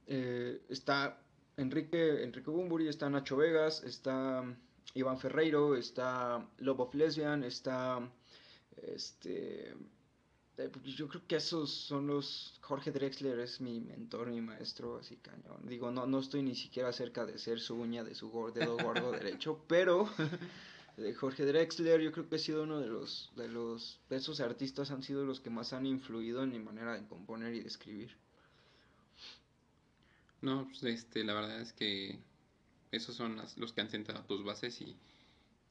Eh, 0.08 0.62
está 0.70 1.18
Enrique, 1.58 2.24
Enrique 2.24 2.50
Bumburi, 2.50 2.88
está 2.88 3.10
Nacho 3.10 3.38
Vegas, 3.38 3.84
está 3.84 4.44
Iván 4.94 5.20
Ferreiro, 5.20 5.76
está 5.76 6.46
Love 6.60 6.80
of 6.82 6.96
Lesbian, 6.96 7.44
está... 7.44 8.00
Este... 8.82 9.74
Eh, 10.58 10.70
pues 10.70 10.96
yo 10.96 11.08
creo 11.08 11.22
que 11.28 11.38
esos 11.38 11.72
son 11.72 12.08
los... 12.08 12.60
Jorge 12.62 12.92
Drexler 12.92 13.40
es 13.40 13.62
mi 13.62 13.80
mentor, 13.80 14.28
mi 14.28 14.42
maestro, 14.42 14.98
así 14.98 15.16
cañón. 15.18 15.62
Digo, 15.64 15.92
no, 15.92 16.06
no 16.06 16.20
estoy 16.20 16.44
ni 16.44 16.56
siquiera 16.56 16.92
cerca 16.92 17.26
de 17.26 17.38
ser 17.38 17.60
su 17.60 17.76
uña 17.76 18.04
de 18.04 18.14
su 18.14 18.28
dedo 18.54 18.78
gordo 18.78 19.12
derecho, 19.12 19.64
pero... 19.68 20.10
Jorge 21.18 21.46
Drexler, 21.46 22.02
yo 22.02 22.12
creo 22.12 22.28
que 22.28 22.36
ha 22.36 22.40
sido 22.40 22.64
uno 22.64 22.80
de 22.80 22.88
los, 22.88 23.32
de 23.36 23.48
los, 23.48 24.00
de 24.10 24.18
esos 24.18 24.40
artistas 24.40 24.92
han 24.92 25.04
sido 25.04 25.26
los 25.26 25.40
que 25.40 25.50
más 25.50 25.74
han 25.74 25.86
influido 25.86 26.44
en 26.44 26.52
mi 26.52 26.60
manera 26.60 26.94
de 26.94 27.08
componer 27.08 27.54
y 27.54 27.62
de 27.62 27.68
escribir. 27.68 28.18
No, 30.42 30.68
pues 30.68 30.84
este, 30.84 31.24
la 31.24 31.34
verdad 31.34 31.62
es 31.62 31.74
que 31.74 32.20
esos 32.92 33.16
son 33.16 33.42
los 33.58 33.74
que 33.74 33.82
han 33.82 33.90
sentado 33.90 34.24
tus 34.26 34.44
bases 34.44 34.82
y, 34.82 34.98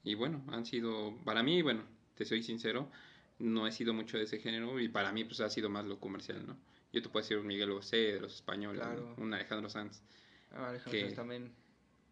y 0.05 0.15
bueno, 0.15 0.43
han 0.49 0.65
sido, 0.65 1.17
para 1.25 1.43
mí, 1.43 1.61
bueno, 1.63 1.85
te 2.15 2.25
soy 2.25 2.43
sincero, 2.43 2.91
no 3.39 3.67
he 3.67 3.73
sido 3.73 3.93
mucho 3.95 4.17
de 4.17 4.25
ese 4.25 4.39
género 4.39 4.81
y 4.81 4.89
para 4.89 5.13
mí 5.13 5.25
pues 5.25 5.41
ha 5.41 5.51
sido 5.51 5.69
más 5.69 5.87
lo 5.87 5.99
comercial, 5.99 6.47
¿no? 6.47 6.57
Yo 6.93 7.03
te 7.03 7.09
puedo 7.09 7.23
decir 7.23 7.39
un 7.39 7.47
Miguel 7.47 7.71
Bosé 7.71 7.97
de 7.97 8.21
los 8.21 8.35
españoles, 8.35 8.83
un 9.17 9.33
Alejandro 9.33 9.71
Sanz. 9.71 10.03
Ah, 10.51 10.71
Alejandro 10.71 11.09
que, 11.09 11.15
también. 11.15 11.53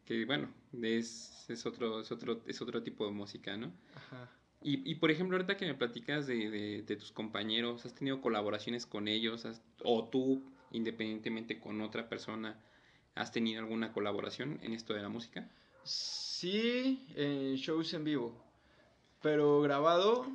Que 0.08 0.24
bueno, 0.24 0.48
es, 0.82 1.44
es, 1.50 1.66
otro, 1.66 2.00
es, 2.00 2.10
otro, 2.10 2.40
es 2.46 2.62
otro 2.62 2.82
tipo 2.82 3.04
de 3.04 3.12
música, 3.12 3.58
¿no? 3.58 3.70
Ajá. 3.94 4.30
Y, 4.62 4.90
y 4.90 4.94
por 4.94 5.10
ejemplo, 5.10 5.36
ahorita 5.36 5.58
que 5.58 5.66
me 5.66 5.74
platicas 5.74 6.26
de, 6.26 6.48
de, 6.48 6.82
de 6.82 6.96
tus 6.96 7.12
compañeros, 7.12 7.84
¿has 7.84 7.94
tenido 7.94 8.22
colaboraciones 8.22 8.86
con 8.86 9.06
ellos? 9.06 9.46
¿O 9.84 10.08
tú 10.08 10.42
independientemente 10.70 11.60
con 11.60 11.82
otra 11.82 12.08
persona, 12.08 12.58
¿has 13.14 13.32
tenido 13.32 13.60
alguna 13.60 13.92
colaboración 13.92 14.58
en 14.62 14.72
esto 14.72 14.94
de 14.94 15.02
la 15.02 15.10
música? 15.10 15.48
Sí, 15.84 17.06
en 17.14 17.56
shows 17.56 17.92
en 17.94 18.04
vivo, 18.04 18.34
pero 19.22 19.60
grabado. 19.60 20.26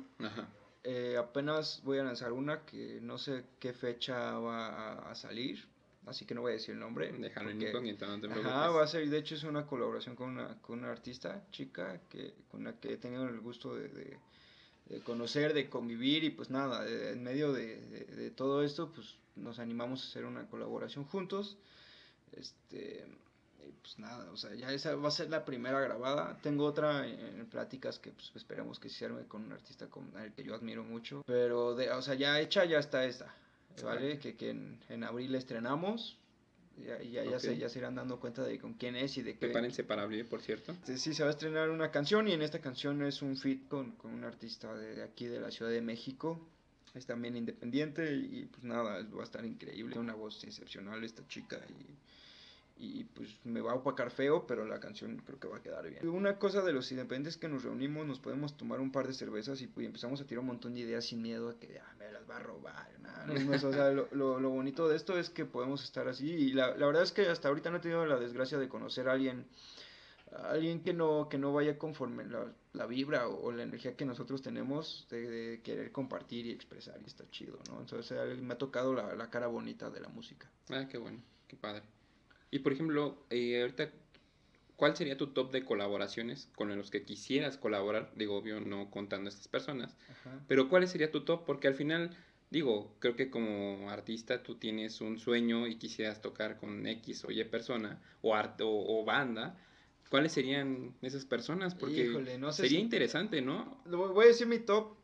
Eh, 0.86 1.16
apenas 1.18 1.80
voy 1.84 1.98
a 1.98 2.04
lanzar 2.04 2.32
una 2.32 2.64
que 2.66 3.00
no 3.00 3.16
sé 3.16 3.44
qué 3.58 3.72
fecha 3.72 4.38
va 4.38 5.10
a, 5.10 5.14
salir, 5.14 5.66
así 6.06 6.24
que 6.24 6.34
no 6.34 6.42
voy 6.42 6.52
a 6.52 6.54
decir 6.54 6.74
el 6.74 6.80
nombre. 6.80 7.12
Déjalo 7.12 7.50
en 7.50 7.62
incógnito, 7.62 8.06
no 8.06 8.20
te 8.20 8.28
preocupes. 8.28 8.52
va 8.52 8.82
a 8.82 8.86
ser, 8.86 9.08
de 9.08 9.18
hecho 9.18 9.34
es 9.34 9.44
una 9.44 9.66
colaboración 9.66 10.16
con 10.16 10.30
una, 10.30 10.60
con 10.60 10.78
una 10.80 10.90
artista 10.90 11.44
chica 11.50 12.00
que, 12.08 12.34
con 12.50 12.64
la 12.64 12.78
que 12.78 12.94
he 12.94 12.96
tenido 12.96 13.28
el 13.28 13.40
gusto 13.40 13.74
de, 13.74 14.18
conocer, 15.04 15.54
de 15.54 15.68
convivir 15.68 16.24
y 16.24 16.30
pues 16.30 16.50
nada, 16.50 16.86
en 16.88 17.22
medio 17.22 17.52
de, 17.52 17.80
de, 17.80 18.30
todo 18.30 18.62
esto 18.62 18.92
pues 18.92 19.16
nos 19.36 19.58
animamos 19.58 20.02
a 20.02 20.08
hacer 20.08 20.24
una 20.24 20.46
colaboración 20.48 21.04
juntos. 21.04 21.56
Este, 22.32 23.04
pues 23.82 23.98
nada, 23.98 24.30
o 24.30 24.36
sea, 24.36 24.54
ya 24.54 24.72
esa 24.72 24.94
va 24.96 25.08
a 25.08 25.10
ser 25.10 25.30
la 25.30 25.44
primera 25.44 25.80
grabada. 25.80 26.38
Tengo 26.42 26.64
otra 26.64 27.06
en, 27.06 27.46
pláticas 27.46 27.98
que 27.98 28.10
pues 28.10 28.32
esperemos 28.34 28.78
que 28.78 28.88
se 28.88 29.04
arme 29.04 29.26
con 29.26 29.44
un 29.44 29.52
artista 29.52 29.88
con 29.88 30.10
el 30.18 30.32
que 30.32 30.44
yo 30.44 30.54
admiro 30.54 30.84
mucho. 30.84 31.22
Pero, 31.26 31.74
de, 31.74 31.90
o 31.90 32.02
sea, 32.02 32.14
ya 32.14 32.40
hecha 32.40 32.64
ya 32.64 32.78
está 32.78 33.04
esta, 33.04 33.34
¿vale? 33.82 34.18
Que, 34.18 34.36
que 34.36 34.50
en, 34.50 34.78
en 34.88 35.04
abril 35.04 35.34
estrenamos. 35.34 36.18
Ya, 36.84 37.00
ya, 37.00 37.24
ya, 37.24 37.38
se, 37.38 37.56
ya 37.56 37.68
se 37.68 37.78
irán 37.78 37.94
dando 37.94 38.18
cuenta 38.18 38.42
de 38.42 38.58
con 38.58 38.74
quién 38.74 38.96
es 38.96 39.16
y 39.16 39.22
de 39.22 39.34
qué. 39.34 39.46
Prepárense 39.46 39.84
para 39.84 40.02
abrir, 40.02 40.28
por 40.28 40.42
cierto. 40.42 40.74
Sí, 40.84 41.14
se 41.14 41.22
va 41.22 41.28
a 41.28 41.32
estrenar 41.32 41.70
una 41.70 41.92
canción 41.92 42.26
y 42.26 42.32
en 42.32 42.42
esta 42.42 42.60
canción 42.60 43.00
es 43.04 43.22
un 43.22 43.36
fit 43.36 43.68
con, 43.68 43.92
con 43.92 44.12
un 44.12 44.24
artista 44.24 44.74
de 44.74 45.02
aquí 45.04 45.26
de 45.26 45.38
la 45.38 45.52
Ciudad 45.52 45.70
de 45.70 45.82
México 45.82 46.48
es 46.94 47.06
también 47.06 47.36
independiente 47.36 48.14
y 48.14 48.46
pues 48.46 48.62
nada, 48.62 49.02
va 49.02 49.20
a 49.20 49.24
estar 49.24 49.44
increíble. 49.44 49.98
Una 49.98 50.14
voz 50.14 50.42
excepcional 50.44 51.02
esta 51.02 51.26
chica 51.26 51.60
y, 51.68 51.96
y 52.76 53.04
pues 53.04 53.28
me 53.44 53.60
va 53.60 53.72
a 53.72 53.74
opacar 53.76 54.10
feo, 54.10 54.46
pero 54.46 54.64
la 54.64 54.80
canción 54.80 55.22
creo 55.24 55.38
que 55.38 55.48
va 55.48 55.58
a 55.58 55.62
quedar 55.62 55.88
bien. 55.88 56.08
Una 56.08 56.38
cosa 56.38 56.62
de 56.62 56.72
los 56.72 56.90
independientes 56.90 57.36
que 57.36 57.48
nos 57.48 57.62
reunimos, 57.62 58.06
nos 58.06 58.18
podemos 58.18 58.56
tomar 58.56 58.80
un 58.80 58.90
par 58.90 59.06
de 59.06 59.14
cervezas 59.14 59.60
y, 59.62 59.68
pues, 59.68 59.86
empezamos 59.86 60.20
a 60.20 60.26
tirar 60.26 60.40
un 60.40 60.48
montón 60.48 60.74
de 60.74 60.80
ideas 60.80 61.04
sin 61.04 61.22
miedo 61.22 61.50
a 61.50 61.58
que 61.58 61.78
ah, 61.78 61.94
me 61.98 62.10
las 62.10 62.28
va 62.28 62.36
a 62.36 62.40
robar. 62.40 62.88
o 63.64 63.72
sea, 63.72 63.90
lo, 63.90 64.08
lo, 64.12 64.50
bonito 64.50 64.88
de 64.88 64.96
esto 64.96 65.18
es 65.18 65.30
que 65.30 65.44
podemos 65.44 65.84
estar 65.84 66.08
así 66.08 66.28
y 66.28 66.52
la, 66.52 66.76
la 66.76 66.86
verdad 66.86 67.02
es 67.04 67.12
que 67.12 67.28
hasta 67.28 67.48
ahorita 67.48 67.70
no 67.70 67.76
he 67.76 67.80
tenido 67.80 68.04
la 68.06 68.18
desgracia 68.18 68.58
de 68.58 68.68
conocer 68.68 69.08
a 69.08 69.12
alguien 69.12 69.46
alguien 70.50 70.82
que 70.82 70.92
no, 70.92 71.28
que 71.28 71.38
no 71.38 71.52
vaya 71.52 71.78
conforme 71.78 72.24
la, 72.24 72.52
la 72.72 72.86
vibra 72.86 73.28
o, 73.28 73.52
la 73.52 73.62
energía 73.62 73.96
que 73.96 74.04
nosotros 74.04 74.42
tenemos 74.42 75.06
de, 75.10 75.60
querer 75.62 75.92
compartir 75.92 76.46
y 76.46 76.50
expresar 76.50 77.00
y 77.02 77.06
está 77.06 77.28
chido, 77.30 77.58
¿no? 77.68 77.80
Entonces 77.80 78.38
me 78.40 78.54
ha 78.54 78.58
tocado 78.58 78.94
la, 78.94 79.14
la, 79.14 79.30
cara 79.30 79.46
bonita 79.46 79.90
de 79.90 80.00
la 80.00 80.08
música. 80.08 80.50
Ah, 80.70 80.86
qué 80.88 80.98
bueno, 80.98 81.22
qué 81.46 81.56
padre. 81.56 81.82
Y 82.50 82.60
por 82.60 82.72
ejemplo, 82.72 83.24
eh, 83.30 83.60
ahorita, 83.60 83.90
¿cuál 84.76 84.96
sería 84.96 85.16
tu 85.16 85.28
top 85.28 85.52
de 85.52 85.64
colaboraciones 85.64 86.48
con 86.54 86.74
los 86.76 86.90
que 86.90 87.04
quisieras 87.04 87.56
colaborar? 87.56 88.12
Digo, 88.16 88.36
obvio, 88.36 88.60
no 88.60 88.90
contando 88.90 89.28
a 89.28 89.32
estas 89.32 89.48
personas, 89.48 89.96
pero 90.46 90.68
¿cuál 90.68 90.86
sería 90.88 91.10
tu 91.10 91.24
top? 91.24 91.44
Porque 91.44 91.68
al 91.68 91.74
final, 91.74 92.10
digo, 92.50 92.94
creo 93.00 93.16
que 93.16 93.30
como 93.30 93.90
artista 93.90 94.42
tú 94.42 94.56
tienes 94.56 95.00
un 95.00 95.18
sueño 95.18 95.66
y 95.66 95.76
quisieras 95.76 96.22
tocar 96.22 96.58
con 96.58 96.86
X 96.86 97.24
o 97.24 97.30
Y 97.30 97.42
persona 97.44 98.00
o, 98.22 98.34
art 98.34 98.60
o, 98.60 98.68
o 98.68 99.04
banda, 99.04 99.56
¿cuáles 100.10 100.32
serían 100.32 100.94
esas 101.02 101.24
personas? 101.24 101.74
Porque 101.74 102.08
sería 102.52 102.78
interesante, 102.78 103.42
¿no? 103.42 103.82
Voy 103.86 104.26
a 104.26 104.28
decir 104.28 104.46
mi 104.46 104.60
top, 104.60 104.94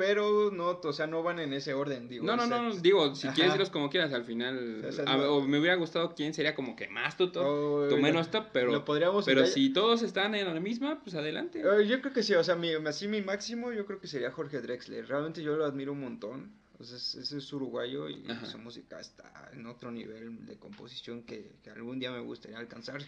pero 0.00 0.50
no, 0.50 0.80
o 0.82 0.92
sea, 0.94 1.06
no 1.06 1.22
van 1.22 1.40
en 1.40 1.52
ese 1.52 1.74
orden, 1.74 2.08
digo. 2.08 2.24
No, 2.24 2.34
no, 2.34 2.46
no, 2.46 2.74
digo, 2.76 3.14
si 3.14 3.28
quieres 3.28 3.52
irlos 3.52 3.68
como 3.68 3.90
quieras, 3.90 4.14
al 4.14 4.24
final, 4.24 4.82
o, 5.28 5.42
me 5.42 5.58
hubiera 5.58 5.74
gustado 5.74 6.14
quién 6.14 6.32
sería 6.32 6.54
como 6.54 6.74
que 6.74 6.88
más 6.88 7.18
tu 7.18 7.30
top, 7.30 7.90
tu 7.90 7.98
menos 7.98 8.30
top, 8.30 8.46
pero, 8.50 8.82
pero 9.26 9.46
si 9.46 9.74
todos 9.74 10.00
están 10.00 10.34
en 10.34 10.46
la 10.46 10.58
misma, 10.58 11.02
pues 11.02 11.14
adelante. 11.16 11.60
Eh, 11.60 11.86
yo 11.86 12.00
creo 12.00 12.14
que 12.14 12.22
sí, 12.22 12.32
o 12.32 12.42
sea, 12.42 12.56
mi, 12.56 12.72
así 12.72 13.08
mi 13.08 13.20
máximo 13.20 13.72
yo 13.72 13.84
creo 13.84 14.00
que 14.00 14.06
sería 14.06 14.30
Jorge 14.30 14.62
Drexler, 14.62 15.06
realmente 15.06 15.42
yo 15.42 15.54
lo 15.54 15.66
admiro 15.66 15.92
un 15.92 16.00
montón, 16.00 16.50
pues 16.78 16.92
ese 16.92 17.36
es 17.36 17.52
uruguayo 17.52 18.08
y 18.08 18.24
su 18.50 18.56
música 18.56 18.98
está 19.00 19.50
en 19.52 19.66
otro 19.66 19.90
nivel 19.90 20.46
de 20.46 20.56
composición 20.56 21.24
que, 21.24 21.56
algún 21.76 21.98
día 21.98 22.10
me 22.10 22.20
gustaría 22.20 22.56
alcanzar. 22.56 23.02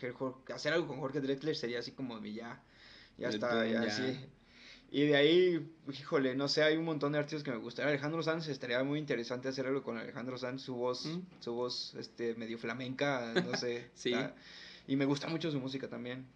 Hacer 0.54 0.72
algo 0.74 0.88
con 0.88 1.00
Jorge 1.00 1.22
Drexler 1.22 1.56
sería 1.56 1.78
así 1.78 1.92
como 1.92 2.20
de 2.20 2.34
ya, 2.34 2.62
ya 3.16 3.30
está, 3.30 3.66
ya, 3.66 3.90
sí. 3.90 4.26
Y 4.94 5.06
de 5.06 5.16
ahí, 5.16 5.74
híjole, 5.90 6.36
no 6.36 6.48
sé, 6.48 6.62
hay 6.62 6.76
un 6.76 6.84
montón 6.84 7.12
de 7.12 7.18
artistas 7.18 7.42
que 7.42 7.50
me 7.50 7.56
gustaría. 7.56 7.88
Alejandro 7.88 8.22
Sanz, 8.22 8.46
estaría 8.48 8.84
muy 8.84 8.98
interesante 8.98 9.48
hacer 9.48 9.66
algo 9.66 9.82
con 9.82 9.96
Alejandro 9.96 10.36
Sanz, 10.36 10.60
su 10.60 10.74
voz, 10.74 11.08
su 11.40 11.54
voz 11.54 11.94
este, 11.98 12.34
medio 12.34 12.58
flamenca, 12.58 13.32
no 13.34 13.56
sé. 13.56 13.88
sí. 13.94 14.14
y 14.86 14.96
me 14.96 15.06
gusta 15.06 15.28
mucho 15.28 15.50
su 15.50 15.58
música 15.58 15.88
también. 15.88 16.26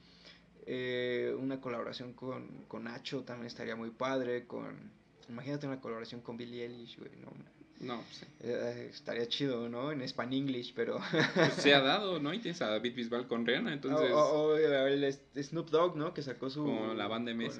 Eh, 0.64 1.36
una 1.38 1.61
colaboración 1.61 2.14
con, 2.14 2.64
con 2.66 2.84
Nacho 2.84 3.22
también 3.24 3.46
estaría 3.46 3.76
muy 3.76 3.90
padre, 3.90 4.46
con 4.46 4.90
Imagínate 5.28 5.66
una 5.66 5.80
colaboración 5.80 6.20
con 6.20 6.36
Billie 6.36 6.64
Eilish, 6.64 6.98
güey, 6.98 7.11
no. 7.16 7.32
No, 7.81 8.03
sí. 8.11 8.24
Eh, 8.41 8.89
estaría 8.91 9.29
chido, 9.29 9.68
¿no? 9.68 9.93
En 9.93 10.01
Span 10.03 10.33
English, 10.33 10.72
pero... 10.74 10.99
Pues 11.35 11.55
se 11.55 11.74
ha 11.74 11.81
dado, 11.83 12.18
¿no? 12.20 12.33
Y 12.33 12.39
tienes 12.39 12.61
a 12.62 12.68
David 12.68 12.95
Bisbal 12.95 13.29
con 13.29 13.47
Rihanna, 13.47 13.72
entonces... 13.72 14.11
O, 14.12 14.57
el 14.57 15.12
Snoop 15.43 15.70
Dogg, 15.70 15.97
¿no? 15.97 16.14
Que 16.14 16.22
sacó 16.22 16.49
su... 16.49 16.64
Como 16.64 16.95
la 16.95 17.07
banda 17.07 17.35
MS. 17.35 17.59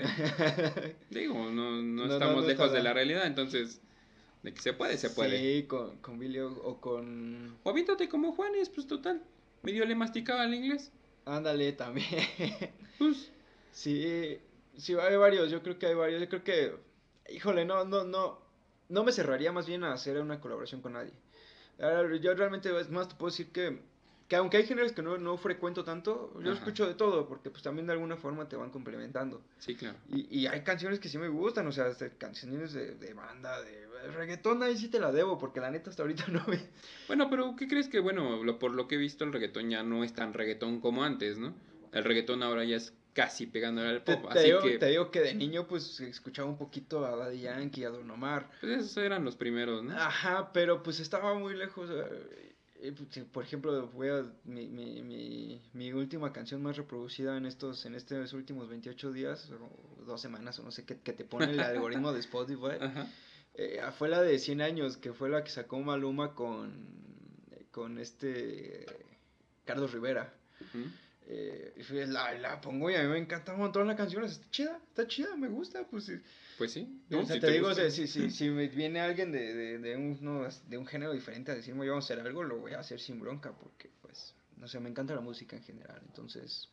Digo, 1.11 1.51
no, 1.51 1.83
no, 1.83 2.05
estamos 2.12 2.47
lejos 2.47 2.73
de 2.73 2.83
la 2.83 2.93
realidad, 2.93 3.27
entonces... 3.27 3.81
De 4.43 4.55
que 4.55 4.62
se 4.62 4.73
puede, 4.73 4.97
se 4.97 5.11
puede. 5.11 5.39
Sí, 5.39 5.67
con, 5.67 5.97
con 5.99 6.19
Billie 6.19 6.43
o, 6.43 6.81
con... 6.81 7.57
O 7.62 7.71
aviéntate 7.71 8.09
como 8.09 8.33
Juanes, 8.33 8.69
pues 8.69 8.87
total. 8.87 9.23
Medio 9.62 9.85
le 9.85 9.95
masticaba 9.95 10.45
el 10.45 10.55
inglés. 10.55 10.93
Ándale, 11.25 11.73
también. 11.73 12.07
pues... 12.99 13.31
Sí, 13.73 14.39
sí, 14.79 14.95
hay 14.95 15.17
varios, 15.17 15.51
yo 15.51 15.62
creo 15.62 15.79
que 15.79 15.87
hay 15.87 15.95
varios. 15.95 16.23
Yo 16.23 16.29
creo 16.29 16.45
que 16.45 16.87
híjole, 17.31 17.64
no, 17.64 17.85
no, 17.85 18.05
no, 18.05 18.39
no 18.89 19.05
me 19.05 19.12
cerraría 19.12 19.53
más 19.53 19.66
bien 19.66 19.84
a 19.84 19.93
hacer 19.93 20.20
una 20.20 20.41
colaboración 20.41 20.80
con 20.80 20.95
nadie. 20.95 21.12
Yo 22.20 22.34
realmente, 22.34 22.78
es 22.80 22.91
más, 22.91 23.09
te 23.09 23.14
puedo 23.16 23.30
decir 23.30 23.49
que, 23.53 23.80
que 24.28 24.37
aunque 24.37 24.57
hay 24.57 24.66
géneros 24.66 24.93
que 24.93 25.03
no, 25.03 25.18
no 25.18 25.37
frecuento 25.37 25.84
tanto, 25.84 26.32
yo 26.43 26.53
escucho 26.53 26.87
de 26.87 26.95
todo, 26.95 27.28
porque 27.28 27.51
pues 27.51 27.62
también 27.62 27.87
de 27.87 27.93
alguna 27.93 28.16
forma 28.16 28.49
te 28.49 28.57
van 28.57 28.70
complementando. 28.70 29.43
Sí, 29.59 29.74
claro. 29.74 29.99
Y, 30.09 30.26
y 30.41 30.47
hay 30.47 30.62
canciones 30.62 30.99
que 30.99 31.09
sí 31.09 31.18
me 31.18 31.28
gustan, 31.28 31.66
o 31.66 31.72
sea, 31.72 31.95
canciones 32.18 32.72
de, 32.72 32.95
de, 32.95 33.14
banda, 33.14 33.61
de 33.61 33.87
reggaetón, 34.14 34.62
ahí 34.62 34.76
sí 34.76 34.89
te 34.89 34.99
la 34.99 35.12
debo, 35.12 35.39
porque 35.39 35.61
la 35.61 35.70
neta 35.70 35.91
hasta 35.91 36.03
ahorita 36.03 36.26
no 36.28 36.45
me... 36.47 36.61
Bueno, 37.09 37.28
pero 37.28 37.55
¿qué 37.57 37.68
crees 37.68 37.89
que, 37.89 38.01
bueno, 38.01 38.43
lo, 38.43 38.59
por 38.59 38.72
lo 38.72 38.89
que 38.89 38.95
he 38.95 38.99
visto, 38.99 39.24
el 39.24 39.32
reggaetón 39.32 39.70
ya 39.70 39.82
no 39.82 40.05
es 40.05 40.14
tan 40.14 40.32
reggaetón 40.32 40.80
como 40.80 41.05
antes, 41.05 41.39
¿no? 41.39 41.55
El 41.93 42.05
reggaetón 42.05 42.43
ahora 42.43 42.64
ya 42.64 42.76
es 42.76 42.95
casi 43.17 43.47
pegándole 43.47 43.89
al 43.89 44.03
pop. 44.03 44.31
Te, 44.31 44.43
digo, 44.43 44.61
que... 44.61 44.79
te 44.79 44.87
digo 44.87 45.11
que 45.11 45.21
de 45.21 45.35
niño 45.35 45.67
pues 45.67 45.99
escuchaba 46.01 46.51
un 46.51 46.59
poquito 46.59 47.07
a 47.07 47.17
Daddy 47.17 47.41
Yankee, 47.41 47.85
a 47.85 47.89
Don 47.89 48.11
Omar. 48.11 48.51
Pues 48.61 48.85
esos 48.85 48.99
eran 48.99 49.25
los 49.25 49.37
primeros, 49.37 49.83
¿no? 49.83 49.97
Ajá, 49.97 50.53
pero 50.53 50.83
pues 50.83 51.01
estaba 51.01 51.33
muy 51.35 51.57
lejos. 51.57 51.89
Eh, 51.91 52.93
pues, 52.93 53.25
por 53.33 53.43
ejemplo, 53.43 53.89
voy 53.89 54.09
a, 54.11 54.23
mi, 54.45 54.69
mi, 54.69 55.03
mi, 55.03 55.62
mi, 55.73 55.93
última 55.95 56.31
canción 56.31 56.62
más 56.62 56.77
reproducida 56.77 57.39
en 57.39 57.47
estos, 57.47 57.87
en 57.87 57.95
estos 57.95 58.35
últimos 58.35 58.69
28 58.69 59.12
días, 59.12 59.51
o 59.51 60.05
dos 60.05 60.21
semanas, 60.21 60.59
o 60.59 60.62
no 60.62 60.71
sé, 60.71 60.85
qué 60.85 60.99
que 60.99 61.14
te 61.14 61.25
pone 61.25 61.53
el 61.53 61.61
algoritmo 61.61 62.12
de 62.12 62.21
Spotify, 62.21 62.77
eh, 63.55 63.81
fue 63.97 64.11
la 64.11 64.21
de 64.21 64.39
100 64.39 64.61
años, 64.61 64.99
que 64.99 65.14
fue 65.14 65.31
la 65.31 65.43
que 65.43 65.51
sacó 65.51 65.81
Maluma 65.81 66.35
con, 66.35 66.87
con 67.71 67.99
este 67.99 68.85
Carlos 69.64 69.91
Rivera. 69.93 70.35
Eh, 71.29 71.74
la, 72.07 72.33
la, 72.35 72.61
pongo 72.61 72.89
y 72.89 72.95
a 72.95 73.03
mí 73.03 73.09
me 73.09 73.18
encanta 73.18 73.53
un 73.53 73.59
montón 73.59 73.89
la 73.89 73.97
canción, 73.97 74.22
está 74.22 74.49
chida, 74.51 74.81
está 74.89 75.09
chida, 75.09 75.37
me 75.37 75.49
gusta, 75.49 75.85
pues 75.89 76.12
Pues 76.57 76.72
sí. 76.72 77.03
o 77.11 77.24
sea, 77.24 77.41
te, 77.41 77.51
digo, 77.51 77.74
si, 77.74 78.07
si, 78.07 78.31
si, 78.31 78.49
me 78.49 78.68
viene 78.68 79.01
alguien 79.01 79.33
de, 79.33 79.53
de, 79.53 79.79
de, 79.79 79.97
un, 79.97 80.18
no, 80.20 80.47
de 80.68 80.79
un 80.79 80.87
género 80.87 81.12
diferente 81.12 81.51
a 81.51 81.57
decirme, 81.57 81.89
vamos 81.89 82.05
a 82.05 82.14
hacer 82.14 82.24
algo, 82.24 82.45
lo 82.45 82.59
voy 82.59 82.74
a 82.74 82.79
hacer 82.79 83.01
sin 83.01 83.18
bronca, 83.18 83.53
porque, 83.53 83.91
pues, 84.03 84.35
no 84.57 84.68
sé, 84.68 84.79
me 84.79 84.89
encanta 84.89 85.16
la 85.16 85.20
música 85.20 85.57
en 85.57 85.64
general, 85.64 86.01
entonces, 86.07 86.68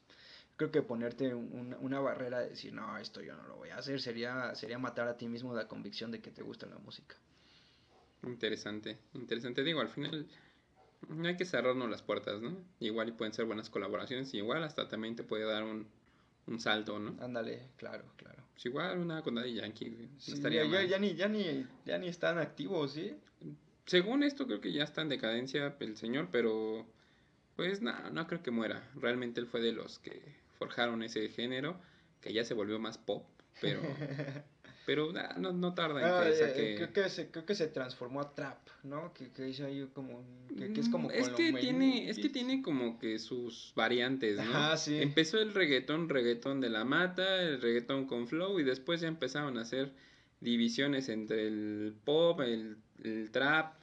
creo 0.56 0.72
que 0.72 0.84
ponerte 0.84 1.34
una 1.34 2.00
barrera 2.00 2.42
de 2.42 2.50
decir, 2.50 2.74
no, 2.74 2.96
esto 3.00 3.22
yo 3.22 3.36
no 3.36 3.48
lo 3.48 3.56
voy 3.56 3.70
a 3.70 3.78
hacer, 3.78 4.00
sería, 4.00 4.54
sería 4.54 4.78
matar 4.78 5.08
a 5.08 5.18
ti 5.18 5.28
mismo 5.28 5.56
la 5.56 5.68
convicción 5.68 6.12
de 6.12 6.22
que 6.22 6.30
te 6.30 6.44
gusta 6.44 6.68
la 6.68 6.78
música. 6.78 7.16
Interesante, 8.22 9.00
interesante. 9.16 9.64
Digo, 9.64 9.82
al 9.82 9.90
final 9.90 10.28
no 11.10 11.28
hay 11.28 11.38
que 11.38 11.46
cerrarnos 11.46 11.90
las 11.90 12.02
puertas, 12.02 12.42
¿no? 12.42 12.58
Igual 12.80 13.10
y 13.10 13.12
pueden 13.12 13.34
ser 13.34 13.46
buenas 13.46 13.70
colaboraciones, 13.70 14.34
y 14.34 14.38
igual 14.38 14.64
hasta 14.64 14.88
también 14.88 15.16
te 15.16 15.24
puede 15.24 15.46
dar 15.46 15.64
un, 15.64 15.88
un 16.48 16.60
salto, 16.60 17.00
¿no? 17.00 17.16
Ándale, 17.24 17.70
claro, 17.78 18.06
claro. 18.18 18.44
Pues 18.54 18.66
igual 18.66 19.00
una 19.00 19.22
con 19.22 19.36
Daddy 19.36 19.56
Yankee, 19.56 20.10
estaría 20.28 20.66
ya, 20.66 20.84
ya, 20.84 21.00
ni, 21.00 21.16
ya, 21.16 21.28
ni, 21.28 21.66
ya 21.86 21.98
ni 21.98 22.08
están 22.08 22.38
activos, 22.38 22.94
¿sí? 22.94 23.16
Según 23.86 24.24
esto 24.24 24.46
creo 24.48 24.62
que 24.62 24.72
ya 24.72 24.84
está 24.84 25.02
en 25.02 25.10
decadencia 25.10 25.76
el 25.80 25.98
señor, 25.98 26.30
pero 26.32 26.86
pues 27.56 27.82
nada, 27.82 28.10
no 28.10 28.28
creo 28.28 28.42
que 28.42 28.52
muera. 28.52 28.90
Realmente 28.96 29.40
él 29.40 29.48
fue 29.48 29.62
de 29.62 29.74
los 29.74 30.00
que 30.00 30.22
forjaron 30.58 31.04
ese 31.04 31.28
género, 31.30 31.80
que 32.22 32.34
ya 32.34 32.44
se 32.44 32.54
volvió 32.54 32.80
más 32.80 32.98
pop, 32.98 33.26
pero 33.60 33.82
Pero 34.86 35.14
no, 35.38 35.54
no 35.54 35.74
tarda 35.74 36.02
en 36.02 36.08
ah, 36.08 36.24
que 36.26 36.36
saque... 36.36 36.76
Creo 36.76 36.94
que, 36.94 37.10
se, 37.10 37.32
creo 37.32 37.46
que 37.46 37.56
se 37.56 37.68
transformó 37.68 38.20
a 38.20 38.36
trap, 38.36 38.68
¿no? 38.84 39.14
Que, 39.14 39.30
que 39.32 39.44
dice 39.44 39.64
ahí 39.64 39.88
como... 39.94 40.26
Que, 40.58 40.80
es 40.80 40.90
como... 40.90 41.08
Mm, 41.08 41.12
es 41.12 41.30
que, 41.30 41.54
tiene, 41.54 42.10
es 42.10 42.20
que 42.20 42.30
tiene 42.30 42.62
como 42.62 43.00
que 43.00 43.18
sus 43.20 43.72
variantes, 43.76 44.38
¿no? 44.38 44.52
Ah, 44.54 44.76
sí. 44.76 45.02
Empezó 45.02 45.40
el 45.40 45.54
reggaetón, 45.54 46.10
reggaetón 46.10 46.60
de 46.60 46.70
la 46.70 46.84
mata, 46.84 47.42
el 47.42 47.62
reggaetón 47.62 48.08
con 48.08 48.28
flow 48.28 48.60
y 48.60 48.64
después 48.64 49.00
ya 49.02 49.08
empezaron 49.08 49.58
a 49.58 49.62
hacer 49.62 49.94
divisiones 50.42 51.08
entre 51.08 51.48
el 51.48 51.96
pop, 52.04 52.42
el, 52.42 52.78
el 53.04 53.32
trap 53.32 53.76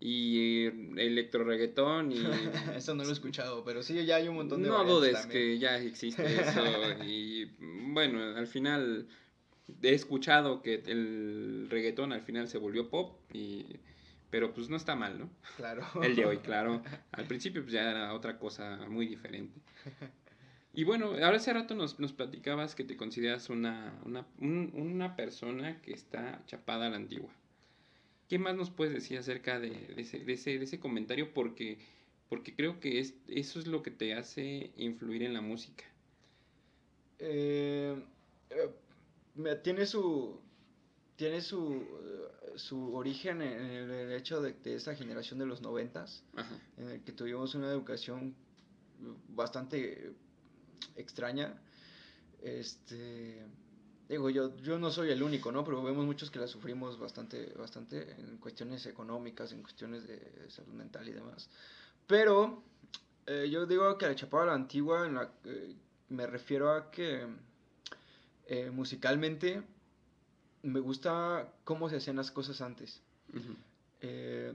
y 0.00 0.64
electro 0.98 1.44
reggaetón 1.44 2.12
y... 2.12 2.16
eso 2.76 2.94
no 2.94 3.04
lo 3.04 3.10
he 3.10 3.12
escuchado, 3.12 3.64
pero 3.64 3.82
sí, 3.82 4.04
ya 4.04 4.16
hay 4.16 4.28
un 4.28 4.34
montón 4.34 4.62
de... 4.62 4.68
No 4.68 4.84
dudes 4.84 5.26
que 5.26 5.58
ya 5.58 5.78
existe 5.78 6.24
eso 6.24 6.62
y 7.06 7.46
bueno, 7.92 8.20
al 8.36 8.46
final 8.46 9.08
he 9.82 9.94
escuchado 9.94 10.62
que 10.62 10.82
el 10.86 11.68
reggaetón 11.70 12.12
al 12.12 12.22
final 12.22 12.48
se 12.48 12.58
volvió 12.58 12.90
pop 12.90 13.18
y 13.32 13.66
pero 14.32 14.54
pues 14.54 14.70
no 14.70 14.76
está 14.76 14.96
mal, 14.96 15.18
¿no? 15.18 15.30
Claro. 15.58 15.86
El 16.02 16.16
de 16.16 16.24
hoy, 16.24 16.38
claro. 16.38 16.82
Al 17.12 17.26
principio 17.26 17.60
pues 17.60 17.74
ya 17.74 17.90
era 17.90 18.14
otra 18.14 18.38
cosa 18.38 18.78
muy 18.88 19.06
diferente. 19.06 19.60
Y 20.72 20.84
bueno, 20.84 21.08
ahora 21.22 21.36
hace 21.36 21.52
rato 21.52 21.74
nos, 21.74 22.00
nos 22.00 22.14
platicabas 22.14 22.74
que 22.74 22.82
te 22.82 22.96
consideras 22.96 23.50
una, 23.50 23.92
una, 24.06 24.26
una, 24.38 25.16
persona 25.16 25.82
que 25.82 25.92
está 25.92 26.42
chapada 26.46 26.86
a 26.86 26.88
la 26.88 26.96
antigua. 26.96 27.28
¿Qué 28.30 28.38
más 28.38 28.56
nos 28.56 28.70
puedes 28.70 28.94
decir 28.94 29.18
acerca 29.18 29.60
de, 29.60 29.68
de, 29.68 30.00
ese, 30.00 30.20
de, 30.20 30.32
ese, 30.32 30.58
de 30.58 30.64
ese, 30.64 30.80
comentario? 30.80 31.34
Porque, 31.34 31.76
porque 32.30 32.54
creo 32.54 32.80
que 32.80 33.00
es, 33.00 33.14
eso 33.28 33.60
es 33.60 33.66
lo 33.66 33.82
que 33.82 33.90
te 33.90 34.14
hace 34.14 34.70
influir 34.78 35.24
en 35.24 35.34
la 35.34 35.42
música. 35.42 35.84
Eh, 37.18 38.02
eh 38.48 38.70
tiene 39.62 39.86
su 39.86 40.40
tiene 41.16 41.40
su, 41.40 41.74
eh, 41.74 42.58
su 42.58 42.94
origen 42.94 43.42
en 43.42 43.90
el, 43.90 44.12
hecho 44.12 44.42
de, 44.42 44.54
de, 44.54 44.74
esta 44.74 44.94
generación 44.94 45.38
de 45.38 45.46
los 45.46 45.60
noventas, 45.60 46.24
en 46.76 46.88
el 46.88 47.02
que 47.02 47.12
tuvimos 47.12 47.54
una 47.54 47.68
educación 47.68 48.34
bastante 49.28 50.14
extraña. 50.96 51.60
Este, 52.42 53.46
digo, 54.08 54.30
yo, 54.30 54.56
yo 54.58 54.78
no 54.78 54.90
soy 54.90 55.10
el 55.10 55.22
único, 55.22 55.52
¿no? 55.52 55.64
Pero 55.64 55.82
vemos 55.82 56.04
muchos 56.04 56.30
que 56.30 56.38
la 56.38 56.46
sufrimos 56.46 56.98
bastante, 56.98 57.52
bastante 57.56 58.12
en 58.18 58.38
cuestiones 58.38 58.84
económicas, 58.86 59.52
en 59.52 59.62
cuestiones 59.62 60.06
de, 60.06 60.50
salud 60.50 60.72
mental 60.72 61.08
y 61.08 61.12
demás. 61.12 61.48
Pero 62.06 62.62
eh, 63.26 63.48
yo 63.50 63.66
digo 63.66 63.96
que 63.96 64.06
la 64.06 64.14
chapada 64.14 64.46
la 64.46 64.54
antigua, 64.54 65.06
en 65.06 65.14
la, 65.14 65.32
eh, 65.44 65.76
me 66.08 66.26
refiero 66.26 66.72
a 66.72 66.90
que 66.90 67.26
eh, 68.46 68.70
musicalmente 68.70 69.62
me 70.62 70.80
gusta 70.80 71.52
cómo 71.64 71.88
se 71.88 71.96
hacían 71.96 72.16
las 72.16 72.30
cosas 72.30 72.60
antes. 72.60 73.00
Eh, 74.00 74.54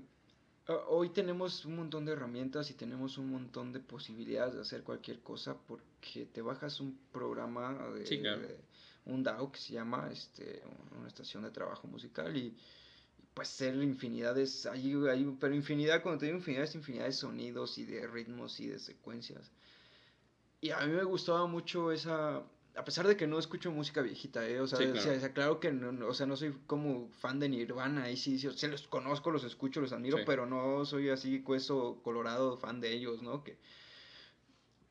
hoy 0.88 1.09
tenemos 1.09 1.65
un 1.65 1.77
montón 1.77 2.05
de 2.05 2.13
herramientas 2.13 2.69
y 2.69 2.73
tenemos 2.73 3.17
un 3.17 3.31
montón 3.31 3.73
de 3.73 3.79
posibilidades 3.79 4.55
de 4.55 4.61
hacer 4.61 4.83
cualquier 4.83 5.19
cosa 5.21 5.55
porque 5.67 6.25
te 6.33 6.41
bajas 6.41 6.79
un 6.79 6.97
programa 7.11 7.89
de, 7.93 8.57
un 9.05 9.23
DAO 9.23 9.51
que 9.51 9.59
se 9.59 9.73
llama 9.73 10.09
este, 10.11 10.61
una 10.97 11.07
estación 11.07 11.43
de 11.43 11.51
trabajo 11.51 11.88
musical 11.88 12.35
y, 12.35 12.55
pues 13.33 13.49
ser 13.49 13.75
infinidades, 13.75 14.65
hay, 14.65 14.93
hay, 15.09 15.38
pero 15.39 15.53
infinidad, 15.53 16.01
cuando 16.01 16.19
te 16.19 16.25
digo 16.25 16.39
infinidad, 16.39 16.63
es 16.63 16.73
infinidad 16.73 17.05
de 17.05 17.11
sonidos 17.11 17.77
y 17.77 17.85
de 17.85 18.07
ritmos 18.07 18.59
y 18.59 18.67
de 18.67 18.79
secuencias. 18.79 19.51
Y 20.59 20.71
a 20.71 20.79
mí 20.79 20.93
me 20.93 21.03
gustaba 21.03 21.45
mucho 21.45 21.91
esa, 21.91 22.41
a 22.78 22.86
pesar 22.86 23.07
de 23.07 23.17
que 23.17 23.25
no 23.25 23.39
escucho 23.39 23.71
música 23.71 24.01
viejita, 24.01 24.47
¿eh? 24.47 24.61
O 24.61 24.67
sea, 24.67 24.78
claro. 25.34 25.59
que 25.59 25.71
no, 25.71 26.07
o 26.07 26.13
sea, 26.13 26.28
no 26.28 26.38
soy 26.38 26.55
como 26.67 27.09
fan 27.09 27.39
de 27.39 27.49
Nirvana, 27.49 28.11
y 28.11 28.17
sí, 28.17 28.38
sí, 28.38 28.67
los 28.67 28.88
conozco, 28.88 29.32
los 29.32 29.43
escucho, 29.43 29.82
los 29.82 29.93
admiro, 29.93 30.19
pero 30.28 30.45
no 30.45 30.86
soy 30.86 31.09
así, 31.09 31.41
cueso 31.41 31.99
colorado, 32.03 32.55
fan 32.55 32.80
de 32.80 32.93
ellos, 32.93 33.23
¿no? 33.23 33.43
Que... 33.43 33.57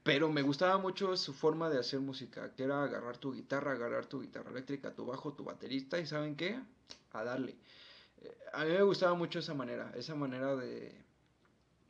Pero 0.02 0.30
me 0.30 0.42
gustaba 0.42 0.78
mucho 0.78 1.16
su 1.16 1.32
forma 1.32 1.70
de 1.70 1.78
hacer 1.78 2.00
música, 2.00 2.54
que 2.56 2.64
era 2.64 2.82
agarrar 2.82 3.18
tu 3.18 3.32
guitarra, 3.32 3.72
agarrar 3.72 4.06
tu 4.06 4.20
guitarra 4.20 4.50
eléctrica, 4.50 4.92
tu 4.92 5.06
bajo, 5.06 5.32
tu 5.32 5.44
baterista, 5.44 6.00
y 6.00 6.06
¿saben 6.06 6.34
qué? 6.34 6.60
A 7.12 7.22
darle. 7.22 7.56
Eh, 8.20 8.36
a 8.52 8.64
mí 8.64 8.72
me 8.72 8.82
gustaba 8.82 9.14
mucho 9.14 9.38
esa 9.38 9.54
manera, 9.54 9.92
esa 9.96 10.16
manera 10.16 10.56
de, 10.56 10.92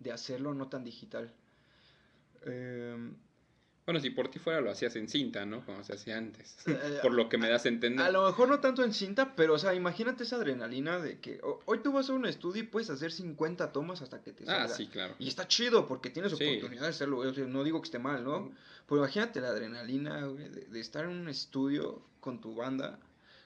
de 0.00 0.12
hacerlo 0.12 0.52
no 0.52 0.68
tan 0.68 0.84
digital. 0.84 1.32
Eh, 2.44 3.12
bueno, 3.86 4.00
si 4.00 4.10
por 4.10 4.28
ti 4.28 4.40
fuera 4.40 4.60
lo 4.60 4.68
hacías 4.68 4.96
en 4.96 5.08
cinta, 5.08 5.46
¿no? 5.46 5.64
Como 5.64 5.84
se 5.84 5.94
hacía 5.94 6.18
antes. 6.18 6.56
Eh, 6.66 6.98
por 7.02 7.12
lo 7.12 7.28
que 7.28 7.38
me 7.38 7.48
das 7.48 7.66
a 7.66 7.68
entender. 7.68 8.04
A 8.04 8.10
lo 8.10 8.26
mejor 8.26 8.48
no 8.48 8.58
tanto 8.58 8.82
en 8.82 8.92
cinta, 8.92 9.36
pero, 9.36 9.54
o 9.54 9.58
sea, 9.58 9.74
imagínate 9.74 10.24
esa 10.24 10.36
adrenalina 10.36 10.98
de 10.98 11.20
que 11.20 11.40
hoy 11.66 11.78
tú 11.78 11.92
vas 11.92 12.10
a 12.10 12.12
un 12.12 12.26
estudio 12.26 12.64
y 12.64 12.66
puedes 12.66 12.90
hacer 12.90 13.12
50 13.12 13.70
tomas 13.70 14.02
hasta 14.02 14.20
que 14.22 14.32
te 14.32 14.44
salga. 14.44 14.64
Ah, 14.64 14.68
sí, 14.68 14.88
claro. 14.88 15.14
Y 15.20 15.28
está 15.28 15.46
chido 15.46 15.86
porque 15.86 16.10
tienes 16.10 16.32
oportunidad 16.32 16.82
de 16.82 16.88
hacerlo. 16.88 17.22
no 17.46 17.62
digo 17.62 17.80
que 17.80 17.86
esté 17.86 18.00
mal, 18.00 18.24
¿no? 18.24 18.52
Pero 18.88 19.02
imagínate 19.02 19.40
la 19.40 19.48
adrenalina, 19.48 20.26
güey, 20.26 20.48
de, 20.48 20.80
estar 20.80 21.04
en 21.04 21.10
un 21.10 21.28
estudio 21.28 22.02
con 22.18 22.40
tu 22.40 22.56
banda, 22.56 22.98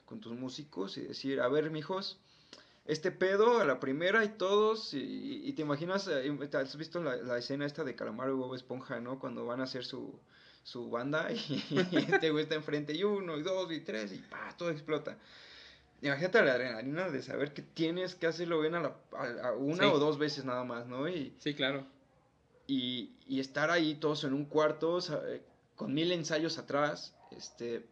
con 0.05 0.21
tus 0.21 0.33
músicos 0.33 0.97
y 0.97 1.01
decir, 1.01 1.39
a 1.39 1.47
ver, 1.49 1.69
mijos, 1.69 2.17
este 2.85 3.11
pedo 3.11 3.59
a 3.59 3.65
la 3.65 3.79
primera 3.79 4.23
y 4.25 4.29
todos, 4.29 4.93
y, 4.93 5.51
te 5.53 5.61
imaginas, 5.61 6.07
eh, 6.07 6.31
has 6.53 6.77
visto 6.77 7.01
la, 7.01 7.15
la, 7.17 7.37
escena 7.37 7.65
esta 7.65 7.83
de 7.83 7.95
Calamaro 7.95 8.31
y 8.31 8.37
Bob 8.37 8.55
Esponja, 8.55 8.99
¿no? 8.99 9.19
Cuando 9.19 9.45
van 9.45 9.61
a 9.61 9.65
hacer 9.65 9.85
su, 9.85 10.19
su 10.63 10.89
banda 10.89 11.31
y, 11.31 11.63
este 12.11 12.31
güey 12.31 12.43
está 12.43 12.55
enfrente 12.55 12.93
y 12.93 13.03
uno 13.03 13.37
y 13.37 13.43
dos 13.43 13.71
y 13.71 13.81
tres 13.81 14.13
y 14.13 14.17
pa, 14.17 14.55
todo 14.57 14.69
explota. 14.69 15.17
Imagínate 16.01 16.41
la 16.41 16.53
adrenalina 16.53 17.09
de 17.09 17.21
saber 17.21 17.53
que 17.53 17.61
tienes 17.61 18.15
que 18.15 18.25
hacerlo 18.25 18.59
bien 18.59 18.73
a, 18.73 18.79
la, 18.79 18.95
a, 19.43 19.51
una 19.53 19.91
o 19.91 19.99
dos 19.99 20.17
veces 20.17 20.45
nada 20.45 20.63
más, 20.63 20.87
¿no? 20.87 21.07
Y, 21.07 21.35
sí, 21.37 21.53
claro. 21.53 21.85
Y, 22.65 23.11
y 23.27 23.39
estar 23.39 23.69
ahí 23.69 23.95
todos 23.95 24.23
en 24.23 24.33
un 24.33 24.45
cuarto, 24.45 24.97
con 25.75 25.93
mil 25.93 26.11
ensayos 26.11 26.57
atrás, 26.57 27.13
este, 27.31 27.85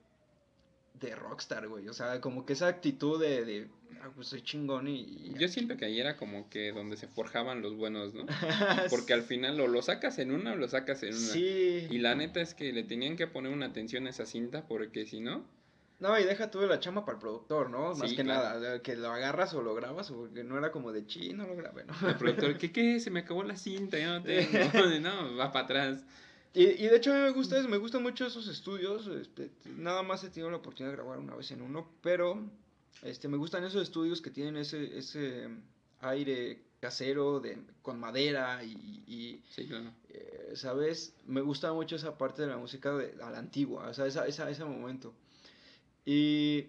de 1.00 1.16
rockstar, 1.16 1.68
güey. 1.68 1.88
O 1.88 1.94
sea, 1.94 2.20
como 2.22 2.46
que 2.46 2.54
esa 2.54 2.68
actitud 2.68 3.20
de 3.20 3.70
Ah, 4.02 4.10
pues 4.16 4.28
soy 4.28 4.42
chingón 4.42 4.88
y... 4.88 5.34
Yo 5.38 5.48
siento 5.50 5.76
que 5.76 5.86
ahí 5.86 6.00
era 6.00 6.16
como 6.16 6.50
que 6.50 6.72
donde 6.72 6.96
se 6.96 7.08
forjaban 7.08 7.62
los 7.62 7.76
buenos, 7.76 8.14
¿no? 8.14 8.26
Porque 8.90 9.14
al 9.14 9.24
final 9.24 9.60
o 9.60 9.68
lo 9.68 9.82
sacas 9.82 10.20
en 10.20 10.32
una 10.32 10.54
o 10.54 10.56
lo 10.56 10.68
sacas 10.70 11.04
en 11.04 11.10
una. 11.10 11.18
Sí. 11.18 11.88
Y 11.90 11.98
la 11.98 12.16
neta 12.16 12.40
es 12.40 12.54
que 12.54 12.72
le 12.72 12.84
tenían 12.84 13.18
que 13.18 13.28
poner 13.28 13.52
una 13.52 13.66
atención 13.66 14.08
a 14.08 14.12
esa 14.12 14.26
cinta 14.26 14.66
porque 14.68 15.06
si 15.06 15.20
no... 15.20 15.46
No, 16.00 16.18
y 16.18 16.24
deja 16.24 16.50
tú 16.50 16.62
la 16.62 16.80
chama 16.80 17.04
para 17.04 17.18
el 17.18 17.22
productor, 17.22 17.70
¿no? 17.70 17.94
Más 17.94 18.14
que 18.14 18.24
nada, 18.24 18.82
que 18.82 18.96
lo 18.96 19.12
agarras 19.12 19.54
o 19.54 19.62
lo 19.62 19.76
grabas, 19.76 20.10
porque 20.10 20.46
no 20.46 20.58
era 20.58 20.72
como 20.72 20.94
de 20.94 21.06
chi, 21.06 21.34
no 21.34 21.46
lo 21.46 21.58
grabé, 21.58 21.84
¿no? 21.84 21.94
El 22.08 22.16
productor, 22.16 22.58
¿qué 22.58 22.72
qué? 22.72 23.02
Se 23.02 23.12
me 23.12 23.20
acabó 23.20 23.44
la 23.44 23.58
cinta, 23.58 24.00
ya 24.00 24.18
no 24.18 24.24
tengo. 24.24 24.50
no, 25.02 25.36
va 25.36 25.52
para 25.52 25.66
atrás. 25.66 26.06
Y, 26.54 26.64
y, 26.64 26.88
de 26.88 26.98
hecho 26.98 27.12
a 27.12 27.16
mí 27.16 27.22
me 27.22 27.30
gusta, 27.32 27.62
me 27.68 27.78
gustan 27.78 28.02
mucho 28.02 28.26
esos 28.26 28.48
estudios. 28.48 29.08
Este, 29.08 29.52
nada 29.76 30.02
más 30.04 30.24
he 30.24 30.30
tenido 30.30 30.50
la 30.50 30.58
oportunidad 30.58 30.92
de 30.92 30.98
grabar 30.98 31.20
una 31.20 31.36
vez 31.36 31.52
en 31.52 31.62
uno, 31.62 31.92
pero 32.02 32.44
este, 33.04 33.28
me 33.28 33.38
gustan 33.38 33.64
esos 33.64 33.84
estudios 33.84 34.22
que 34.22 34.32
tienen 34.32 34.58
ese, 34.58 34.98
ese 34.98 35.48
aire 36.02 36.64
casero 36.80 37.40
de, 37.40 37.58
con 37.82 38.00
madera 38.00 38.64
y, 38.64 39.44
sí, 39.50 39.68
claro. 39.68 39.92
Eh, 40.10 40.54
¿sabes? 40.56 41.14
Me 41.26 41.42
gusta 41.42 41.72
mucho 41.74 41.96
esa 41.96 42.18
parte 42.18 42.42
de 42.44 42.48
la 42.48 42.58
música 42.58 42.96
de, 42.96 43.22
a 43.22 43.30
la 43.30 43.40
antigua, 43.40 43.88
o 43.88 43.94
sea, 43.94 44.06
esa, 44.08 44.26
esa, 44.28 44.50
ese 44.50 44.66
momento. 44.66 45.14
Y 46.06 46.68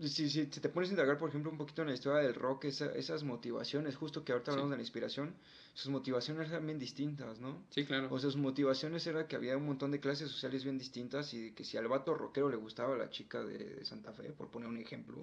si, 0.00 0.30
si, 0.30 0.46
te 0.46 0.68
pones 0.68 0.90
a 0.90 0.92
indagar, 0.92 1.18
por 1.18 1.28
ejemplo, 1.28 1.50
un 1.50 1.58
poquito 1.58 1.82
en 1.82 1.88
la 1.88 1.94
historia 1.94 2.20
del 2.20 2.34
rock, 2.34 2.66
esas 2.66 3.24
motivaciones, 3.24 3.96
justo 3.96 4.24
que 4.24 4.32
ahorita 4.32 4.52
hablamos 4.52 4.70
de 4.70 4.76
la 4.76 4.82
inspiración, 4.82 5.34
sus 5.74 5.90
motivaciones 5.90 6.48
eran 6.48 6.66
bien 6.66 6.78
distintas, 6.78 7.40
¿no? 7.40 7.64
Sí, 7.70 7.84
claro. 7.84 8.06
O 8.10 8.18
sea, 8.18 8.30
sus 8.30 8.40
motivaciones 8.40 9.06
era 9.08 9.26
que 9.26 9.34
había 9.34 9.56
un 9.56 9.66
montón 9.66 9.90
de 9.90 9.98
clases 9.98 10.30
sociales 10.30 10.62
bien 10.62 10.78
distintas 10.78 11.34
y 11.34 11.52
que 11.52 11.64
si 11.64 11.76
al 11.76 11.88
vato 11.88 12.14
rockero 12.14 12.48
le 12.48 12.56
gustaba 12.56 12.96
la 12.96 13.10
chica 13.10 13.42
de, 13.42 13.84
Santa 13.84 14.12
Fe, 14.12 14.30
por 14.30 14.50
poner 14.50 14.68
un 14.68 14.78
ejemplo, 14.78 15.18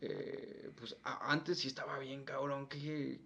eh, 0.00 0.70
pues 0.76 0.96
antes 1.04 1.58
sí 1.58 1.68
estaba 1.68 1.98
bien 2.00 2.24
cabrón 2.24 2.68
que, 2.68 3.20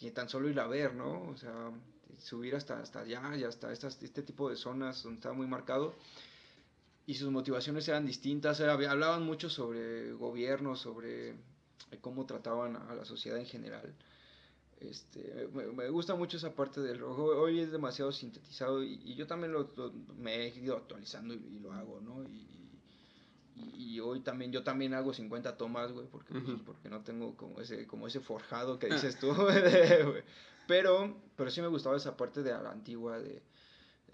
que, 0.00 0.10
tan 0.12 0.28
solo 0.28 0.48
ir 0.48 0.60
a 0.60 0.68
ver, 0.68 0.94
¿no? 0.94 1.22
O 1.28 1.36
sea, 1.36 1.72
subir 2.18 2.54
hasta, 2.54 2.78
hasta 2.80 3.00
allá 3.00 3.36
y 3.36 3.42
hasta 3.42 3.72
estas, 3.72 4.00
este 4.00 4.22
tipo 4.22 4.48
de 4.48 4.56
zonas 4.56 5.02
donde 5.02 5.16
estaba 5.16 5.34
muy 5.34 5.48
marcado. 5.48 5.96
Y 7.06 7.14
sus 7.14 7.30
motivaciones 7.30 7.86
eran 7.88 8.04
distintas, 8.04 8.60
hablaban 8.60 9.22
mucho 9.22 9.48
sobre 9.48 10.12
gobierno, 10.12 10.74
sobre 10.74 11.36
cómo 12.00 12.26
trataban 12.26 12.76
a 12.76 12.94
la 12.94 13.04
sociedad 13.04 13.38
en 13.38 13.46
general. 13.46 13.94
Este, 14.80 15.48
me, 15.52 15.88
gusta 15.88 16.14
mucho 16.14 16.36
esa 16.36 16.54
parte 16.54 16.80
del 16.80 16.98
rojo. 16.98 17.24
Hoy 17.24 17.60
es 17.60 17.72
demasiado 17.72 18.12
sintetizado 18.12 18.82
y, 18.82 19.14
yo 19.14 19.26
también 19.26 19.52
lo, 19.52 19.70
me 20.18 20.34
he 20.34 20.48
ido 20.48 20.76
actualizando 20.76 21.32
y, 21.32 21.58
lo 21.60 21.72
hago, 21.72 22.00
¿no? 22.00 22.24
Y, 22.24 22.46
y, 23.78 24.00
hoy 24.00 24.20
también, 24.20 24.52
yo 24.52 24.62
también 24.64 24.92
hago 24.92 25.14
50 25.14 25.56
tomas, 25.56 25.92
güey, 25.92 26.06
porque, 26.08 26.34
pues, 26.34 26.60
porque 26.66 26.88
no 26.90 27.00
tengo 27.02 27.36
como 27.36 27.60
ese, 27.60 27.86
como 27.86 28.06
ese 28.06 28.20
forjado 28.20 28.78
que 28.78 28.88
dices 28.88 29.18
tú, 29.18 29.32
pero, 30.68 31.16
pero 31.36 31.50
sí 31.50 31.62
me 31.62 31.68
gustaba 31.68 31.96
esa 31.96 32.16
parte 32.16 32.42
de 32.42 32.50
la 32.50 32.70
antigua, 32.70 33.18
de, 33.18 33.42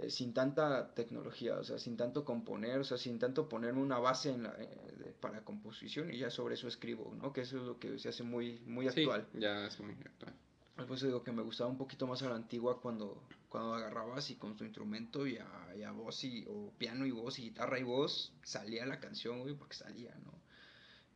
sin 0.08 0.32
tanta 0.32 0.94
tecnología, 0.94 1.56
o 1.56 1.64
sea, 1.64 1.78
sin 1.78 1.96
tanto 1.96 2.24
componer, 2.24 2.78
o 2.78 2.84
sea, 2.84 2.96
sin 2.98 3.18
tanto 3.18 3.48
ponerme 3.48 3.80
una 3.80 3.98
base 3.98 4.30
en 4.30 4.44
la, 4.44 4.54
eh, 4.58 5.14
para 5.20 5.44
composición 5.44 6.12
y 6.12 6.18
ya 6.18 6.30
sobre 6.30 6.54
eso 6.54 6.66
escribo, 6.66 7.14
¿no? 7.20 7.32
Que 7.32 7.42
eso 7.42 7.58
es 7.58 7.64
lo 7.64 7.78
que 7.78 7.98
se 7.98 8.08
hace 8.08 8.22
muy, 8.22 8.60
muy 8.66 8.88
actual. 8.88 9.26
ya 9.34 9.66
es 9.66 9.78
muy 9.80 9.92
actual. 9.92 10.34
Por 10.74 10.96
eso 10.96 11.06
digo 11.06 11.22
que 11.22 11.32
me 11.32 11.42
gustaba 11.42 11.70
un 11.70 11.76
poquito 11.76 12.06
más 12.06 12.22
a 12.22 12.30
la 12.30 12.36
antigua 12.36 12.80
cuando, 12.80 13.22
cuando 13.48 13.74
agarrabas 13.74 14.30
y 14.30 14.36
con 14.36 14.56
tu 14.56 14.64
instrumento 14.64 15.26
y 15.26 15.36
a, 15.38 15.92
voz 15.92 16.24
y, 16.24 16.44
o 16.48 16.72
piano 16.78 17.04
y 17.06 17.10
voz 17.10 17.38
y 17.38 17.42
guitarra 17.42 17.78
y 17.78 17.82
voz 17.82 18.32
salía 18.42 18.86
la 18.86 18.98
canción, 18.98 19.40
güey, 19.42 19.54
porque 19.54 19.74
salía, 19.76 20.14
¿no? 20.24 20.32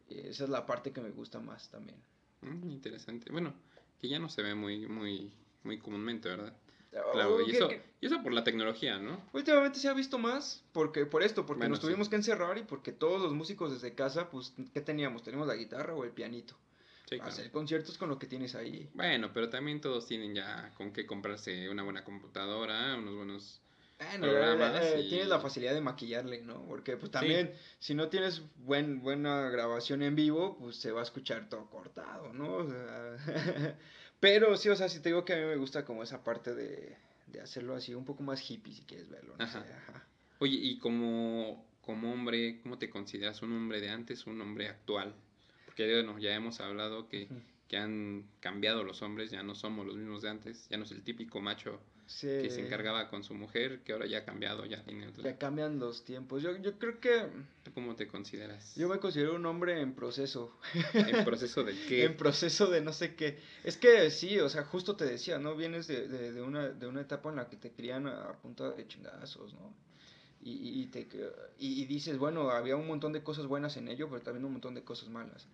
Esa 0.08 0.44
es 0.44 0.50
la 0.50 0.66
parte 0.66 0.92
que 0.92 1.00
me 1.00 1.10
gusta 1.10 1.40
más 1.40 1.68
también. 1.70 1.98
Mm, 2.42 2.70
interesante. 2.70 3.32
Bueno, 3.32 3.54
que 3.98 4.08
ya 4.08 4.18
no 4.18 4.28
se 4.28 4.42
ve 4.42 4.54
muy, 4.54 4.86
muy, 4.86 5.32
muy 5.64 5.78
comúnmente, 5.78 6.28
¿verdad? 6.28 6.54
Oh, 7.04 7.12
claro, 7.12 7.40
y, 7.42 7.50
eso, 7.50 7.68
y 8.00 8.06
eso 8.06 8.22
por 8.22 8.32
la 8.32 8.44
tecnología, 8.44 8.98
¿no? 8.98 9.20
Últimamente 9.32 9.78
se 9.78 9.88
ha 9.88 9.92
visto 9.92 10.18
más 10.18 10.64
porque, 10.72 11.06
por 11.06 11.22
esto, 11.22 11.44
porque 11.44 11.68
nos 11.68 11.80
tuvimos 11.80 12.08
que 12.08 12.16
encerrar 12.16 12.56
y 12.58 12.62
porque 12.62 12.92
todos 12.92 13.20
los 13.20 13.32
músicos 13.32 13.72
desde 13.72 13.94
casa, 13.94 14.30
pues, 14.30 14.54
¿qué 14.72 14.80
teníamos? 14.80 15.22
Teníamos 15.22 15.48
la 15.48 15.56
guitarra 15.56 15.94
o 15.94 16.04
el 16.04 16.10
pianito. 16.10 16.56
Hacer 17.20 17.52
conciertos 17.52 17.98
con 17.98 18.08
lo 18.08 18.18
que 18.18 18.26
tienes 18.26 18.56
ahí. 18.56 18.90
Bueno, 18.94 19.30
pero 19.32 19.48
también 19.48 19.80
todos 19.80 20.06
tienen 20.06 20.34
ya 20.34 20.72
con 20.76 20.92
qué 20.92 21.06
comprarse 21.06 21.68
una 21.68 21.84
buena 21.84 22.02
computadora, 22.02 22.96
unos 22.96 23.14
buenos 23.14 23.60
programas. 24.20 24.82
Eh, 24.82 25.00
eh, 25.00 25.06
tienes 25.08 25.28
la 25.28 25.38
facilidad 25.38 25.74
de 25.74 25.80
maquillarle, 25.80 26.42
¿no? 26.42 26.64
Porque 26.66 26.96
pues 26.96 27.12
también, 27.12 27.54
si 27.78 27.94
no 27.94 28.08
tienes 28.08 28.42
buen, 28.56 29.00
buena 29.00 29.48
grabación 29.50 30.02
en 30.02 30.16
vivo, 30.16 30.58
pues 30.58 30.76
se 30.76 30.90
va 30.90 31.00
a 31.00 31.04
escuchar 31.04 31.48
todo 31.48 31.70
cortado, 31.70 32.32
¿no? 32.32 32.66
pero 34.26 34.56
sí, 34.56 34.68
o 34.68 34.74
sea, 34.74 34.88
si 34.88 34.98
te 34.98 35.10
digo 35.10 35.24
que 35.24 35.34
a 35.34 35.36
mí 35.36 35.44
me 35.44 35.54
gusta 35.54 35.84
como 35.84 36.02
esa 36.02 36.24
parte 36.24 36.52
de, 36.52 36.96
hacerlo 37.40 37.76
así, 37.76 37.94
un 37.94 38.04
poco 38.04 38.24
más 38.24 38.50
hippie, 38.50 38.74
si 38.74 38.82
quieres 38.82 39.08
verlo. 39.08 39.36
Oye, 40.40 40.58
y 40.60 40.78
como, 40.78 41.64
como 41.80 42.12
hombre, 42.12 42.60
¿cómo 42.62 42.76
te 42.76 42.90
consideras? 42.90 43.40
¿Un 43.42 43.52
hombre 43.52 43.80
de 43.80 43.90
antes 43.90 44.26
un 44.26 44.40
hombre 44.40 44.68
actual? 44.68 45.14
que 45.76 45.92
bueno, 45.92 46.18
ya 46.18 46.34
hemos 46.34 46.58
hablado 46.60 47.08
que, 47.08 47.28
que, 47.68 47.76
han 47.76 48.24
cambiado 48.40 48.84
los 48.84 49.02
hombres, 49.02 49.30
ya 49.30 49.42
no 49.42 49.54
somos 49.54 49.86
los 49.86 49.96
mismos 49.96 50.22
de 50.22 50.30
antes, 50.30 50.68
ya 50.68 50.76
no 50.76 50.84
es 50.84 50.90
el 50.90 51.02
típico 51.02 51.40
macho 51.40 51.80
que 52.20 52.50
se 52.50 52.64
encargaba 52.64 53.08
con 53.08 53.24
su 53.24 53.34
mujer, 53.34 53.80
que 53.80 53.92
ahora 53.92 54.06
ya 54.06 54.18
ha 54.18 54.24
cambiado, 54.24 54.64
ya 54.64 54.84
tiene 54.84 55.10
Ya 55.24 55.36
cambian 55.38 55.80
los 55.80 56.04
tiempos. 56.04 56.40
Yo, 56.40 56.56
yo 56.56 56.78
creo 56.78 57.00
que... 57.00 57.26
¿Cómo 57.74 57.96
te 57.96 58.06
consideras? 58.06 58.76
Yo 58.76 58.88
me 58.88 59.00
considero 59.00 59.34
un 59.34 59.44
hombre 59.44 59.80
en 59.80 59.92
proceso. 59.92 60.56
¿En 60.94 61.24
proceso 61.24 61.64
de 61.64 61.74
qué? 61.88 62.04
en 62.04 62.16
proceso 62.16 62.68
de 62.68 62.80
no 62.80 62.92
sé 62.92 63.16
qué. 63.16 63.40
Es 63.64 63.76
que 63.76 64.10
sí, 64.12 64.38
o 64.38 64.48
sea, 64.48 64.64
justo 64.64 64.94
te 64.94 65.04
decía, 65.04 65.38
¿no? 65.38 65.56
Vienes 65.56 65.88
de, 65.88 66.06
de, 66.06 66.32
de, 66.32 66.42
una, 66.42 66.68
de 66.68 66.86
una 66.86 67.00
etapa 67.00 67.28
en 67.30 67.36
la 67.36 67.48
que 67.48 67.56
te 67.56 67.72
crían 67.72 68.06
a 68.06 68.34
punta 68.34 68.70
de 68.70 68.86
chingazos, 68.86 69.54
¿no? 69.54 69.74
Y, 70.46 70.82
y, 70.82 70.86
te, 70.86 71.08
y, 71.58 71.86
dices, 71.86 72.18
bueno, 72.18 72.50
había 72.50 72.76
un 72.76 72.86
montón 72.86 73.12
de 73.12 73.24
cosas 73.24 73.46
buenas 73.46 73.76
en 73.76 73.88
ello, 73.88 74.08
pero 74.08 74.22
también 74.22 74.44
un 74.44 74.52
montón 74.52 74.74
de 74.74 74.84
cosas 74.84 75.08
malas. 75.08 75.48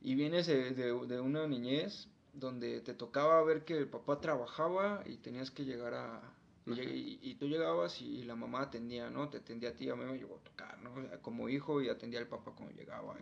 Y 0.00 0.14
vienes 0.14 0.46
de, 0.46 0.72
de, 0.74 1.20
una 1.20 1.46
niñez 1.46 2.08
donde 2.32 2.80
te 2.80 2.94
tocaba 2.94 3.42
ver 3.42 3.64
que 3.64 3.76
el 3.76 3.88
papá 3.88 4.20
trabajaba 4.20 5.02
y 5.06 5.16
tenías 5.16 5.50
que 5.50 5.64
llegar 5.64 5.94
a... 5.94 6.34
Y, 6.66 7.18
y, 7.22 7.34
tú 7.36 7.46
llegabas 7.46 8.00
y, 8.02 8.24
la 8.24 8.36
mamá 8.36 8.60
atendía, 8.60 9.08
¿no? 9.08 9.30
Te 9.30 9.38
atendía 9.38 9.70
a 9.70 9.72
ti, 9.72 9.88
a 9.88 9.96
mí 9.96 10.04
me 10.04 10.18
llegó 10.18 10.36
a 10.36 10.44
tocar, 10.44 10.78
¿no? 10.82 10.92
Como 11.22 11.48
hijo 11.48 11.80
y 11.80 11.88
atendía 11.88 12.20
al 12.20 12.28
papá 12.28 12.52
cuando 12.54 12.74
llegaba. 12.74 13.16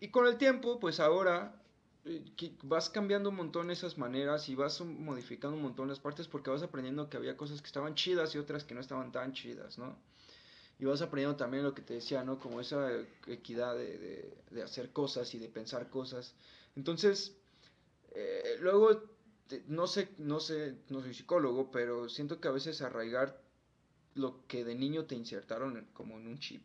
Y 0.00 0.08
con 0.08 0.26
el 0.26 0.36
tiempo, 0.38 0.80
pues 0.80 0.98
ahora 0.98 1.54
eh, 2.04 2.24
vas 2.62 2.88
cambiando 2.90 3.30
un 3.30 3.36
montón 3.36 3.70
esas 3.70 3.98
maneras 3.98 4.48
y 4.48 4.54
vas 4.54 4.80
modificando 4.80 5.56
un 5.56 5.62
montón 5.62 5.88
las 5.88 6.00
partes 6.00 6.28
porque 6.28 6.50
vas 6.50 6.62
aprendiendo 6.62 7.08
que 7.10 7.16
había 7.16 7.36
cosas 7.36 7.60
que 7.60 7.66
estaban 7.66 7.94
chidas 7.94 8.34
y 8.34 8.38
otras 8.38 8.64
que 8.64 8.74
no 8.74 8.80
estaban 8.80 9.12
tan 9.12 9.32
chidas, 9.32 9.78
¿no? 9.78 9.96
Y 10.78 10.84
vas 10.84 11.02
aprendiendo 11.02 11.36
también 11.36 11.64
lo 11.64 11.74
que 11.74 11.82
te 11.82 11.94
decía, 11.94 12.22
¿no? 12.22 12.38
Como 12.38 12.60
esa 12.60 12.90
equidad 13.26 13.76
de, 13.76 14.32
de, 14.50 14.62
hacer 14.62 14.92
cosas 14.92 15.34
y 15.34 15.38
de 15.38 15.48
pensar 15.48 15.90
cosas. 15.90 16.34
Entonces, 16.76 17.36
eh, 18.12 18.56
luego, 18.60 19.02
no 19.66 19.88
sé, 19.88 20.08
no 20.18 20.38
sé, 20.38 20.76
no 20.88 21.00
soy 21.00 21.14
psicólogo, 21.14 21.72
pero 21.72 22.08
siento 22.08 22.40
que 22.40 22.46
a 22.46 22.52
veces 22.52 22.80
arraigar 22.80 23.42
lo 24.14 24.46
que 24.46 24.64
de 24.64 24.76
niño 24.76 25.04
te 25.06 25.16
insertaron 25.16 25.88
como 25.92 26.16
en 26.16 26.28
un 26.28 26.38
chip, 26.38 26.62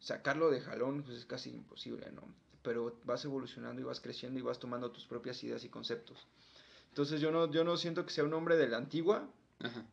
sacarlo 0.00 0.50
de 0.50 0.60
jalón, 0.60 1.04
pues 1.04 1.18
es 1.18 1.24
casi 1.24 1.50
imposible, 1.50 2.10
¿no? 2.12 2.22
Pero 2.62 2.98
vas 3.04 3.24
evolucionando 3.24 3.80
y 3.80 3.84
vas 3.84 4.00
creciendo 4.00 4.38
y 4.40 4.42
vas 4.42 4.58
tomando 4.58 4.90
tus 4.90 5.06
propias 5.06 5.42
ideas 5.44 5.64
y 5.64 5.68
conceptos. 5.68 6.26
Entonces 6.88 7.20
yo 7.20 7.30
no, 7.30 7.50
yo 7.50 7.62
no 7.62 7.76
siento 7.76 8.04
que 8.04 8.12
sea 8.12 8.24
un 8.24 8.34
hombre 8.34 8.56
de 8.56 8.68
la 8.68 8.78
antigua, 8.78 9.28
Ajá 9.60 9.84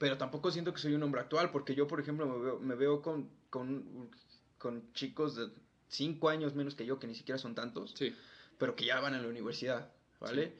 pero 0.00 0.16
tampoco 0.16 0.50
siento 0.50 0.72
que 0.72 0.80
soy 0.80 0.94
un 0.94 1.02
hombre 1.02 1.20
actual, 1.20 1.50
porque 1.50 1.74
yo, 1.74 1.86
por 1.86 2.00
ejemplo, 2.00 2.26
me 2.26 2.38
veo, 2.42 2.58
me 2.58 2.74
veo 2.74 3.02
con, 3.02 3.28
con, 3.50 4.08
con 4.56 4.90
chicos 4.94 5.36
de 5.36 5.50
5 5.88 6.30
años 6.30 6.54
menos 6.54 6.74
que 6.74 6.86
yo, 6.86 6.98
que 6.98 7.06
ni 7.06 7.14
siquiera 7.14 7.36
son 7.36 7.54
tantos, 7.54 7.92
sí. 7.98 8.14
pero 8.56 8.74
que 8.74 8.86
ya 8.86 8.98
van 8.98 9.12
a 9.12 9.20
la 9.20 9.28
universidad, 9.28 9.92
¿vale? 10.18 10.56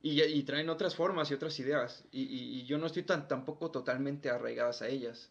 Y, 0.00 0.22
y, 0.22 0.42
traen 0.44 0.70
otras 0.70 0.96
formas 0.96 1.30
y 1.30 1.34
otras 1.34 1.60
ideas, 1.60 2.06
y, 2.10 2.22
y, 2.22 2.64
yo 2.64 2.78
no 2.78 2.86
estoy 2.86 3.02
tan 3.02 3.28
tampoco 3.28 3.70
totalmente 3.70 4.30
arraigadas 4.30 4.80
a 4.80 4.88
ellas. 4.88 5.30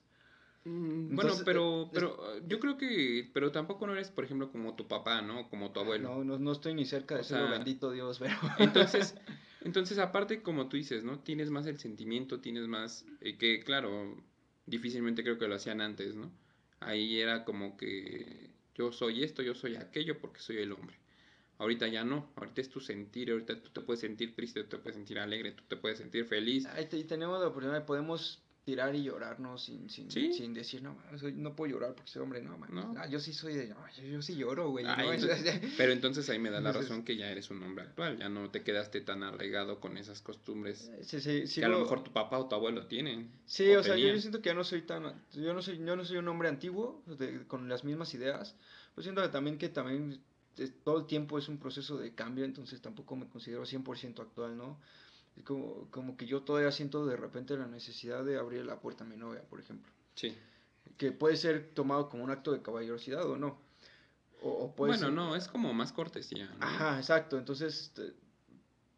Mm, 0.66 1.16
bueno, 1.16 1.34
pero, 1.43 1.86
eh, 1.86 1.89
pero 1.91 2.39
yo 2.45 2.60
creo 2.60 2.78
que, 2.78 3.32
pero 3.34 3.52
tampoco 3.52 3.88
no 3.88 3.93
eres, 3.93 4.12
por 4.12 4.26
ejemplo, 4.26 4.52
como 4.52 4.76
tu 4.76 4.88
papá, 4.88 5.24
¿no? 5.24 5.50
Como 5.50 5.72
tu 5.72 5.80
abuelo. 5.80 6.10
No, 6.10 6.24
no, 6.24 6.38
no 6.38 6.52
estoy 6.52 6.76
ni 6.76 6.86
cerca 6.86 7.16
de 7.16 7.24
ser 7.24 7.50
bendito 7.50 7.89
Dios, 7.89 8.20
pero... 8.20 8.36
Entonces, 8.60 9.16
Entonces, 9.62 9.97
aparte, 9.97 10.41
como 10.41 10.70
tú 10.70 10.78
dices, 10.78 11.03
¿no? 11.03 11.20
Tienes 11.20 11.49
más 11.49 11.66
el 11.68 11.80
sentimiento, 11.80 12.39
tienes 12.39 12.68
más, 12.68 13.05
eh, 13.22 13.38
que 13.38 13.62
claro, 13.64 14.16
difícilmente 14.66 15.24
creo 15.24 15.38
que 15.38 15.47
lo 15.47 15.55
hacían 15.55 15.82
antes, 15.82 16.16
¿no? 16.16 16.32
Ahí 16.80 17.20
era 17.20 17.43
como 17.43 17.76
que 17.76 18.51
yo 18.76 18.91
soy 18.91 19.24
esto, 19.24 19.41
yo 19.41 19.53
soy 19.53 19.76
aquello 19.76 20.20
porque 20.20 20.39
soy 20.39 20.57
el 20.57 20.72
hombre. 20.72 20.97
Ahorita 21.57 21.89
ya 21.89 22.05
no, 22.05 22.32
ahorita 22.38 22.62
es 22.62 22.70
tu 22.70 22.80
sentir, 22.80 23.32
ahorita 23.32 23.62
tú 23.62 23.70
te 23.72 23.82
puedes 23.82 23.99
sentir 23.99 24.34
triste, 24.34 24.64
tú 24.64 24.70
te 24.70 24.78
puedes 24.78 24.95
sentir 24.95 25.20
alegre, 25.20 25.51
tú 25.51 25.64
te 25.68 25.76
puedes 25.76 25.97
sentir 25.97 26.24
feliz. 26.24 26.66
Ahí 26.68 26.86
tenemos 26.86 27.41
la 27.41 27.47
oportunidad, 27.47 27.86
podemos 27.86 28.41
tirar 28.64 28.95
y 28.95 29.03
llorarnos 29.03 29.64
sin, 29.64 29.89
sin, 29.89 30.12
sin 30.12 30.53
decir, 30.53 30.82
no, 30.84 30.97
no 31.36 31.55
puedo 31.55 31.72
llorar 31.72 31.95
porque 31.95 32.12
soy 32.12 32.22
hombre, 32.22 32.41
no, 32.41 32.57
man. 32.57 32.95
Ah, 32.97 33.07
yo 33.07 33.20
sí 33.20 33.34
soy 33.34 33.55
de, 33.55 33.68
no, 33.68 33.78
yo, 34.12 34.22
sí 34.22 34.36
lloro, 34.36 34.70
güey. 34.70 34.86
pero 35.78 35.91
entonces 35.91 36.30
ahí 36.30 36.39
me 36.39 36.51
da 36.51 36.62
la 36.62 36.72
razón 36.72 37.03
que 37.03 37.16
ya 37.16 37.32
eres 37.32 37.49
un 37.49 37.64
hombre 37.64 37.86
actual, 37.86 38.18
ya 38.18 38.30
no 38.30 38.51
te 38.51 38.64
quedaste 38.64 39.01
tan 39.01 39.24
arraigado 39.24 39.80
con 39.80 39.97
esas 39.97 40.22
costumbres 40.22 40.91
sí, 41.01 41.20
que 41.55 41.66
a 41.66 41.70
lo 41.70 41.80
mejor 41.80 42.03
tu 42.03 42.12
papá 42.12 42.38
o 42.38 42.47
tu 42.47 42.55
abuelo 42.55 42.88
tienen. 42.88 43.32
Sí, 43.45 43.74
o, 43.76 43.84
sea, 43.84 43.95
yo, 43.97 44.16
siento 44.20 44.41
que 44.41 44.49
ya 44.49 44.55
no 44.55 44.64
soy 44.64 44.84
tan, 44.84 45.03
yo 45.34 45.53
no 45.53 45.62
soy, 45.62 45.78
yo 45.78 45.95
no 45.95 46.05
soy 46.05 46.18
un 46.18 46.28
hombre 46.28 46.49
antiguo 46.49 47.03
con 47.47 47.70
las 47.70 47.84
mismas 47.84 48.14
ideas, 48.14 48.55
pues 48.93 49.05
siento 49.05 49.22
que 49.22 49.30
también 49.30 49.57
que 49.57 49.70
también 49.70 50.22
todo 50.84 50.99
el 50.99 51.05
tiempo 51.05 51.38
es 51.38 51.47
un 51.47 51.57
proceso 51.57 51.97
de 51.97 52.14
cambio, 52.14 52.45
entonces 52.45 52.82
tampoco 52.82 53.16
me 53.16 53.28
considero 53.28 53.64
100% 53.64 54.20
actual, 54.20 54.57
¿no? 54.57 54.80
Como, 55.44 55.88
como 55.92 56.18
que 56.18 56.26
yo 56.26 56.42
todavía 56.42 56.72
siento 56.72 57.06
de 57.06 57.16
repente 57.16 57.58
la 57.58 57.68
necesidad 57.68 58.24
de 58.24 58.38
abrir 58.38 58.66
la 58.66 58.80
puerta 58.80 59.04
a 59.04 59.08
mi 59.08 59.18
novia, 59.18 59.42
por 59.50 59.60
ejemplo. 59.60 59.92
Sí. 60.16 60.36
Que 60.98 61.12
puede 61.12 61.38
ser 61.38 61.72
tomado 61.74 62.10
como 62.10 62.24
un 62.24 62.32
acto 62.32 62.52
de 62.52 62.62
caballerosidad 62.62 63.30
o 63.30 63.38
no. 63.38 63.58
O, 64.42 64.74
bueno, 64.78 65.12
no, 65.12 65.36
es 65.36 65.48
como 65.48 65.74
más 65.74 65.92
cortesía. 65.92 66.50
Ajá, 66.60 66.98
exacto. 66.98 67.38
Entonces, 67.38 67.82
este, 67.82 68.14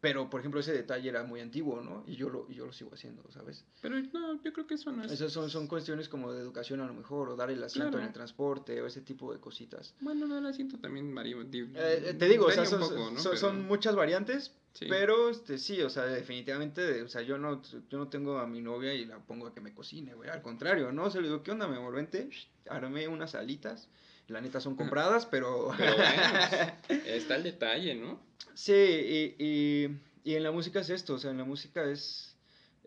pero, 0.02 0.28
por 0.28 0.40
ejemplo, 0.40 0.58
ese 0.58 0.72
detalle 0.72 1.08
era 1.08 1.22
muy 1.22 1.40
antiguo, 1.40 1.80
¿no? 1.80 2.02
Y 2.08 2.16
yo 2.16 2.28
lo, 2.28 2.44
y 2.50 2.54
yo 2.54 2.66
lo 2.66 2.72
sigo 2.72 2.90
haciendo, 2.92 3.22
¿sabes? 3.30 3.64
Pero 3.80 4.00
no, 4.12 4.42
yo 4.42 4.52
creo 4.52 4.66
que 4.66 4.74
eso 4.74 4.90
no 4.90 5.04
es... 5.04 5.12
Esas 5.12 5.32
son, 5.32 5.48
son 5.48 5.68
cuestiones 5.68 6.08
como 6.08 6.32
de 6.32 6.40
educación 6.40 6.80
a 6.80 6.86
lo 6.86 6.92
mejor, 6.92 7.28
o 7.28 7.36
dar 7.36 7.52
el 7.52 7.62
asiento 7.62 7.98
en 7.98 8.06
el 8.06 8.12
transporte, 8.12 8.82
o 8.82 8.86
ese 8.88 9.00
tipo 9.02 9.32
de 9.32 9.38
cositas. 9.38 9.94
Bueno, 10.00 10.26
no, 10.26 10.38
el 10.38 10.46
asiento 10.46 10.76
también 10.80 11.14
varía. 11.14 11.36
Eh, 11.36 12.02
eh, 12.04 12.14
te 12.14 12.28
digo, 12.28 12.46
o 12.46 12.50
sea, 12.50 12.66
son, 12.66 12.82
son, 13.16 13.64
muchas 13.64 13.94
variantes, 13.94 14.52
pero 14.80 15.28
este, 15.28 15.58
sí, 15.58 15.80
o 15.82 15.90
sea, 15.90 16.04
definitivamente, 16.04 17.02
o 17.02 17.08
sea, 17.08 17.22
yo 17.22 17.38
no, 17.38 17.62
yo 17.62 17.98
no 17.98 18.08
tengo 18.08 18.38
a 18.38 18.46
mi 18.46 18.60
novia 18.60 18.94
y 18.94 19.04
la 19.04 19.18
pongo 19.18 19.46
a 19.46 19.54
que 19.54 19.60
me 19.60 19.74
cocine, 19.74 20.14
güey. 20.14 20.30
Al 20.30 20.42
contrario, 20.42 20.92
¿no? 20.92 21.10
Se 21.10 21.20
le 21.20 21.28
digo, 21.28 21.42
¿qué 21.42 21.50
onda, 21.50 21.68
mi 21.68 21.76
amor? 21.76 21.94
Vente, 21.94 22.28
armé 22.68 23.08
unas 23.08 23.34
alitas. 23.34 23.88
La 24.28 24.40
neta 24.40 24.60
son 24.60 24.76
compradas, 24.76 25.26
pero... 25.26 25.72
pero 25.76 25.96
bueno, 26.88 27.04
está 27.06 27.36
el 27.36 27.42
detalle, 27.42 27.94
¿no? 27.94 28.20
Sí, 28.54 29.36
y, 29.38 29.88
Y 30.24 30.34
en 30.34 30.42
la 30.42 30.52
música 30.52 30.80
es 30.80 30.90
esto, 30.90 31.14
o 31.14 31.18
sea, 31.18 31.30
en 31.32 31.38
la 31.38 31.44
música 31.44 31.84
es, 31.84 32.36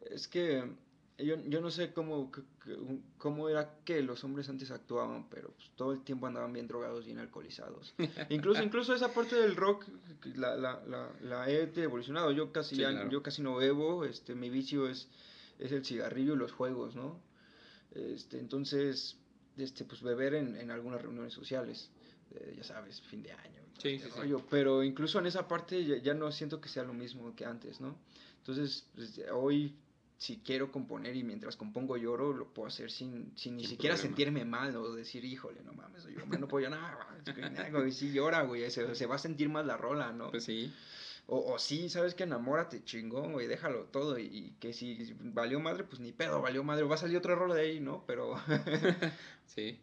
es 0.09 0.27
que 0.27 0.63
yo, 1.17 1.37
yo 1.45 1.61
no 1.61 1.71
sé 1.71 1.93
cómo, 1.93 2.29
cómo 3.17 3.47
era 3.47 3.77
que 3.85 4.01
los 4.01 4.23
hombres 4.25 4.49
antes 4.49 4.69
actuaban, 4.71 5.29
pero 5.29 5.51
pues, 5.51 5.71
todo 5.75 5.93
el 5.93 6.03
tiempo 6.03 6.27
andaban 6.27 6.51
bien 6.51 6.67
drogados, 6.67 7.05
bien 7.05 7.19
alcoholizados. 7.19 7.93
incluso, 8.29 8.61
incluso 8.61 8.93
esa 8.93 9.13
parte 9.13 9.35
del 9.35 9.55
rock 9.55 9.85
la, 10.35 10.55
la, 10.57 10.83
la, 10.85 11.09
la 11.21 11.49
he 11.49 11.71
evolucionado. 11.77 12.31
Yo 12.31 12.51
casi, 12.51 12.75
yo 13.09 13.23
casi 13.23 13.41
no 13.41 13.55
bebo, 13.55 14.03
este, 14.03 14.35
mi 14.35 14.49
vicio 14.49 14.89
es, 14.89 15.07
es 15.57 15.71
el 15.71 15.85
cigarrillo 15.85 16.33
y 16.33 16.37
los 16.37 16.51
juegos, 16.51 16.95
¿no? 16.95 17.21
Este, 17.91 18.37
entonces, 18.39 19.17
este, 19.57 19.85
pues 19.85 20.01
beber 20.01 20.33
en, 20.33 20.57
en 20.57 20.69
algunas 20.69 21.01
reuniones 21.01 21.33
sociales, 21.33 21.91
eh, 22.31 22.55
ya 22.57 22.63
sabes, 22.63 23.01
fin 23.01 23.23
de 23.23 23.31
año. 23.31 23.61
Sí, 23.77 23.99
sí, 23.99 24.09
sí. 24.09 24.33
Pero 24.49 24.83
incluso 24.83 25.19
en 25.19 25.27
esa 25.27 25.47
parte 25.47 25.85
ya, 25.85 25.97
ya, 25.97 26.13
no 26.13 26.29
siento 26.31 26.59
que 26.59 26.67
sea 26.67 26.83
lo 26.83 26.93
mismo 26.93 27.33
que 27.35 27.45
antes, 27.45 27.79
¿no? 27.79 27.97
Entonces, 28.39 28.85
pues, 28.95 29.21
hoy 29.33 29.75
si 30.17 30.37
quiero 30.37 30.71
componer 30.71 31.15
y 31.15 31.23
mientras 31.23 31.55
compongo 31.55 31.97
lloro, 31.97 32.33
lo 32.33 32.53
puedo 32.53 32.67
hacer 32.67 32.89
sin, 32.89 33.31
sin 33.35 33.57
ni 33.57 33.65
siquiera 33.65 33.97
sentirme 33.97 34.45
mal 34.45 34.75
o 34.77 34.93
decir, 34.93 35.25
híjole, 35.25 35.61
no 35.63 35.73
mames, 35.73 36.05
yo 36.05 36.25
no 36.25 36.47
puedo 36.47 36.69
nada, 36.69 36.97
y 37.85 37.91
si 37.91 38.11
llora, 38.11 38.43
güey, 38.43 38.69
se, 38.71 38.95
se, 38.95 39.05
va 39.05 39.15
a 39.15 39.19
sentir 39.19 39.49
más 39.49 39.65
la 39.65 39.77
rola, 39.77 40.13
¿no? 40.13 40.31
Pues 40.31 40.45
sí. 40.45 40.73
O, 41.27 41.53
o 41.53 41.59
sí, 41.59 41.89
sabes 41.89 42.13
que 42.13 42.23
enamórate, 42.23 42.83
chingón, 42.83 43.33
güey, 43.33 43.47
déjalo 43.47 43.85
todo 43.85 44.17
y, 44.19 44.53
que 44.59 44.73
si 44.73 45.15
valió 45.19 45.59
madre, 45.59 45.83
pues 45.83 45.99
ni 45.99 46.11
pedo, 46.11 46.41
valió 46.41 46.63
madre, 46.63 46.83
va 46.83 46.95
a 46.95 46.99
salir 46.99 47.17
otra 47.17 47.35
rola 47.35 47.55
de 47.55 47.61
ahí, 47.61 47.79
¿no? 47.79 48.03
Pero... 48.05 48.35
sí. 49.47 49.79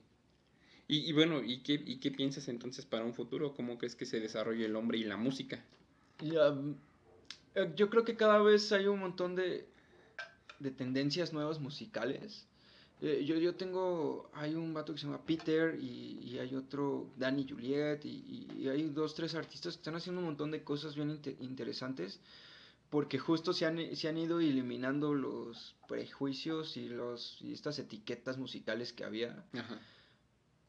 Y, 0.89 1.09
y, 1.09 1.12
bueno, 1.12 1.43
¿y 1.43 1.62
qué, 1.62 1.74
¿y 1.74 1.99
qué 1.99 2.11
piensas 2.11 2.49
entonces 2.49 2.87
para 2.87 3.05
un 3.05 3.14
futuro? 3.14 3.55
¿Cómo 3.55 3.78
crees 3.78 3.97
que 3.97 4.07
se 4.07 4.20
desarrolle 4.20 4.66
el 4.66 4.76
hombre 4.76 4.99
y 4.99 5.05
la 5.05 5.16
música? 5.16 5.62
Eh, 7.55 7.72
yo 7.76 7.91
creo 7.91 8.05
que 8.05 8.16
cada 8.16 8.39
vez 8.41 8.72
hay 8.72 8.87
un 8.87 9.01
montón 9.01 9.35
de, 9.35 9.66
de 10.62 10.70
tendencias 10.70 11.32
nuevas 11.32 11.60
musicales. 11.60 12.46
Eh, 13.00 13.24
yo, 13.24 13.36
yo 13.36 13.56
tengo, 13.56 14.30
hay 14.32 14.54
un 14.54 14.72
vato 14.72 14.92
que 14.92 15.00
se 15.00 15.06
llama 15.06 15.24
Peter 15.24 15.76
y, 15.80 16.20
y 16.22 16.38
hay 16.38 16.54
otro, 16.54 17.10
Danny 17.16 17.46
Juliet, 17.48 18.04
y, 18.04 18.46
y, 18.56 18.68
hay 18.68 18.88
dos, 18.90 19.14
tres 19.14 19.34
artistas 19.34 19.74
que 19.74 19.80
están 19.80 19.96
haciendo 19.96 20.20
un 20.20 20.26
montón 20.26 20.52
de 20.52 20.62
cosas 20.62 20.94
bien 20.94 21.20
interesantes 21.40 22.20
porque 22.92 23.18
justo 23.18 23.54
se 23.54 23.64
han, 23.64 23.96
se 23.96 24.06
han 24.06 24.18
ido 24.18 24.38
eliminando 24.38 25.14
los 25.14 25.74
prejuicios 25.88 26.76
y, 26.76 26.90
los, 26.90 27.38
y 27.40 27.54
estas 27.54 27.78
etiquetas 27.78 28.36
musicales 28.36 28.92
que 28.92 29.02
había. 29.02 29.46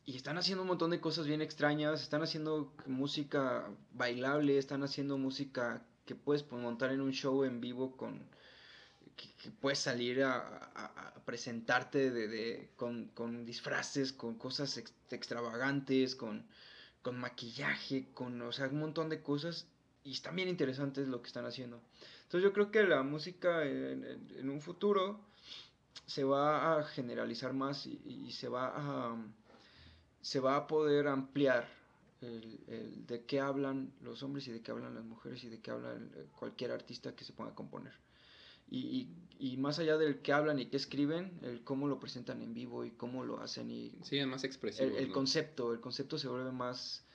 Y 0.06 0.16
están 0.16 0.38
haciendo 0.38 0.62
un 0.62 0.70
montón 0.70 0.92
de 0.92 1.02
cosas 1.02 1.28
bien 1.28 1.42
extrañas, 1.42 2.02
están 2.02 2.24
haciendo 2.24 2.74
música 2.86 3.70
bailable, 3.92 4.58
están 4.58 4.84
haciendo 4.84 5.18
música 5.18 5.86
que 6.06 6.16
puedes 6.16 6.50
montar 6.50 6.94
en 6.94 7.02
un 7.02 7.12
show 7.12 7.44
en 7.44 7.60
vivo 7.60 7.98
con, 7.98 8.24
que, 9.16 9.52
puedes 9.52 9.80
salir 9.80 10.24
a, 10.24 11.14
presentarte 11.26 12.12
de, 12.12 12.70
con, 12.76 13.46
disfraces, 13.46 14.12
con 14.12 14.36
cosas 14.36 14.78
extravagantes, 15.10 16.16
con, 16.16 16.46
con 17.02 17.18
maquillaje, 17.18 18.08
con 18.14 18.42
o 18.42 18.52
sea, 18.52 18.68
un 18.68 18.80
montón 18.80 19.10
de 19.10 19.22
cosas 19.22 19.68
y 20.04 20.12
están 20.12 20.36
bien 20.36 20.50
interesantes 20.50 21.08
lo 21.08 21.22
que 21.22 21.28
están 21.28 21.46
haciendo. 21.46 21.82
Entonces 22.24 22.44
yo 22.44 22.54
creo 22.54 22.72
que 22.72 22.84
la 22.84 23.04
música 23.04 23.66
en, 23.66 24.50
un 24.50 24.62
futuro 24.62 25.22
se 26.06 26.24
va 26.24 26.78
a 26.78 26.84
generalizar 26.84 27.54
más 27.54 27.86
y, 27.86 28.32
se 28.32 28.50
va 28.50 28.74
a 28.76 29.18
se 30.22 30.40
va 30.40 30.56
a 30.56 30.68
poder 30.68 31.08
ampliar 31.08 31.68
el, 32.22 33.06
de 33.06 33.26
qué 33.26 33.42
hablan 33.42 33.94
los 34.02 34.24
hombres 34.24 34.48
y 34.48 34.52
de 34.52 34.62
qué 34.62 34.72
hablan 34.72 34.96
las 34.96 35.04
mujeres 35.04 35.44
y 35.44 35.50
de 35.50 35.60
qué 35.60 35.72
habla 35.72 35.98
cualquier 36.38 36.72
artista 36.72 37.14
que 37.14 37.26
se 37.26 37.34
ponga 37.34 37.52
a 37.52 37.56
componer 37.56 37.94
y, 38.74 39.08
y, 39.38 39.58
más 39.58 39.78
allá 39.78 39.98
del 39.98 40.22
que 40.22 40.34
hablan 40.34 40.58
y 40.58 40.66
que 40.66 40.78
escriben, 40.78 41.40
el 41.44 41.64
cómo 41.64 41.88
lo 41.88 42.00
presentan 42.00 42.42
en 42.42 42.56
vivo 42.56 42.84
y 42.84 42.92
cómo 42.92 43.24
lo 43.24 43.40
hacen 43.40 43.70
y 43.70 43.92
sí, 44.02 44.18
es 44.18 44.26
más 44.26 44.44
expresivo. 44.44 44.98
El, 44.98 45.12
concepto, 45.12 45.74
el 45.74 45.80
concepto 45.80 46.18
se 46.18 46.28
vuelve 46.28 46.52
más, 46.52 47.06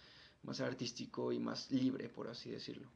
más 0.45 0.61
artístico 0.61 1.33
y 1.33 1.41
más 1.41 1.69
libre, 1.73 2.09
por 2.09 2.29
así 2.29 2.51
decirlo. 2.51 2.89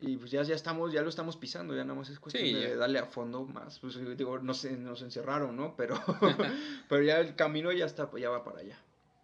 Y 0.00 0.16
pues 0.16 0.30
ya, 0.30 0.42
ya 0.44 0.54
estamos, 0.54 0.92
ya 0.92 1.02
lo 1.02 1.10
estamos 1.10 1.36
pisando, 1.36 1.74
ya 1.74 1.84
nada 1.84 1.98
más 1.98 2.08
es 2.08 2.18
cuestión 2.18 2.54
de 2.54 2.76
darle 2.76 2.98
a 2.98 3.06
fondo 3.06 3.44
más. 3.44 3.78
Pues 3.80 3.98
digo, 4.16 4.38
no 4.38 4.54
sé, 4.54 4.76
nos 4.76 5.02
encerraron, 5.02 5.56
¿no? 5.56 5.76
Pero, 5.76 5.96
pero 6.88 7.02
ya 7.02 7.18
el 7.20 7.34
camino 7.34 7.70
ya 7.70 7.84
está, 7.84 8.10
ya 8.18 8.30
va 8.30 8.44
para 8.44 8.60
allá. 8.60 8.78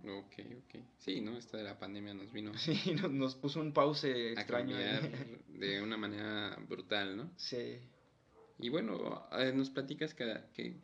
Ok, 0.05 0.35
ok. 0.65 0.83
Sí, 0.99 1.21
¿no? 1.21 1.37
Esta 1.39 1.57
de 1.57 1.65
la 1.65 1.79
pandemia 1.79 2.13
nos 2.13 2.33
vino. 2.33 2.53
Sí, 2.59 2.95
nos, 3.01 3.11
nos 3.11 3.35
puso 3.37 3.61
un 3.61 3.73
pause 3.73 4.33
extraño. 4.33 4.77
de 4.77 5.81
una 5.83 5.97
manera 5.97 6.59
brutal, 6.69 7.17
¿no? 7.17 7.31
Sí. 7.37 7.79
Y 8.63 8.69
bueno, 8.69 9.29
nos 9.55 9.71
platicas 9.71 10.15
que, 10.15 10.41
que, 10.55 10.77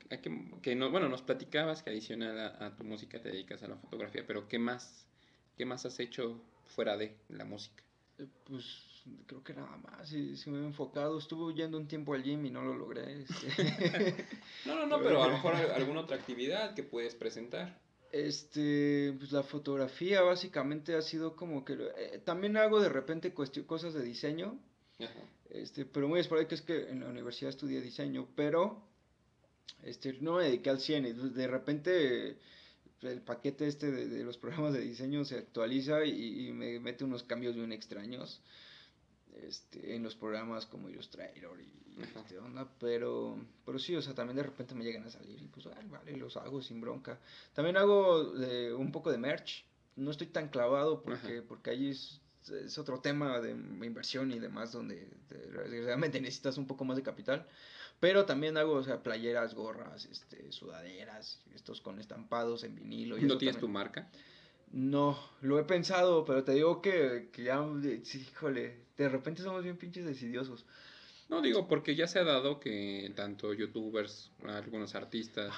que, 0.61 0.74
no, 0.74 0.91
bueno, 0.91 1.09
nos 1.09 1.22
platicabas 1.22 1.85
que 1.85 1.91
adicional 1.91 2.57
a, 2.61 2.74
tu 2.74 2.83
música 2.83 3.20
te 3.20 3.31
dedicas 3.31 3.62
a 3.62 3.68
la 3.68 3.76
fotografía, 3.76 4.24
pero 4.26 4.49
¿qué 4.49 4.59
más, 4.59 5.07
qué 5.57 5.64
más 5.64 5.87
has 5.87 6.01
hecho 6.01 6.43
fuera 6.66 6.97
de 6.97 7.16
la 7.29 7.45
música? 7.45 7.85
Eh, 8.18 8.26
pues 8.45 8.64
creo 9.29 9.45
que 9.45 9.55
nada 9.55 9.76
más, 9.76 10.09
si, 10.09 10.51
me 10.51 10.59
he 10.59 10.64
enfocado, 10.64 11.18
estuve 11.18 11.55
yendo 11.55 11.79
un 11.79 11.87
tiempo 11.87 12.14
al 12.14 12.24
gym 12.24 12.45
y 12.47 12.51
no 12.51 12.62
lo 12.62 12.74
logré. 12.74 13.22
Este. 13.22 14.26
no, 14.66 14.74
no, 14.74 14.87
no, 14.87 15.01
pero 15.01 15.22
a 15.22 15.29
lo 15.29 15.35
mejor 15.35 15.55
alguna 15.55 16.01
otra 16.01 16.16
actividad 16.16 16.74
que 16.74 16.83
puedes 16.83 17.14
presentar. 17.14 17.81
Este, 18.11 19.14
pues 19.18 19.31
la 19.31 19.45
fotografía 19.45 20.22
básicamente 20.22 20.97
ha 20.97 21.03
sido 21.03 21.37
como 21.37 21.64
que 21.64 21.74
eh, 21.74 22.20
también 22.24 22.57
hago 22.57 22.81
de 22.81 22.89
repente 22.89 23.33
cosas 23.33 23.95
de 23.95 24.03
diseño. 24.03 24.59
Ajá. 25.01 25.28
Este, 25.51 25.86
pero 25.86 26.09
muy 26.09 26.22
que 26.46 26.55
es 26.55 26.62
que 26.62 26.90
en 26.90 27.01
la 27.01 27.09
universidad 27.09 27.51
estudié 27.51 27.80
diseño, 27.80 28.28
pero 28.36 28.82
este, 29.82 30.12
no 30.20 30.36
me 30.36 30.44
dediqué 30.44 30.70
al 30.70 30.80
100. 30.80 31.34
De 31.34 31.46
repente 31.46 32.36
el 33.03 33.22
paquete 33.22 33.68
este 33.68 33.90
de, 33.90 34.24
los 34.24 34.36
programas 34.36 34.72
de 34.72 34.80
diseño 34.80 35.24
se 35.24 35.38
actualiza 35.38 36.05
y, 36.05 36.53
me 36.53 36.80
mete 36.80 37.05
unos 37.05 37.22
cambios 37.22 37.55
bien 37.55 37.72
extraños 37.72 38.40
este, 39.42 39.94
en 39.94 40.03
los 40.03 40.16
programas 40.16 40.66
como 40.66 40.88
Illustrator 40.88 41.61
y 41.61 42.03
este 42.03 42.38
onda, 42.38 42.68
pero, 42.78 43.36
pero 43.64 43.78
sí, 43.78 43.96
o 43.96 44.03
sea, 44.03 44.14
también 44.14 44.36
de 44.36 44.44
repente 44.44 44.74
me 44.74 44.84
llegan 44.84 45.05
a 45.05 45.11
salir 45.11 45.40
y 45.42 45.46
pues, 45.46 45.66
vale, 45.66 46.16
los 46.16 46.36
hago 46.36 46.62
sin 46.62 46.80
bronca. 46.80 47.18
También 47.55 47.76
hago 47.76 48.32
un 48.76 48.92
poco 48.92 49.11
de 49.11 49.18
merch, 49.18 49.64
no 49.96 50.11
estoy 50.11 50.28
tan 50.28 50.49
clavado 50.49 51.03
porque, 51.03 51.42
porque 51.42 51.70
ahí 51.70 51.90
es 51.90 52.20
es 52.64 52.78
otro 52.78 53.01
tema 53.01 53.41
de 53.41 53.51
inversión 53.51 54.32
y 54.32 54.39
demás 54.39 54.72
donde 54.72 55.09
realmente 55.84 56.20
necesitas 56.20 56.59
un 56.59 56.66
poco 56.66 56.84
más 56.84 56.97
de 56.97 57.03
capital. 57.03 57.47
Pero 58.01 58.26
también 58.26 58.57
hago, 58.57 58.74
o 58.74 58.82
sea, 58.84 59.03
playeras, 59.03 59.55
gorras, 59.55 60.07
este, 60.07 60.53
sudaderas, 60.53 61.41
estos 61.55 61.80
con 61.80 61.99
estampados 61.99 62.62
en 62.62 62.76
vinilo. 62.76 63.18
Y 63.18 63.22
¿No 63.22 63.39
tienes 63.39 63.59
tu 63.59 63.68
marca? 63.68 64.09
No, 64.70 65.18
lo 65.41 65.59
he 65.59 65.64
pensado, 65.64 66.24
pero 66.24 66.45
te 66.45 66.53
digo 66.53 66.80
que, 66.80 67.30
que 67.32 67.45
ya, 67.45 67.61
híjole, 68.14 68.76
de 68.97 69.09
repente 69.09 69.43
somos 69.43 69.64
bien 69.64 69.76
pinches 69.76 70.05
decidiosos. 70.05 70.64
No 71.29 71.43
digo 71.43 71.68
porque 71.68 71.95
ya 71.95 72.07
se 72.07 72.18
ha 72.18 72.24
dado 72.24 72.59
que 72.59 73.12
tanto 73.14 73.53
youtubers, 73.53 74.31
algunos 74.47 74.95
artistas 74.95 75.53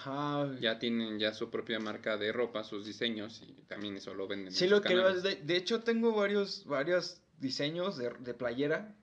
ya 0.61 0.81
tienen 0.81 1.19
ya 1.21 1.33
su 1.33 1.49
propia 1.49 1.79
marca 1.79 2.17
de 2.17 2.33
ropa, 2.33 2.65
sus 2.65 2.85
diseños 2.85 3.41
y 3.47 3.53
también 3.63 3.97
eso 3.97 4.13
lo 4.15 4.27
venden. 4.27 4.53
Sí, 4.53 4.67
lo 4.67 4.83
que 4.83 4.97
de, 4.97 5.37
de, 5.37 5.57
hecho 5.57 5.81
tengo 5.81 6.13
varios 6.13 6.65
varios 6.67 7.21
diseños 7.39 7.97
de, 7.97 8.11
de 8.19 8.35
playera 8.35 8.97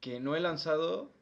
Que, 0.00 0.18
no 0.18 0.34
he 0.34 0.40
lanzado 0.40 1.12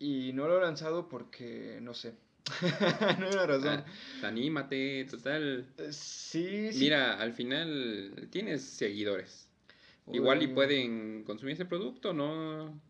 y 0.00 0.32
no 0.32 0.48
lo 0.48 0.58
he 0.58 0.60
lanzado 0.60 1.08
porque 1.08 1.78
no 1.80 1.94
sé. 1.94 2.14
no 3.18 3.26
hay 3.26 3.32
una 3.32 3.46
razón. 3.46 3.84
Ah, 4.22 4.26
anímate, 4.26 5.04
total. 5.04 5.66
Eh, 5.78 5.92
sí, 5.92 6.72
sí. 6.72 6.80
Mira, 6.80 7.20
al 7.20 7.32
final 7.32 8.28
tienes 8.32 8.62
seguidores. 8.64 9.48
Igual 10.12 10.42
y 10.42 10.48
pueden 10.48 11.22
consumir 11.24 11.54
ese 11.54 11.66
producto, 11.66 12.12
¿no? 12.12 12.80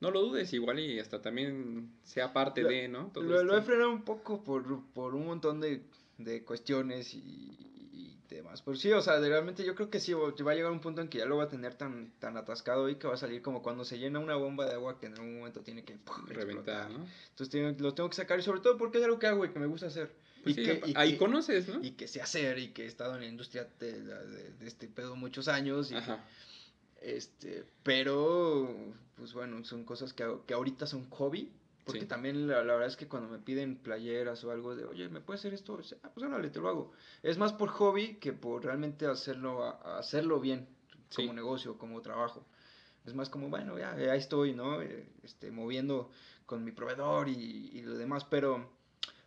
No 0.00 0.10
lo 0.10 0.20
dudes, 0.20 0.52
igual 0.52 0.78
y 0.78 0.98
hasta 0.98 1.22
también 1.22 1.90
sea 2.02 2.32
parte 2.32 2.62
de, 2.64 2.88
¿no? 2.88 3.10
lo, 3.14 3.56
he 3.56 3.62
frenado 3.62 3.90
un 3.90 4.04
poco 4.04 4.42
por, 4.44 4.84
por 4.92 5.14
un 5.14 5.26
montón 5.26 5.60
de, 5.60 5.82
de 6.18 6.44
cuestiones 6.44 7.14
y, 7.14 7.18
y, 7.18 8.18
demás. 8.28 8.60
Pero 8.62 8.76
sí, 8.76 8.92
o 8.92 9.00
sea, 9.00 9.18
realmente 9.18 9.64
yo 9.64 9.74
creo 9.74 9.88
que 9.88 10.00
sí, 10.00 10.12
va 10.12 10.52
a 10.52 10.54
llegar 10.54 10.70
un 10.70 10.80
punto 10.80 11.00
en 11.00 11.08
que 11.08 11.18
ya 11.18 11.24
lo 11.24 11.38
va 11.38 11.44
a 11.44 11.48
tener 11.48 11.74
tan, 11.74 12.12
tan 12.18 12.36
atascado 12.36 12.88
y 12.90 12.96
que 12.96 13.06
va 13.06 13.14
a 13.14 13.18
salir 13.18 13.40
como 13.40 13.62
cuando 13.62 13.84
se 13.84 13.98
llena 13.98 14.18
una 14.18 14.34
bomba 14.34 14.66
de 14.66 14.74
agua 14.74 14.98
que 14.98 15.06
en 15.06 15.14
algún 15.14 15.38
momento 15.38 15.60
tiene 15.60 15.84
que 15.84 15.96
reventar, 16.28 16.90
¿no? 16.90 17.06
Entonces 17.30 17.80
lo 17.80 17.94
tengo 17.94 18.10
que 18.10 18.16
sacar 18.16 18.38
y 18.38 18.42
sobre 18.42 18.60
todo 18.60 18.76
porque 18.76 18.98
es 18.98 19.04
algo 19.04 19.18
que 19.18 19.28
hago 19.28 19.44
y 19.44 19.50
que 19.50 19.58
me 19.58 19.66
gusta 19.66 19.86
hacer. 19.86 20.12
Pues 20.42 20.58
y 20.58 20.62
que, 20.62 20.92
ahí 20.94 21.16
conoces, 21.16 21.68
¿no? 21.68 21.82
Y 21.82 21.92
que 21.92 22.06
sé 22.06 22.20
hacer 22.20 22.58
y 22.58 22.68
que 22.68 22.84
he 22.84 22.86
estado 22.86 23.14
en 23.14 23.22
la 23.22 23.26
industria 23.26 23.66
de, 23.80 24.00
de, 24.00 24.66
este 24.66 24.86
pedo 24.86 25.16
muchos 25.16 25.48
años. 25.48 25.90
Y 25.90 25.94
Ajá. 25.94 26.24
Este, 27.06 27.64
pero, 27.84 28.68
pues 29.14 29.32
bueno, 29.32 29.64
son 29.64 29.84
cosas 29.84 30.12
que, 30.12 30.26
que 30.44 30.54
ahorita 30.54 30.88
son 30.88 31.08
hobby. 31.10 31.52
Porque 31.84 32.04
también 32.04 32.48
la, 32.48 32.62
verdad 32.62 32.88
es 32.88 32.96
que 32.96 33.06
cuando 33.06 33.28
me 33.28 33.38
piden 33.38 33.76
playeras 33.76 34.42
o 34.42 34.50
algo 34.50 34.74
de, 34.74 34.84
oye, 34.84 35.08
¿me 35.08 35.20
puedes 35.20 35.42
hacer 35.42 35.54
esto? 35.54 35.78
Ah, 36.02 36.10
pues 36.12 36.26
órale, 36.26 36.50
te 36.50 36.58
lo 36.58 36.68
hago. 36.68 36.90
Es 37.22 37.38
más 37.38 37.52
por 37.52 37.68
hobby 37.68 38.16
que 38.16 38.32
por 38.32 38.64
realmente 38.64 39.06
hacerlo, 39.06 39.62
hacerlo 39.84 40.40
bien, 40.40 40.66
como 41.14 41.32
negocio, 41.32 41.78
como 41.78 42.02
trabajo. 42.02 42.44
Es 43.06 43.14
más 43.14 43.30
como, 43.30 43.50
bueno, 43.50 43.78
ya, 43.78 43.96
ya 43.96 44.16
estoy, 44.16 44.52
¿no? 44.52 44.82
Este, 45.22 45.52
moviendo 45.52 46.10
con 46.44 46.64
mi 46.64 46.72
proveedor 46.72 47.28
y, 47.28 47.34
y 47.72 47.82
lo 47.82 47.96
demás, 47.96 48.24
pero, 48.24 48.68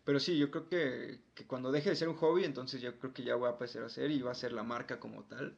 pero 0.04 0.20
sí, 0.20 0.38
yo 0.38 0.52
creo 0.52 0.68
que, 0.68 1.22
que 1.34 1.48
cuando 1.48 1.72
deje 1.72 1.92
de 1.92 1.96
ser 1.96 2.10
un 2.10 2.18
hobby, 2.18 2.44
entonces 2.44 2.82
yo 2.82 3.00
creo 3.00 3.14
que 3.14 3.24
ya 3.24 3.36
voy 3.36 3.48
a 3.48 3.54
empezar 3.54 3.84
a 3.84 3.86
hacer 3.86 4.12
y 4.12 4.22
va 4.22 4.32
a 4.32 4.36
ser 4.36 4.52
la 4.52 4.64
marca 4.64 5.00
como 5.00 5.24
tal. 5.24 5.56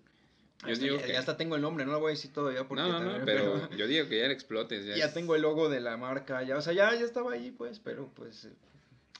Yo 0.64 0.74
Hasta 0.74 0.84
digo 0.84 0.98
ya, 1.00 1.06
que- 1.08 1.18
hasta 1.18 1.38
tengo 1.38 1.56
el 1.56 1.62
nombre, 1.64 1.86
no 1.86 1.92
lo 1.94 2.00
voy 2.00 2.10
a 2.12 2.16
decir 2.16 2.32
todavía 2.32 2.68
porque 2.68 2.84
No, 2.84 3.00
no, 3.00 3.26
pero 3.26 3.70
yo 3.72 3.88
digo 3.88 4.08
que 4.08 4.20
ya 4.20 4.28
le 4.28 4.34
explotes. 4.34 4.86
Ya, 4.86 4.96
ya 4.96 5.06
es- 5.06 5.14
tengo 5.14 5.36
el 5.36 5.42
logo 5.42 5.70
de 5.70 5.80
la 5.82 5.98
marca, 5.98 6.44
ya, 6.44 6.58
o 6.58 6.62
sea, 6.62 6.74
ya, 6.74 6.94
ya 6.94 7.04
estaba 7.06 7.34
ahí, 7.34 7.50
pues, 7.52 7.80
pero 7.80 8.10
pues 8.14 8.46
eh, 8.46 8.54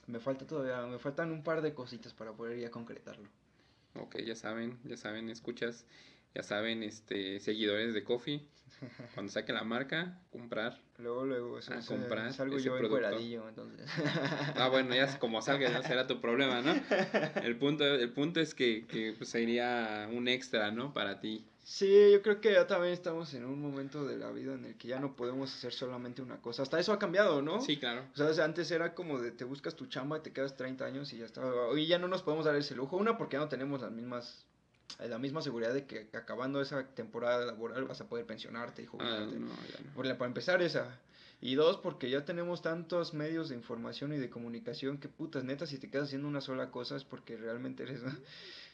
me 0.08 0.20
falta 0.20 0.46
todavía, 0.46 0.86
me 0.86 1.00
faltan 1.00 1.32
un 1.32 1.44
par 1.44 1.62
de 1.64 1.74
cositas 1.74 2.14
para 2.14 2.32
poder 2.34 2.60
ya 2.60 2.70
concretarlo. 2.70 3.28
Ok, 3.96 4.18
ya 4.20 4.36
saben, 4.36 4.78
ya 4.84 4.98
saben, 4.98 5.30
escuchas, 5.30 5.86
ya 6.36 6.44
saben, 6.44 6.84
este, 6.84 7.40
seguidores 7.40 7.94
de 7.94 8.04
Coffee. 8.04 8.46
Cuando 9.16 9.32
saque 9.32 9.52
la 9.52 9.64
marca, 9.64 10.20
comprar. 10.32 10.80
Luego, 11.02 11.26
luego, 11.26 11.60
eso 11.60 11.74
A 11.74 11.80
es, 11.80 11.86
comprar 11.86 12.32
salgo 12.34 12.58
ese 12.58 12.66
yo 12.66 12.78
encueradillo, 12.78 13.50
entonces. 13.50 13.90
Ah, 14.56 14.68
bueno, 14.70 14.94
ya 14.94 15.18
como 15.20 15.42
salga, 15.42 15.70
ya 15.70 15.82
será 15.82 16.06
tu 16.06 16.22
problema, 16.22 16.62
¿no? 16.62 16.74
El 17.44 17.58
punto, 17.58 17.84
el 17.86 18.12
punto 18.12 18.40
es 18.40 18.54
que, 18.54 18.86
que 18.86 19.14
pues, 19.18 19.30
sería 19.30 20.08
un 20.12 20.28
extra, 20.28 20.72
¿no? 20.72 20.94
Para 20.94 21.20
ti. 21.20 21.46
Sí, 21.64 22.12
yo 22.12 22.22
creo 22.22 22.42
que 22.42 22.54
ya 22.54 22.68
también 22.68 22.94
estamos 22.94 23.34
en 23.34 23.46
un 23.46 23.62
momento 23.62 24.06
de 24.06 24.18
la 24.18 24.32
vida 24.32 24.54
en 24.54 24.66
el 24.66 24.78
que 24.78 24.88
ya 24.90 25.00
no 25.00 25.16
podemos 25.16 25.54
hacer 25.54 25.74
solamente 25.74 26.22
una 26.22 26.42
cosa. 26.42 26.64
Hasta 26.64 26.80
eso 26.80 26.92
ha 26.92 27.00
cambiado, 27.00 27.42
¿no? 27.42 27.62
Sí, 27.62 27.78
claro. 27.78 28.04
O 28.14 28.34
sea, 28.34 28.44
antes 28.44 28.70
era 28.72 28.94
como 28.94 29.20
de 29.20 29.32
te 29.32 29.46
buscas 29.46 29.76
tu 29.76 29.86
chamba 29.86 30.18
y 30.18 30.22
te 30.22 30.34
quedas 30.34 30.58
30 30.58 30.86
años 30.86 31.14
y 31.14 31.20
ya 31.20 31.26
está. 31.26 31.46
Hoy 31.46 31.88
ya 31.88 31.98
no 31.98 32.08
nos 32.08 32.24
podemos 32.24 32.46
dar 32.46 32.56
ese 32.56 32.76
lujo. 32.76 32.98
Una, 32.98 33.18
porque 33.18 33.36
ya 33.36 33.40
no 33.40 33.48
tenemos 33.48 33.82
las 33.82 33.92
mismas 33.92 34.46
la 35.00 35.18
misma 35.18 35.42
seguridad 35.42 35.74
de 35.74 35.86
que 35.86 36.08
acabando 36.14 36.62
esa 36.62 36.86
temporada 36.88 37.46
laboral 37.46 37.86
vas 37.86 38.02
a 38.02 38.08
poder 38.08 38.26
pensionarte 38.26 38.82
y 38.84 38.86
Ah, 38.86 38.90
jubilarte. 38.90 39.40
no, 39.40 39.48
ya 39.48 39.80
no. 39.84 39.94
Por 39.96 40.06
la- 40.06 40.18
para 40.18 40.28
empezar 40.28 40.62
esa. 40.62 41.00
Y 41.44 41.56
dos, 41.56 41.78
porque 41.78 42.10
ya 42.10 42.24
tenemos 42.24 42.62
tantos 42.62 43.14
medios 43.16 43.50
de 43.50 43.56
información 43.56 44.14
y 44.14 44.18
de 44.18 44.30
comunicación 44.30 45.00
que 45.00 45.10
putas, 45.10 45.44
neta, 45.44 45.66
si 45.66 45.80
te 45.80 45.90
quedas 45.90 46.06
haciendo 46.08 46.28
una 46.28 46.40
sola 46.42 46.70
cosa 46.70 46.96
es 46.96 47.04
porque 47.04 47.36
realmente 47.36 47.84
eres... 47.84 48.02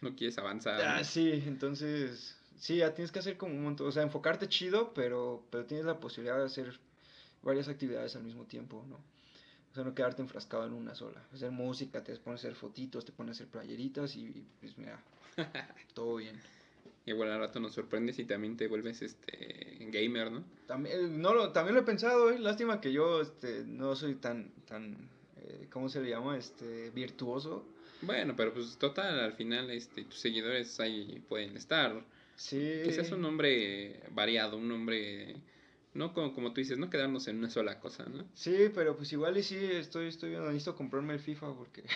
No 0.01 0.15
quieres 0.15 0.37
avanzar. 0.37 0.81
Ah, 0.81 0.97
¿no? 0.99 1.03
sí, 1.05 1.43
entonces, 1.47 2.35
sí, 2.59 2.77
ya 2.77 2.93
tienes 2.93 3.11
que 3.11 3.19
hacer 3.19 3.37
como 3.37 3.55
un 3.55 3.63
montón, 3.63 3.87
o 3.87 3.91
sea, 3.91 4.03
enfocarte 4.03 4.49
chido, 4.49 4.93
pero, 4.93 5.43
pero 5.49 5.65
tienes 5.65 5.85
la 5.85 5.99
posibilidad 5.99 6.37
de 6.37 6.45
hacer 6.45 6.77
varias 7.41 7.67
actividades 7.69 8.15
al 8.17 8.23
mismo 8.23 8.43
tiempo, 8.43 8.83
¿no? 8.89 8.95
O 9.71 9.73
sea, 9.73 9.83
no 9.83 9.95
quedarte 9.95 10.21
enfrascado 10.21 10.65
en 10.65 10.73
una 10.73 10.93
sola. 10.93 11.23
Hacer 11.33 11.51
música, 11.51 12.03
te 12.03 12.13
pones 12.17 12.43
a 12.43 12.47
hacer 12.47 12.55
fotitos, 12.55 13.05
te 13.05 13.11
pones 13.11 13.31
a 13.31 13.43
hacer 13.43 13.47
playeritas 13.47 14.15
y 14.15 14.45
pues 14.59 14.77
mira, 14.77 14.99
todo 15.93 16.17
bien. 16.17 16.39
Igual 17.05 17.31
al 17.31 17.39
rato 17.39 17.59
nos 17.59 17.73
sorprendes 17.73 18.19
y 18.19 18.25
también 18.25 18.57
te 18.57 18.67
vuelves 18.67 19.01
este 19.01 19.77
gamer, 19.91 20.31
¿no? 20.31 20.43
También, 20.65 21.21
no, 21.21 21.33
lo, 21.33 21.53
también 21.53 21.75
lo 21.75 21.81
he 21.81 21.85
pensado, 21.85 22.29
¿eh? 22.31 22.37
Lástima 22.37 22.81
que 22.81 22.91
yo 22.91 23.21
este, 23.21 23.63
no 23.65 23.95
soy 23.95 24.15
tan, 24.15 24.51
tan 24.67 25.09
eh, 25.37 25.67
¿cómo 25.71 25.87
se 25.87 26.01
le 26.01 26.09
llama? 26.09 26.37
Este, 26.37 26.89
virtuoso. 26.89 27.65
Bueno, 28.01 28.35
pero 28.35 28.53
pues 28.53 28.77
total, 28.77 29.19
al 29.21 29.33
final 29.33 29.71
este, 29.71 30.03
tus 30.03 30.19
seguidores 30.19 30.79
ahí 30.81 31.23
pueden 31.29 31.55
estar. 31.55 32.03
Sí. 32.35 32.57
Que 32.83 32.91
seas 32.91 33.11
un 33.11 33.23
hombre 33.23 34.01
variado, 34.11 34.57
un 34.57 34.69
hombre, 34.69 35.37
no 35.93 36.13
como, 36.13 36.33
como 36.33 36.51
tú 36.51 36.59
dices, 36.59 36.77
no 36.77 36.89
quedarnos 36.89 37.27
en 37.29 37.39
una 37.39 37.49
sola 37.49 37.79
cosa, 37.79 38.05
¿no? 38.05 38.25
Sí, 38.33 38.69
pero 38.75 38.97
pues 38.97 39.13
igual 39.13 39.37
y 39.37 39.43
sí, 39.43 39.57
estoy, 39.57 40.07
estoy 40.07 40.31
viendo, 40.31 40.47
necesito 40.47 40.75
comprarme 40.75 41.13
el 41.13 41.19
FIFA 41.19 41.53
porque... 41.53 41.83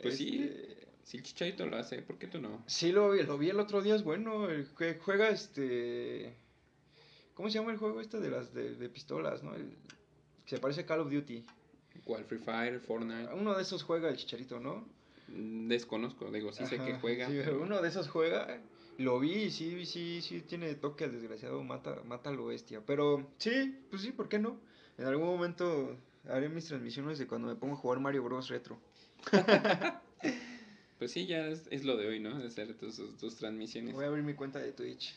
Pues 0.00 0.16
sí. 0.16 0.50
Si 1.08 1.16
el 1.16 1.22
chicharito 1.22 1.64
lo 1.64 1.78
hace, 1.78 2.02
¿por 2.02 2.18
qué 2.18 2.26
tú 2.26 2.38
no? 2.38 2.62
Sí, 2.66 2.92
lo, 2.92 3.10
vi- 3.12 3.22
lo 3.22 3.38
vi 3.38 3.48
el 3.48 3.58
otro 3.58 3.80
día, 3.80 3.94
es 3.94 4.04
bueno. 4.04 4.50
El 4.50 4.68
jue- 4.74 4.98
juega 5.00 5.30
este. 5.30 6.34
¿Cómo 7.32 7.48
se 7.48 7.58
llama 7.58 7.72
el 7.72 7.78
juego 7.78 8.02
este 8.02 8.20
de 8.20 8.28
las 8.28 8.52
de, 8.52 8.74
de 8.74 8.88
pistolas, 8.90 9.42
no? 9.42 9.54
El, 9.54 9.70
que 10.44 10.56
se 10.56 10.58
parece 10.60 10.82
a 10.82 10.86
Call 10.86 11.00
of 11.00 11.10
Duty. 11.10 11.46
¿Cuál? 12.04 12.26
Free 12.26 12.38
Fire, 12.38 12.78
Fortnite. 12.80 13.32
Uno 13.32 13.54
de 13.54 13.62
esos 13.62 13.82
juega 13.84 14.10
el 14.10 14.18
chicharito, 14.18 14.60
¿no? 14.60 14.86
Mm, 15.28 15.68
Desconozco, 15.68 16.30
digo, 16.30 16.52
sí 16.52 16.66
sé 16.66 16.76
que 16.78 16.98
juega. 17.00 17.26
sí, 17.26 17.40
pero- 17.42 17.62
uno 17.62 17.80
de 17.80 17.88
esos 17.88 18.06
juega. 18.10 18.60
Lo 18.98 19.18
vi 19.18 19.32
y 19.44 19.50
sí, 19.50 19.86
sí, 19.86 20.20
sí 20.20 20.42
tiene 20.42 20.74
toque 20.74 21.04
el 21.04 21.12
desgraciado, 21.12 21.64
mata, 21.64 22.02
mata 22.04 22.28
a 22.28 22.32
lo 22.34 22.44
bestia. 22.44 22.82
Pero 22.84 23.30
sí, 23.38 23.78
pues 23.88 24.02
sí, 24.02 24.12
¿por 24.12 24.28
qué 24.28 24.38
no? 24.38 24.60
En 24.98 25.06
algún 25.06 25.26
momento 25.28 25.96
haré 26.28 26.50
mis 26.50 26.66
transmisiones 26.66 27.18
de 27.18 27.26
cuando 27.26 27.48
me 27.48 27.54
pongo 27.54 27.76
a 27.76 27.78
jugar 27.78 27.98
Mario 27.98 28.24
Bros. 28.24 28.48
Retro. 28.50 28.78
Pues 30.98 31.12
sí, 31.12 31.26
ya 31.26 31.46
es, 31.46 31.68
es 31.70 31.84
lo 31.84 31.96
de 31.96 32.08
hoy, 32.08 32.18
¿no? 32.18 32.36
De 32.38 32.48
hacer 32.48 32.74
tus, 32.74 32.96
tus 33.18 33.36
transmisiones. 33.36 33.94
Voy 33.94 34.04
a 34.04 34.08
abrir 34.08 34.24
mi 34.24 34.34
cuenta 34.34 34.58
de 34.58 34.72
Twitch. 34.72 35.14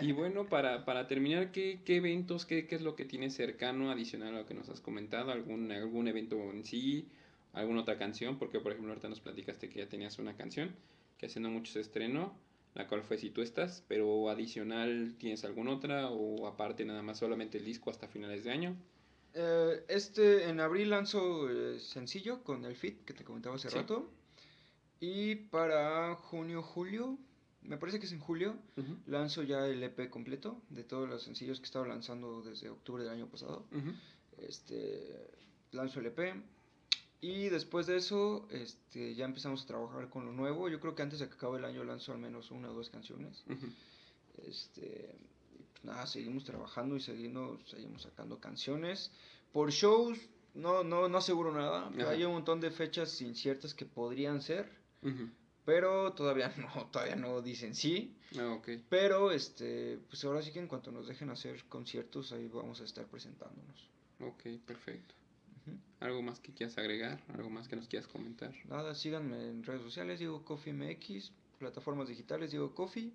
Y 0.00 0.10
bueno, 0.12 0.48
para, 0.48 0.84
para 0.84 1.06
terminar, 1.06 1.52
¿qué, 1.52 1.80
qué 1.84 1.96
eventos, 1.96 2.44
qué, 2.46 2.66
qué 2.66 2.74
es 2.74 2.82
lo 2.82 2.96
que 2.96 3.04
tienes 3.04 3.34
cercano, 3.34 3.90
adicional 3.92 4.34
a 4.34 4.38
lo 4.40 4.46
que 4.46 4.54
nos 4.54 4.68
has 4.68 4.80
comentado? 4.80 5.30
¿Algún, 5.30 5.70
algún 5.70 6.08
evento 6.08 6.36
en 6.50 6.64
sí? 6.64 7.06
¿Alguna 7.52 7.82
otra 7.82 7.96
canción? 7.96 8.38
Porque, 8.38 8.58
por 8.58 8.72
ejemplo, 8.72 8.90
ahorita 8.92 9.08
nos 9.08 9.20
platicaste 9.20 9.68
que 9.68 9.78
ya 9.78 9.88
tenías 9.88 10.18
una 10.18 10.36
canción 10.36 10.74
que 11.16 11.26
hace 11.26 11.38
no 11.38 11.48
mucho 11.48 11.72
se 11.72 11.80
estrenó, 11.80 12.36
la 12.74 12.88
cual 12.88 13.04
fue 13.04 13.16
Si 13.16 13.30
tú 13.30 13.40
estás, 13.40 13.84
pero 13.86 14.28
adicional, 14.30 15.14
¿tienes 15.18 15.44
alguna 15.44 15.70
otra? 15.74 16.10
¿O 16.10 16.48
aparte 16.48 16.84
nada 16.84 17.02
más 17.02 17.18
solamente 17.20 17.58
el 17.58 17.64
disco 17.64 17.90
hasta 17.90 18.08
finales 18.08 18.42
de 18.42 18.50
año? 18.50 18.76
Eh, 19.34 19.84
este, 19.86 20.48
en 20.48 20.58
abril 20.58 20.90
lanzo 20.90 21.48
eh, 21.48 21.78
sencillo 21.78 22.42
con 22.42 22.64
el 22.64 22.74
fit 22.74 23.04
que 23.04 23.14
te 23.14 23.22
comentaba 23.22 23.54
hace 23.54 23.70
Sí. 23.70 23.76
rato. 23.76 24.10
Y 25.04 25.34
para 25.34 26.14
junio, 26.14 26.62
julio, 26.62 27.18
me 27.60 27.76
parece 27.76 28.00
que 28.00 28.06
es 28.06 28.12
en 28.12 28.20
julio, 28.20 28.56
lanzo 29.06 29.42
ya 29.42 29.66
el 29.66 29.82
EP 29.82 30.08
completo 30.08 30.62
de 30.70 30.82
todos 30.82 31.06
los 31.06 31.22
sencillos 31.22 31.58
que 31.58 31.64
he 31.64 31.66
estado 31.66 31.84
lanzando 31.84 32.40
desde 32.40 32.70
octubre 32.70 33.04
del 33.04 33.12
año 33.12 33.26
pasado. 33.26 33.66
Este, 34.38 35.30
lanzo 35.72 36.00
el 36.00 36.06
EP. 36.06 36.42
Y 37.20 37.50
después 37.50 37.86
de 37.86 37.98
eso, 37.98 38.48
este, 38.50 39.14
ya 39.14 39.26
empezamos 39.26 39.64
a 39.64 39.66
trabajar 39.66 40.08
con 40.08 40.24
lo 40.24 40.32
nuevo. 40.32 40.70
Yo 40.70 40.80
creo 40.80 40.94
que 40.94 41.02
antes 41.02 41.18
de 41.18 41.28
que 41.28 41.34
acabe 41.34 41.58
el 41.58 41.66
año 41.66 41.84
lanzo 41.84 42.12
al 42.12 42.18
menos 42.18 42.50
una 42.50 42.70
o 42.70 42.74
dos 42.74 42.88
canciones. 42.88 43.44
Ujú. 43.46 43.66
Este, 44.46 45.14
y 45.58 45.62
pues 45.64 45.84
nada, 45.84 46.06
seguimos 46.06 46.44
trabajando 46.44 46.96
y 46.96 47.00
seguimos, 47.00 47.60
seguimos 47.68 48.02
sacando 48.02 48.40
canciones. 48.40 49.10
Por 49.52 49.70
shows, 49.70 50.18
no, 50.54 50.82
no, 50.82 51.10
no 51.10 51.18
aseguro 51.18 51.52
nada. 51.52 51.90
Hay 52.08 52.24
un 52.24 52.32
montón 52.32 52.60
de 52.60 52.70
fechas 52.70 53.20
inciertas 53.20 53.74
que 53.74 53.84
podrían 53.84 54.40
ser, 54.40 54.83
Pero 55.64 56.12
todavía 56.12 56.52
no, 56.58 56.86
todavía 56.86 57.16
no 57.16 57.40
dicen 57.40 57.74
sí. 57.74 58.16
Ah. 58.38 58.60
Pero 58.88 59.30
este, 59.30 59.98
pues 60.08 60.24
ahora 60.24 60.42
sí 60.42 60.52
que 60.52 60.58
en 60.58 60.68
cuanto 60.68 60.92
nos 60.92 61.06
dejen 61.06 61.30
hacer 61.30 61.64
conciertos, 61.64 62.32
ahí 62.32 62.48
vamos 62.48 62.80
a 62.80 62.84
estar 62.84 63.06
presentándonos. 63.06 63.88
Ok, 64.20 64.42
perfecto. 64.66 65.14
¿Algo 66.00 66.20
más 66.20 66.40
que 66.40 66.52
quieras 66.52 66.76
agregar? 66.76 67.22
¿Algo 67.32 67.48
más 67.48 67.68
que 67.68 67.76
nos 67.76 67.88
quieras 67.88 68.06
comentar? 68.06 68.52
Nada, 68.68 68.94
síganme 68.94 69.48
en 69.48 69.62
redes 69.62 69.80
sociales, 69.80 70.20
digo 70.20 70.44
Coffee 70.44 70.74
MX, 70.74 71.32
plataformas 71.58 72.08
digitales, 72.08 72.50
digo 72.50 72.74
Coffee. 72.74 73.10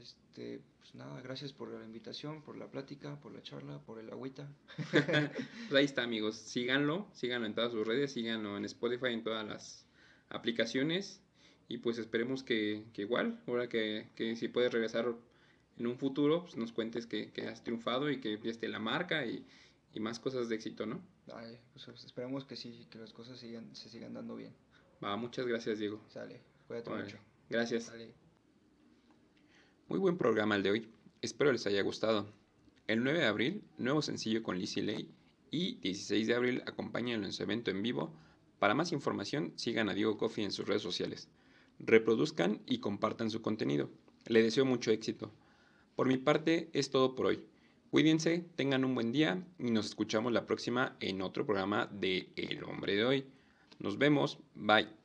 Este, 0.00 0.60
pues 0.78 0.94
nada, 0.94 1.20
gracias 1.20 1.52
por 1.52 1.72
la 1.72 1.84
invitación, 1.84 2.42
por 2.42 2.56
la 2.56 2.68
plática, 2.68 3.20
por 3.20 3.32
la 3.32 3.42
charla, 3.42 3.80
por 3.80 3.98
el 3.98 4.10
agüita. 4.10 4.48
Pues 4.92 5.72
ahí 5.72 5.84
está, 5.84 6.02
amigos. 6.02 6.36
Síganlo, 6.36 7.06
síganlo 7.12 7.46
en 7.46 7.54
todas 7.54 7.72
sus 7.72 7.86
redes, 7.86 8.12
síganlo 8.12 8.56
en 8.56 8.64
Spotify, 8.64 9.12
en 9.12 9.22
todas 9.22 9.46
las 9.46 9.87
aplicaciones. 10.30 11.22
Y 11.68 11.78
pues 11.78 11.98
esperemos 11.98 12.42
que, 12.42 12.84
que 12.94 13.02
igual, 13.02 13.42
ahora 13.46 13.68
que, 13.68 14.08
que 14.14 14.36
si 14.36 14.48
puedes 14.48 14.72
regresar 14.72 15.14
en 15.76 15.86
un 15.86 15.98
futuro, 15.98 16.44
pues 16.44 16.56
nos 16.56 16.72
cuentes 16.72 17.06
que, 17.06 17.30
que 17.30 17.46
has 17.46 17.62
triunfado 17.62 18.10
y 18.10 18.20
que 18.20 18.40
esté 18.44 18.68
la 18.68 18.78
marca 18.78 19.26
y, 19.26 19.44
y 19.92 20.00
más 20.00 20.18
cosas 20.18 20.48
de 20.48 20.54
éxito, 20.54 20.86
¿no? 20.86 21.02
Ay, 21.32 21.58
pues, 21.72 21.84
pues, 21.84 22.04
esperemos 22.04 22.44
que 22.44 22.56
sí, 22.56 22.86
que 22.90 22.98
las 22.98 23.12
cosas 23.12 23.38
sigan, 23.38 23.74
se 23.74 23.88
sigan 23.88 24.14
dando 24.14 24.36
bien. 24.36 24.54
Va, 25.02 25.16
muchas 25.16 25.46
gracias, 25.46 25.78
Diego. 25.78 26.02
Sale, 26.08 26.40
cuídate 26.66 26.90
mucho. 26.90 27.18
Gracias. 27.48 27.84
Sale. 27.84 28.14
Muy 29.88 29.98
buen 29.98 30.18
programa 30.18 30.56
el 30.56 30.62
de 30.62 30.70
hoy. 30.70 30.88
Espero 31.22 31.52
les 31.52 31.66
haya 31.66 31.82
gustado. 31.82 32.32
El 32.86 33.04
9 33.04 33.20
de 33.20 33.26
abril, 33.26 33.64
nuevo 33.76 34.02
sencillo 34.02 34.42
con 34.42 34.58
Lizzie 34.58 34.82
Lay. 34.82 35.14
Y 35.50 35.76
16 35.76 36.26
de 36.26 36.34
abril, 36.34 36.62
acompáñenlo 36.66 37.26
en 37.26 37.32
su 37.32 37.42
evento 37.42 37.70
en 37.70 37.82
vivo. 37.82 38.14
Para 38.58 38.74
más 38.74 38.92
información, 38.92 39.52
sigan 39.56 39.88
a 39.88 39.94
Diego 39.94 40.18
Coffee 40.18 40.44
en 40.44 40.52
sus 40.52 40.66
redes 40.66 40.82
sociales. 40.82 41.28
Reproduzcan 41.78 42.60
y 42.66 42.78
compartan 42.78 43.30
su 43.30 43.40
contenido. 43.40 43.90
Le 44.26 44.42
deseo 44.42 44.64
mucho 44.64 44.90
éxito. 44.90 45.30
Por 45.94 46.08
mi 46.08 46.16
parte, 46.16 46.68
es 46.72 46.90
todo 46.90 47.14
por 47.14 47.26
hoy. 47.26 47.44
Cuídense, 47.90 48.44
tengan 48.56 48.84
un 48.84 48.94
buen 48.94 49.12
día 49.12 49.42
y 49.58 49.70
nos 49.70 49.86
escuchamos 49.86 50.32
la 50.32 50.46
próxima 50.46 50.96
en 51.00 51.22
otro 51.22 51.46
programa 51.46 51.88
de 51.90 52.28
El 52.36 52.62
Hombre 52.64 52.96
de 52.96 53.04
Hoy. 53.04 53.24
Nos 53.78 53.96
vemos, 53.96 54.38
bye. 54.54 54.97